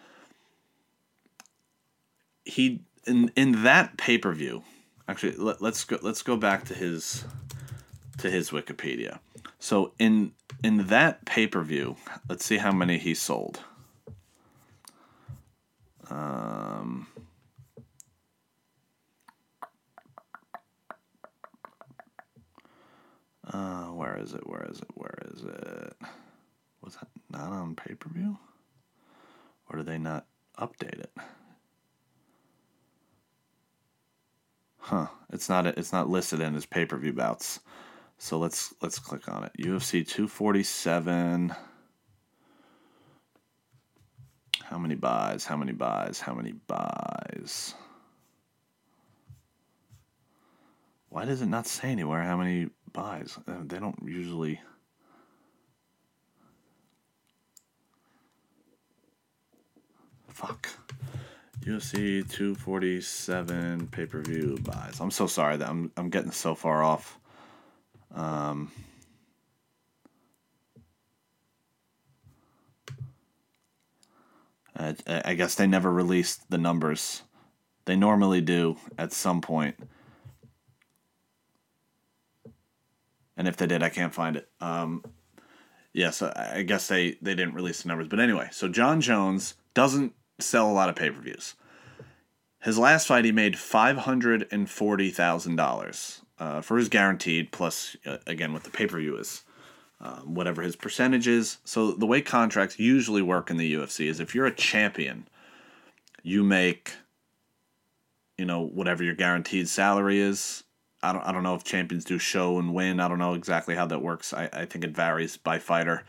[2.44, 4.62] he in in that pay-per-view
[5.08, 7.24] actually let, let's go let's go back to his
[8.18, 9.18] to his Wikipedia.
[9.58, 10.32] So in
[10.62, 11.96] in that pay-per-view,
[12.28, 13.60] let's see how many he sold.
[16.08, 17.06] Um
[23.52, 24.46] Uh, where is it?
[24.46, 24.88] Where is it?
[24.94, 25.96] Where is it?
[26.82, 28.38] Was that not on pay per view?
[29.68, 30.26] Or did they not
[30.58, 31.12] update it?
[34.78, 35.08] Huh?
[35.32, 35.66] It's not.
[35.66, 37.60] It's not listed in his pay per view bouts.
[38.18, 39.52] So let's let's click on it.
[39.58, 41.54] UFC 247.
[44.62, 45.44] How many buys?
[45.44, 46.20] How many buys?
[46.20, 47.74] How many buys?
[51.08, 53.38] Why does it not say anywhere how many buys?
[53.46, 54.60] Uh, they don't usually.
[60.28, 60.68] Fuck.
[61.60, 65.00] UFC 247 pay per view buys.
[65.00, 67.18] I'm so sorry that I'm, I'm getting so far off.
[68.14, 68.72] Um,
[74.74, 77.22] I, I guess they never released the numbers.
[77.84, 79.76] They normally do at some point.
[83.40, 84.50] And if they did, I can't find it.
[84.60, 85.02] Um,
[85.94, 89.54] yeah, so I guess they they didn't release the numbers, but anyway, so Jon Jones
[89.72, 91.54] doesn't sell a lot of pay per views.
[92.60, 96.20] His last fight, he made five hundred and forty thousand uh, dollars
[96.60, 99.42] for his guaranteed, plus uh, again what the pay per view is,
[100.02, 101.56] um, whatever his percentage is.
[101.64, 105.26] So the way contracts usually work in the UFC is if you're a champion,
[106.22, 106.92] you make,
[108.36, 110.62] you know, whatever your guaranteed salary is.
[111.02, 113.00] I don't, I don't know if champions do show and win.
[113.00, 114.32] I don't know exactly how that works.
[114.32, 116.04] I, I think it varies by fighter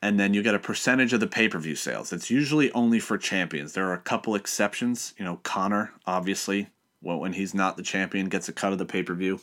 [0.00, 2.12] and then you get a percentage of the pay per view sales.
[2.12, 3.72] It's usually only for champions.
[3.72, 5.14] There are a couple exceptions.
[5.18, 6.68] You know, Conor, obviously,
[7.02, 9.40] well, when he's not the champion, gets a cut of the pay per view.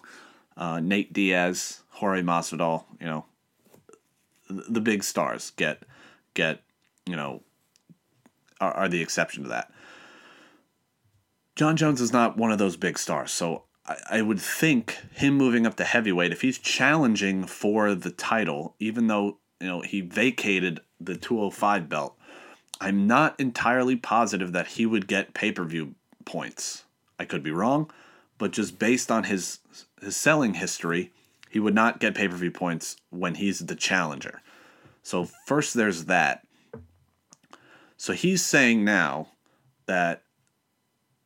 [0.55, 3.25] Uh, Nate Diaz, Jorge Masvidal, you know,
[4.49, 5.83] the big stars get
[6.33, 6.61] get
[7.05, 7.41] you know
[8.61, 9.71] are, are the exception to that.
[11.55, 15.67] Jon Jones is not one of those big stars, so I, would think him moving
[15.67, 20.81] up to heavyweight, if he's challenging for the title, even though you know, he vacated
[20.99, 22.17] the 205 belt.
[22.81, 25.95] I'm not entirely positive that he would get pay per view
[26.25, 26.83] points.
[27.19, 27.89] I could be wrong,
[28.37, 29.59] but just based on his
[30.01, 31.11] his selling history,
[31.49, 34.41] he would not get pay per view points when he's the challenger.
[35.03, 36.45] So first, there's that.
[37.95, 39.29] So he's saying now
[39.85, 40.23] that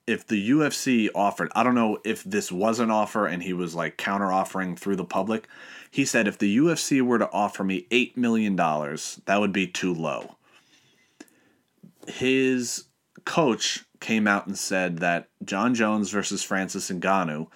[0.09, 3.75] if the UFC offered, I don't know if this was an offer and he was
[3.75, 5.47] like counter offering through the public,
[5.91, 9.93] he said, if the UFC were to offer me $8 million, that would be too
[9.93, 10.35] low.
[12.07, 12.85] His
[13.23, 17.47] coach came out and said that Jon Jones versus Francis Ngannou,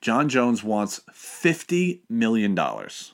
[0.00, 2.58] Jon Jones wants $50 million.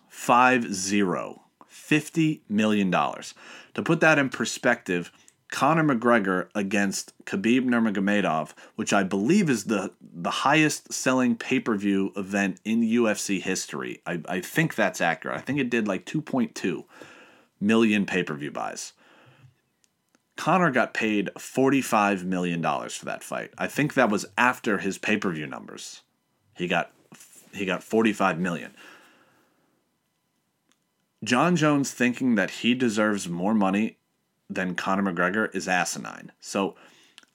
[0.09, 1.43] Five zero.
[1.69, 2.91] $50 million.
[2.91, 5.11] To put that in perspective,
[5.51, 11.77] Conor McGregor against Khabib Nurmagomedov, which I believe is the the highest selling pay per
[11.77, 14.03] view event in UFC history.
[14.07, 15.37] I, I think that's accurate.
[15.37, 16.85] I think it did like 2.2
[17.61, 18.93] million pay per view buys.
[20.37, 23.53] Conor got paid $45 million for that fight.
[23.57, 26.03] I think that was after his pay per view numbers.
[26.55, 26.93] He got
[27.53, 28.75] he got 45 million.
[31.25, 33.97] Jon Jones thinking that he deserves more money
[34.49, 36.33] than Conor McGregor is asinine.
[36.41, 36.77] So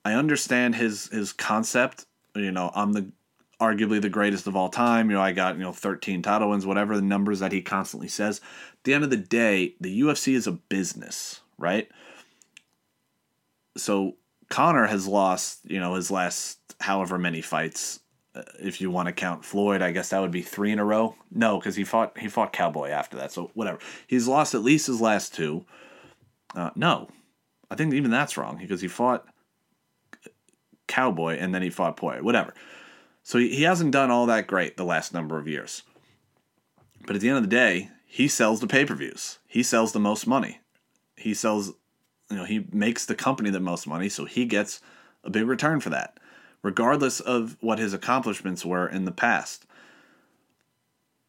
[0.04, 2.06] I understand his his concept.
[2.36, 3.12] You know, I'm the
[3.62, 5.10] arguably the greatest of all time.
[5.10, 8.08] You know, I got, you know, 13 title wins, whatever the numbers that he constantly
[8.08, 8.42] says.
[8.74, 11.88] At the end of the day, the UFC is a business, right?
[13.78, 14.16] So
[14.50, 18.00] Conor has lost, you know, his last however many fights.
[18.34, 20.86] Uh, if you want to count Floyd, I guess that would be three in a
[20.86, 21.16] row.
[21.30, 23.32] No, because he fought he fought Cowboy after that.
[23.32, 23.78] So whatever.
[24.08, 25.66] He's lost at least his last two.
[26.56, 27.10] Uh, no,
[27.70, 29.26] I think even that's wrong because he fought
[30.88, 32.54] Cowboy and then he fought Poirier, whatever.
[33.24, 35.84] So he, he hasn't done all that great the last number of years.
[37.06, 39.40] But at the end of the day, he sells the pay per views.
[39.48, 40.60] He sells the most money.
[41.16, 41.74] He sells,
[42.30, 44.82] you know, he makes the company the most money, so he gets
[45.24, 46.18] a big return for that,
[46.62, 49.66] regardless of what his accomplishments were in the past.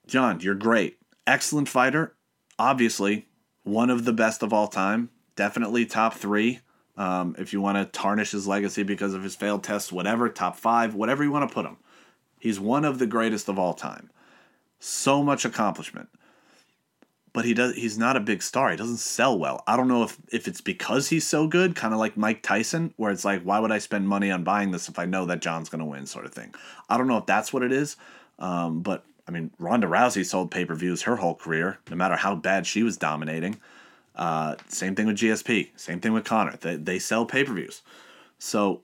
[0.06, 0.98] Jon, you're great.
[1.26, 2.16] Excellent fighter.
[2.58, 3.28] Obviously,
[3.62, 5.10] one of the best of all time.
[5.36, 6.60] Definitely top three.
[6.96, 10.56] Um, if you want to tarnish his legacy because of his failed tests, whatever, top
[10.56, 11.78] five, whatever you want to put him.
[12.38, 14.10] He's one of the greatest of all time.
[14.78, 16.08] So much accomplishment.
[17.32, 18.70] But he does he's not a big star.
[18.70, 19.62] He doesn't sell well.
[19.66, 22.92] I don't know if, if it's because he's so good, kind of like Mike Tyson,
[22.96, 25.40] where it's like, why would I spend money on buying this if I know that
[25.40, 26.54] Jon's gonna win, sort of thing.
[26.90, 27.96] I don't know if that's what it is.
[28.38, 32.16] Um, but I mean, Ronda Rousey sold pay per views her whole career, no matter
[32.16, 33.60] how bad she was dominating.
[34.14, 35.70] Uh, same thing with GSP.
[35.76, 36.56] Same thing with Conor.
[36.60, 37.82] They, they sell pay per views.
[38.38, 38.82] So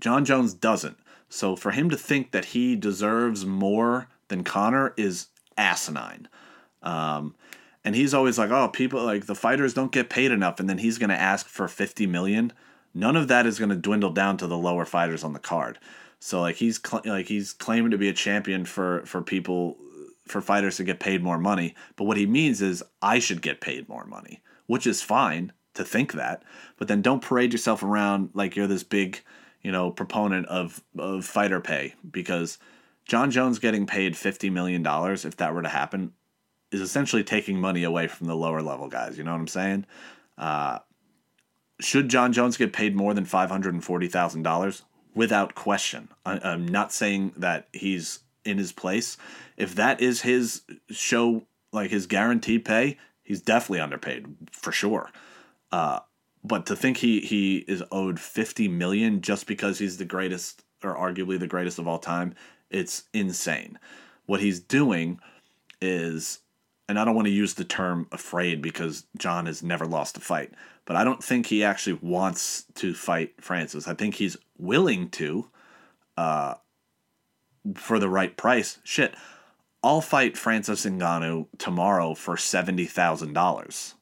[0.00, 0.98] Jon Jones doesn't.
[1.28, 6.28] So for him to think that he deserves more than Conor is asinine.
[6.82, 7.34] Um,
[7.84, 10.78] and he's always like, oh, people like the fighters don't get paid enough, and then
[10.78, 12.52] he's going to ask for 50 million.
[12.92, 15.78] None of that is going to dwindle down to the lower fighters on the card.
[16.18, 19.78] So like he's cl- like he's claiming to be a champion for for people
[20.30, 23.60] for fighters to get paid more money, but what he means is I should get
[23.60, 26.42] paid more money, which is fine to think that,
[26.76, 29.20] but then don't parade yourself around like you're this big,
[29.62, 32.58] you know, proponent of of fighter pay because
[33.06, 36.12] Jon Jones getting paid 50 million dollars if that were to happen
[36.72, 39.86] is essentially taking money away from the lower level guys, you know what I'm saying?
[40.38, 40.78] Uh,
[41.80, 44.82] should Jon Jones get paid more than $540,000?
[45.14, 46.08] without question.
[46.24, 49.16] I, I'm not saying that he's in his place.
[49.56, 55.10] If that is his show, like his guaranteed pay, he's definitely underpaid for sure.
[55.70, 56.00] Uh,
[56.42, 60.96] but to think he he is owed 50 million just because he's the greatest or
[60.96, 62.34] arguably the greatest of all time,
[62.70, 63.78] it's insane.
[64.26, 65.20] What he's doing
[65.80, 66.40] is
[66.88, 70.20] and I don't want to use the term afraid because Jon has never lost a
[70.20, 70.52] fight,
[70.86, 73.86] but I don't think he actually wants to fight Francis.
[73.86, 75.48] I think he's willing to
[76.16, 76.54] uh,
[77.74, 78.78] for the right price.
[78.84, 79.14] Shit,
[79.82, 83.94] I'll fight Francis Ngannou tomorrow for $70,000.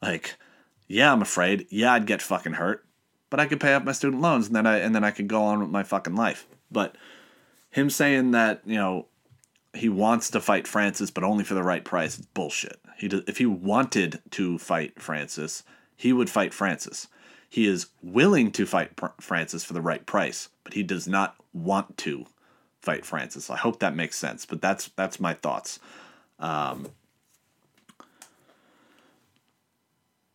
[0.00, 0.36] Like,
[0.88, 1.66] yeah, I'm afraid.
[1.70, 2.84] Yeah, I'd get fucking hurt,
[3.30, 5.28] but I could pay off my student loans and then I and then I could
[5.28, 6.46] go on with my fucking life.
[6.70, 6.96] But
[7.70, 9.06] him saying that, you know,
[9.74, 12.18] he wants to fight Francis, but only for the right price.
[12.18, 12.78] It's bullshit.
[12.98, 15.62] He does, if he wanted to fight Francis,
[15.96, 17.08] he would fight Francis.
[17.48, 21.96] He is willing to fight Francis for the right price, but he does not want
[21.98, 22.26] to
[22.80, 23.50] fight Francis.
[23.50, 25.78] I hope that makes sense, but that's that's my thoughts.
[26.38, 26.88] Um,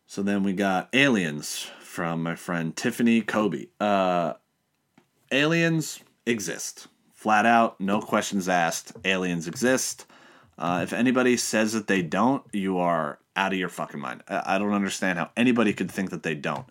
[0.06, 3.66] so then we got aliens from my friend Tiffany Kobe.
[3.78, 4.34] Uh,
[5.30, 6.88] aliens exist
[7.18, 8.92] flat out, no questions asked.
[9.04, 10.06] Aliens exist.
[10.56, 14.22] Uh, if anybody says that they don't, you are out of your fucking mind.
[14.28, 16.64] I, I don't understand how anybody could think that they don't.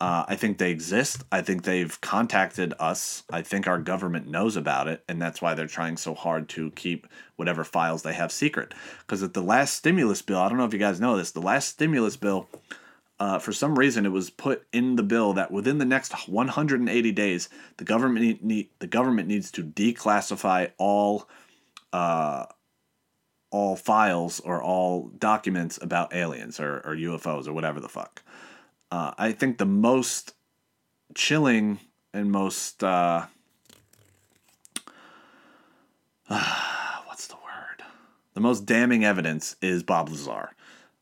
[0.00, 1.24] Uh, I think they exist.
[1.32, 3.24] I think they've contacted us.
[3.32, 6.70] I think our government knows about it, and that's why they're trying so hard to
[6.72, 8.74] keep whatever files they have secret.
[9.00, 11.40] Because at the last stimulus bill, I don't know if you guys know this, the
[11.40, 12.48] last stimulus bill
[13.20, 17.12] uh, for some reason it was put in the bill that within the next 180
[17.12, 21.28] days the government need, the government needs to declassify all
[21.92, 22.46] uh,
[23.50, 28.22] all files or all documents about aliens or, or UFOs or whatever the fuck.
[28.90, 30.34] Uh, I think the most
[31.14, 31.78] chilling
[32.12, 33.26] and most uh,
[37.06, 37.82] what's the word?
[38.34, 40.50] The most damning evidence is Bob Lazar.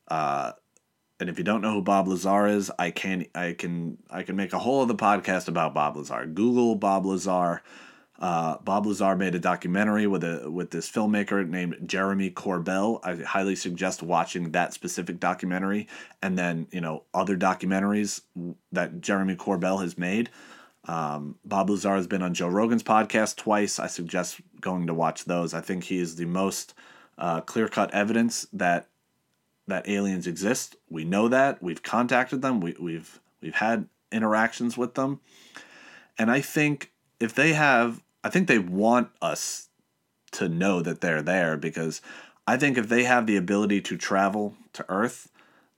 [0.09, 0.53] Uh,
[1.19, 4.37] and if you don't know who Bob Lazar is, I can I can I can
[4.37, 6.27] make a whole other podcast about Bob Lazar.
[6.27, 7.63] Google Bob Lazar.
[8.19, 13.01] Uh, Bob Lazar made a documentary with a with this filmmaker named Jeremy Corbell.
[13.05, 15.87] I highly suggest watching that specific documentary,
[16.23, 18.23] and then you know other documentaries
[18.73, 20.31] that Jeremy Corbell has made.
[20.87, 23.79] Um, Bob Lazar has been on Joe Rogan's podcast twice.
[23.79, 25.53] I suggest going to watch those.
[25.53, 26.75] I think he is the most
[27.19, 28.89] uh, clear cut evidence that
[29.67, 30.77] that aliens exist.
[30.89, 31.63] We know that.
[31.63, 32.61] We've contacted them.
[32.61, 35.21] We, we've we've had interactions with them.
[36.19, 39.69] And I think if they have I think they want us
[40.33, 42.03] to know that they're there because
[42.45, 45.31] I think if they have the ability to travel to Earth,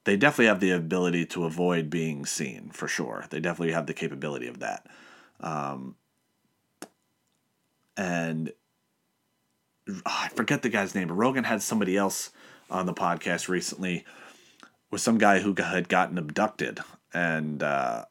[0.04, 3.26] they definitely have the ability to avoid being seen for sure.
[3.28, 4.86] They definitely have the capability of that.
[5.40, 5.96] Um,
[7.98, 8.54] and
[9.90, 11.08] oh, I forget the guy's name.
[11.08, 12.30] but Rogan had somebody else
[12.70, 14.06] on the podcast recently
[14.90, 16.80] with some guy who had gotten abducted,
[17.12, 18.06] and uh,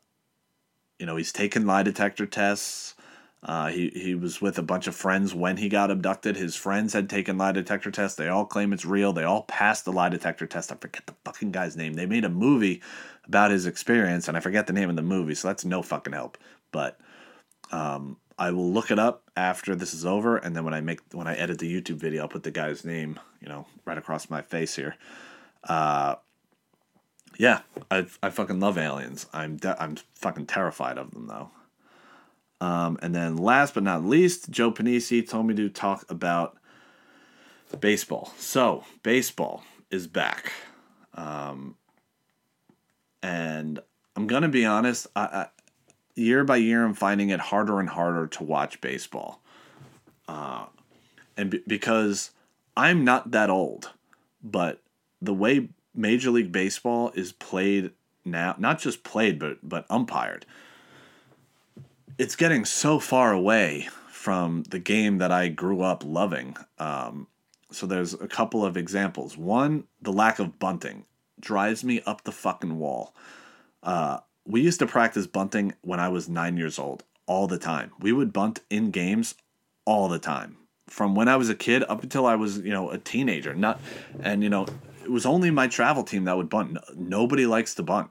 [0.99, 2.93] you know he's taken lie detector tests.
[3.43, 6.35] Uh, he he was with a bunch of friends when he got abducted.
[6.35, 8.17] His friends had taken lie detector tests.
[8.17, 9.13] They all claim it's real.
[9.13, 10.71] They all passed the lie detector test.
[10.71, 11.93] I forget the fucking guy's name.
[11.93, 12.81] They made a movie
[13.27, 16.13] about his experience, and I forget the name of the movie, so that's no fucking
[16.13, 16.37] help.
[16.71, 16.99] But
[17.71, 21.01] um, I will look it up after this is over, and then when I make
[21.11, 24.29] when I edit the YouTube video, I'll put the guy's name, you know, right across
[24.29, 24.95] my face here.
[25.63, 26.15] Uh,
[27.37, 27.61] yeah,
[27.91, 29.27] I I fucking love aliens.
[29.31, 31.51] I'm de- I'm fucking terrified of them though.
[32.59, 36.57] Um, and then last but not least, Joe Panisi told me to talk about
[37.79, 38.33] baseball.
[38.37, 40.51] So baseball is back,
[41.13, 41.75] um,
[43.21, 43.79] and
[44.15, 45.07] I'm gonna be honest.
[45.15, 45.47] I, I
[46.15, 49.41] year by year, I'm finding it harder and harder to watch baseball.
[50.27, 50.65] Uh,
[51.37, 52.31] and b- because
[52.75, 53.91] I'm not that old,
[54.43, 54.81] but
[55.21, 57.91] the way Major League Baseball is played
[58.25, 60.45] now, not just played, but, but umpired,
[62.17, 66.57] it's getting so far away from the game that I grew up loving.
[66.79, 67.27] Um,
[67.71, 69.37] so there's a couple of examples.
[69.37, 71.05] One, the lack of bunting
[71.39, 73.13] drives me up the fucking wall.
[73.83, 77.91] Uh, we used to practice bunting when I was nine years old all the time.
[77.99, 79.35] We would bunt in games
[79.85, 80.57] all the time
[80.87, 83.53] from when I was a kid up until I was, you know, a teenager.
[83.53, 83.79] Not,
[84.21, 84.65] and you know,
[85.03, 86.77] it was only my travel team that would bunt.
[86.95, 88.09] Nobody likes to bunt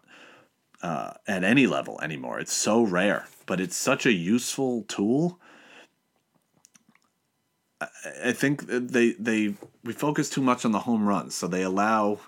[0.82, 2.38] uh, at any level anymore.
[2.38, 5.38] It's so rare, but it's such a useful tool.
[8.24, 9.54] I think they they
[9.84, 12.20] we focus too much on the home runs, so they allow,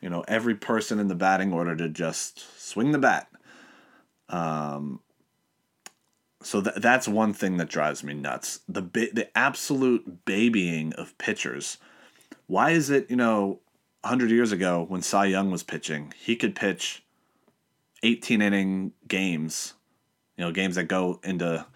[0.00, 3.28] you know, every person in the batting order to just swing the bat
[4.30, 5.00] um,
[6.42, 8.60] so th- that's one thing that drives me nuts.
[8.68, 11.76] The ba- the absolute babying of pitchers.
[12.46, 13.60] Why is it, you know,
[14.02, 17.04] 100 years ago when Cy Young was pitching, he could pitch
[18.02, 19.74] 18 inning games,
[20.36, 21.66] you know, games that go into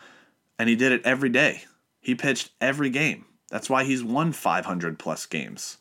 [0.58, 1.64] and he did it every day.
[2.00, 3.24] He pitched every game.
[3.50, 5.78] That's why he's won 500 plus games.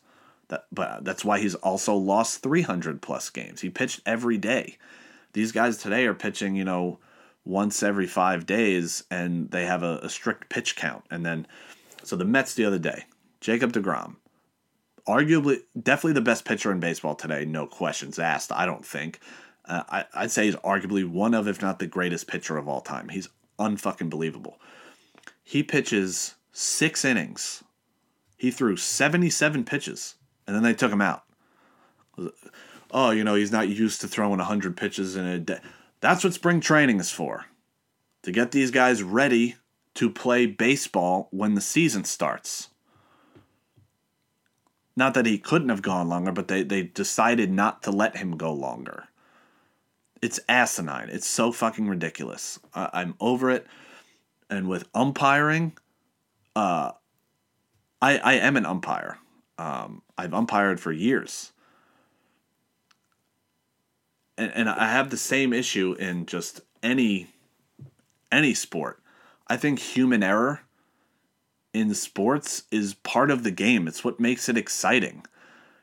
[0.48, 3.60] That, but that's why he's also lost 300 plus games.
[3.60, 4.76] He pitched every day.
[5.32, 6.98] These guys today are pitching, you know,
[7.44, 11.04] once every five days, and they have a, a strict pitch count.
[11.10, 11.46] And then,
[12.02, 13.04] so the Mets the other day,
[13.40, 14.16] Jacob DeGrom,
[15.06, 19.20] arguably, definitely the best pitcher in baseball today, no questions asked, I don't think.
[19.66, 22.80] Uh, I, I'd say he's arguably one of, if not the greatest pitcher of all
[22.80, 23.08] time.
[23.08, 23.28] He's
[23.58, 24.58] unfucking believable.
[25.42, 27.64] He pitches six innings.
[28.36, 30.16] He threw 77 pitches,
[30.46, 31.24] and then they took him out.
[32.90, 35.60] Oh, you know, he's not used to throwing 100 pitches in a day.
[36.00, 37.46] That's what spring training is for
[38.22, 39.56] to get these guys ready
[39.94, 42.68] to play baseball when the season starts.
[44.96, 48.36] Not that he couldn't have gone longer, but they, they decided not to let him
[48.36, 49.08] go longer.
[50.24, 51.10] It's asinine.
[51.10, 52.58] It's so fucking ridiculous.
[52.74, 53.66] I, I'm over it.
[54.48, 55.76] And with umpiring,
[56.56, 56.92] uh,
[58.00, 59.18] I, I am an umpire.
[59.58, 61.52] Um, I've umpired for years.
[64.38, 67.26] And, and I have the same issue in just any
[68.32, 69.02] any sport.
[69.46, 70.62] I think human error
[71.74, 73.86] in sports is part of the game.
[73.86, 75.26] It's what makes it exciting.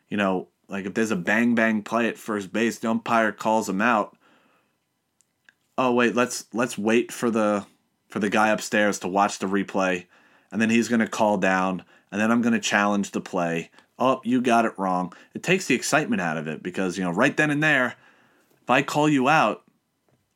[0.09, 3.69] You know, like if there's a bang bang play at first base, the umpire calls
[3.69, 4.17] him out.
[5.83, 7.65] Oh wait, let's let's wait for the
[8.07, 10.05] for the guy upstairs to watch the replay,
[10.51, 13.71] and then he's gonna call down, and then I'm gonna challenge the play.
[13.97, 15.11] Oh, you got it wrong.
[15.33, 17.95] It takes the excitement out of it because you know right then and there,
[18.61, 19.63] if I call you out,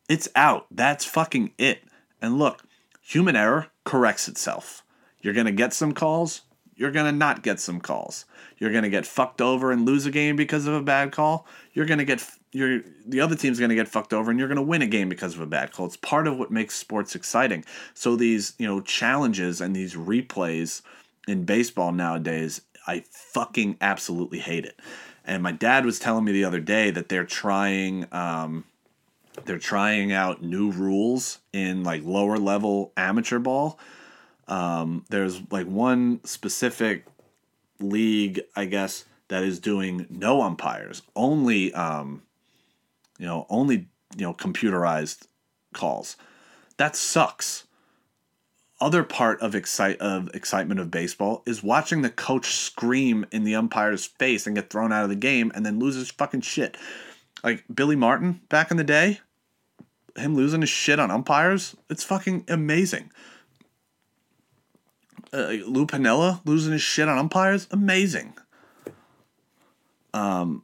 [0.10, 0.66] it's out.
[0.72, 1.84] That's fucking it.
[2.20, 2.64] And look,
[3.00, 4.84] human error corrects itself.
[5.22, 6.42] You're to get some calls,
[6.76, 8.26] you're going to not get some calls.
[8.58, 11.48] You're going to get fucked over and lose a game because of a bad call.
[11.74, 14.48] You're going to get you're the other team's going to get fucked over and you're
[14.48, 15.86] going to win a game because of a bad call.
[15.86, 17.66] It's part of what makes sports exciting.
[17.94, 20.82] So these, you know, challenges and these replays
[21.28, 24.80] in baseball nowadays, I fucking absolutely hate it.
[25.26, 28.64] And my dad was telling me the other day that they're trying um,
[29.44, 33.78] they're trying out new rules in like lower level amateur ball.
[34.48, 37.06] Um, there's like one specific
[37.80, 42.22] league, I guess, that is doing no umpires, only um,
[43.18, 45.28] you know, only you know computerized
[45.74, 46.16] calls.
[46.78, 47.64] That sucks.
[48.82, 53.56] Other part of excite of excitement of baseball is watching the coach scream in the
[53.56, 56.76] umpire's face and get thrown out of the game and then lose his fucking shit.
[57.42, 59.22] Like Billy Martin back in the day,
[60.18, 63.12] him losing his shit on umpires, it's fucking amazing.
[65.36, 68.34] Uh, Lou Piniella losing his shit on umpires, amazing.
[70.14, 70.64] Um,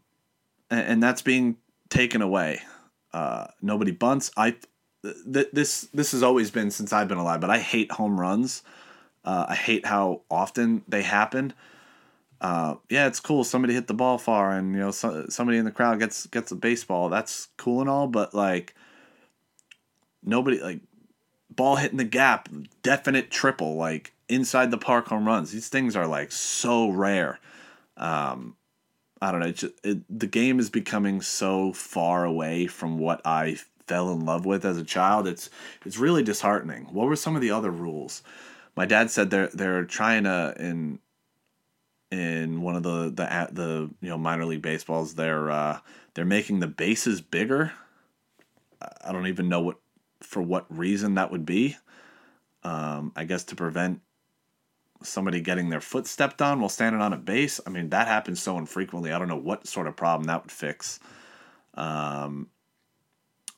[0.69, 1.57] and, and that's being
[1.89, 2.61] taken away.
[3.13, 4.31] Uh, nobody bunts.
[4.37, 4.55] I
[5.03, 8.63] th- this this has always been since I've been alive, but I hate home runs.
[9.25, 11.53] Uh, I hate how often they happen.
[12.39, 13.43] Uh, yeah, it's cool.
[13.43, 16.51] Somebody hit the ball far, and you know, so, somebody in the crowd gets gets
[16.51, 17.09] a baseball.
[17.09, 18.73] That's cool and all, but like
[20.23, 20.81] nobody like
[21.55, 22.49] ball hitting the gap,
[22.83, 25.51] definite triple, like inside the park home runs.
[25.51, 27.39] These things are like so rare.
[27.97, 28.55] Um,
[29.21, 29.47] I don't know.
[29.47, 33.57] It just, it, the game is becoming so far away from what I
[33.87, 35.27] fell in love with as a child.
[35.27, 35.49] It's
[35.85, 36.85] it's really disheartening.
[36.91, 38.23] What were some of the other rules?
[38.75, 40.99] My dad said they're they're trying to in
[42.09, 45.79] in one of the the the you know minor league baseballs they're uh,
[46.13, 47.73] they're making the bases bigger.
[49.03, 49.77] I don't even know what
[50.23, 51.77] for what reason that would be.
[52.63, 54.01] Um, I guess to prevent
[55.03, 57.59] somebody getting their foot stepped on while standing on a base.
[57.65, 59.11] I mean, that happens so infrequently.
[59.11, 60.99] I don't know what sort of problem that would fix.
[61.73, 62.49] Um,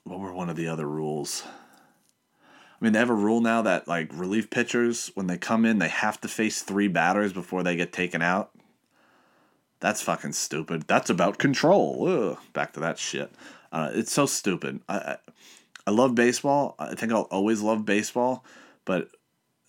[0.03, 1.44] what were one of the other rules?
[1.45, 5.80] I mean, they have a rule now that like relief pitchers, when they come in,
[5.80, 8.52] they have to face three batters before they get taken out.
[9.80, 10.84] That's fucking stupid.
[10.88, 12.07] That's about control.
[12.07, 13.31] Ugh, back to that shit.
[13.72, 14.81] Uh, it's so stupid.
[14.88, 15.18] I, I
[15.85, 16.76] I love baseball.
[16.80, 18.45] I think I'll always love baseball,
[18.85, 19.10] but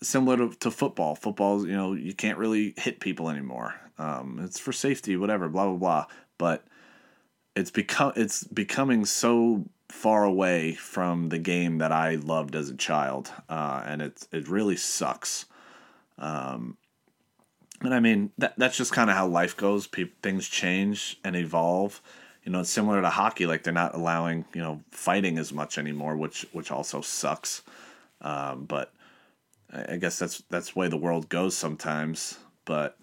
[0.03, 3.75] similar to, to football, football, you know, you can't really hit people anymore.
[3.99, 6.07] Um, it's for safety, whatever, blah blah blah.
[6.39, 6.65] But
[7.57, 12.77] it's become it's becoming so far away from the game that I loved as a
[12.77, 15.47] child, uh, and it it really sucks.
[16.19, 16.77] Um,
[17.81, 19.87] and I mean that that's just kind of how life goes.
[19.87, 22.01] People, things change and evolve
[22.45, 23.47] you know, it's similar to hockey.
[23.47, 27.63] Like they're not allowing you know fighting as much anymore, which which also sucks.
[28.21, 28.93] Um, but
[29.73, 32.39] I guess that's that's the way the world goes sometimes.
[32.65, 32.99] But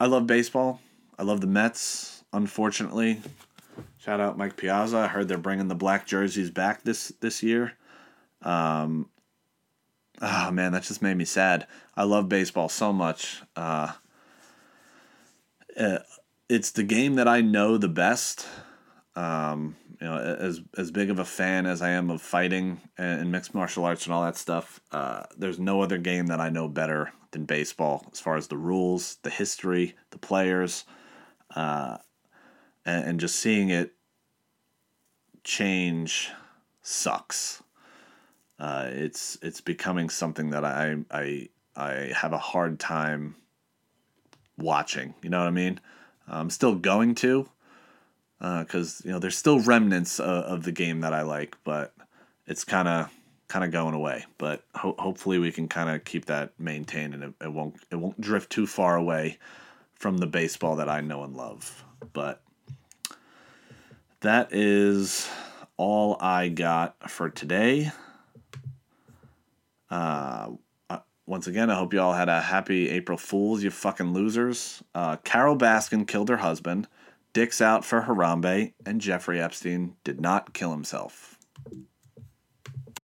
[0.00, 0.80] I love baseball.
[1.18, 2.24] I love the Mets.
[2.32, 3.20] Unfortunately,
[3.98, 4.98] shout out Mike Piazza.
[4.98, 7.74] I heard they're bringing the black jerseys back this this year.
[8.42, 9.08] Um,
[10.20, 11.66] oh man, that just made me sad.
[11.96, 13.42] I love baseball so much.
[13.56, 13.92] Uh,
[15.78, 15.98] uh,
[16.48, 18.46] it's the game that I know the best.
[19.14, 23.22] Um, you know, as as big of a fan as I am of fighting and,
[23.22, 26.50] and mixed martial arts and all that stuff, uh, there's no other game that I
[26.50, 30.84] know better than baseball as far as the rules, the history, the players,
[31.56, 31.98] uh,
[32.86, 33.94] and, and just seeing it
[35.42, 36.30] change
[36.82, 37.62] sucks.
[38.60, 43.34] Uh, it's it's becoming something that I I I have a hard time
[44.56, 45.14] watching.
[45.22, 45.80] You know what I mean?
[46.30, 47.48] I'm still going to,
[48.38, 51.94] because uh, you know there's still remnants of, of, the game that I like, but
[52.46, 53.10] it's kind of
[53.48, 54.24] kind of going away.
[54.36, 57.96] But ho- hopefully we can kind of keep that maintained, and it, it won't it
[57.96, 59.38] won't drift too far away
[59.94, 61.84] from the baseball that I know and love.
[62.12, 62.42] But
[64.20, 65.28] that is
[65.76, 67.90] all I got for today.
[69.90, 70.50] Uh,
[71.28, 74.82] once again, I hope you all had a happy April Fools, you fucking losers.
[74.94, 76.88] Uh, Carole Baskin killed her husband.
[77.34, 81.27] Dick's out for Harambe, and Jeffrey Epstein did not kill himself.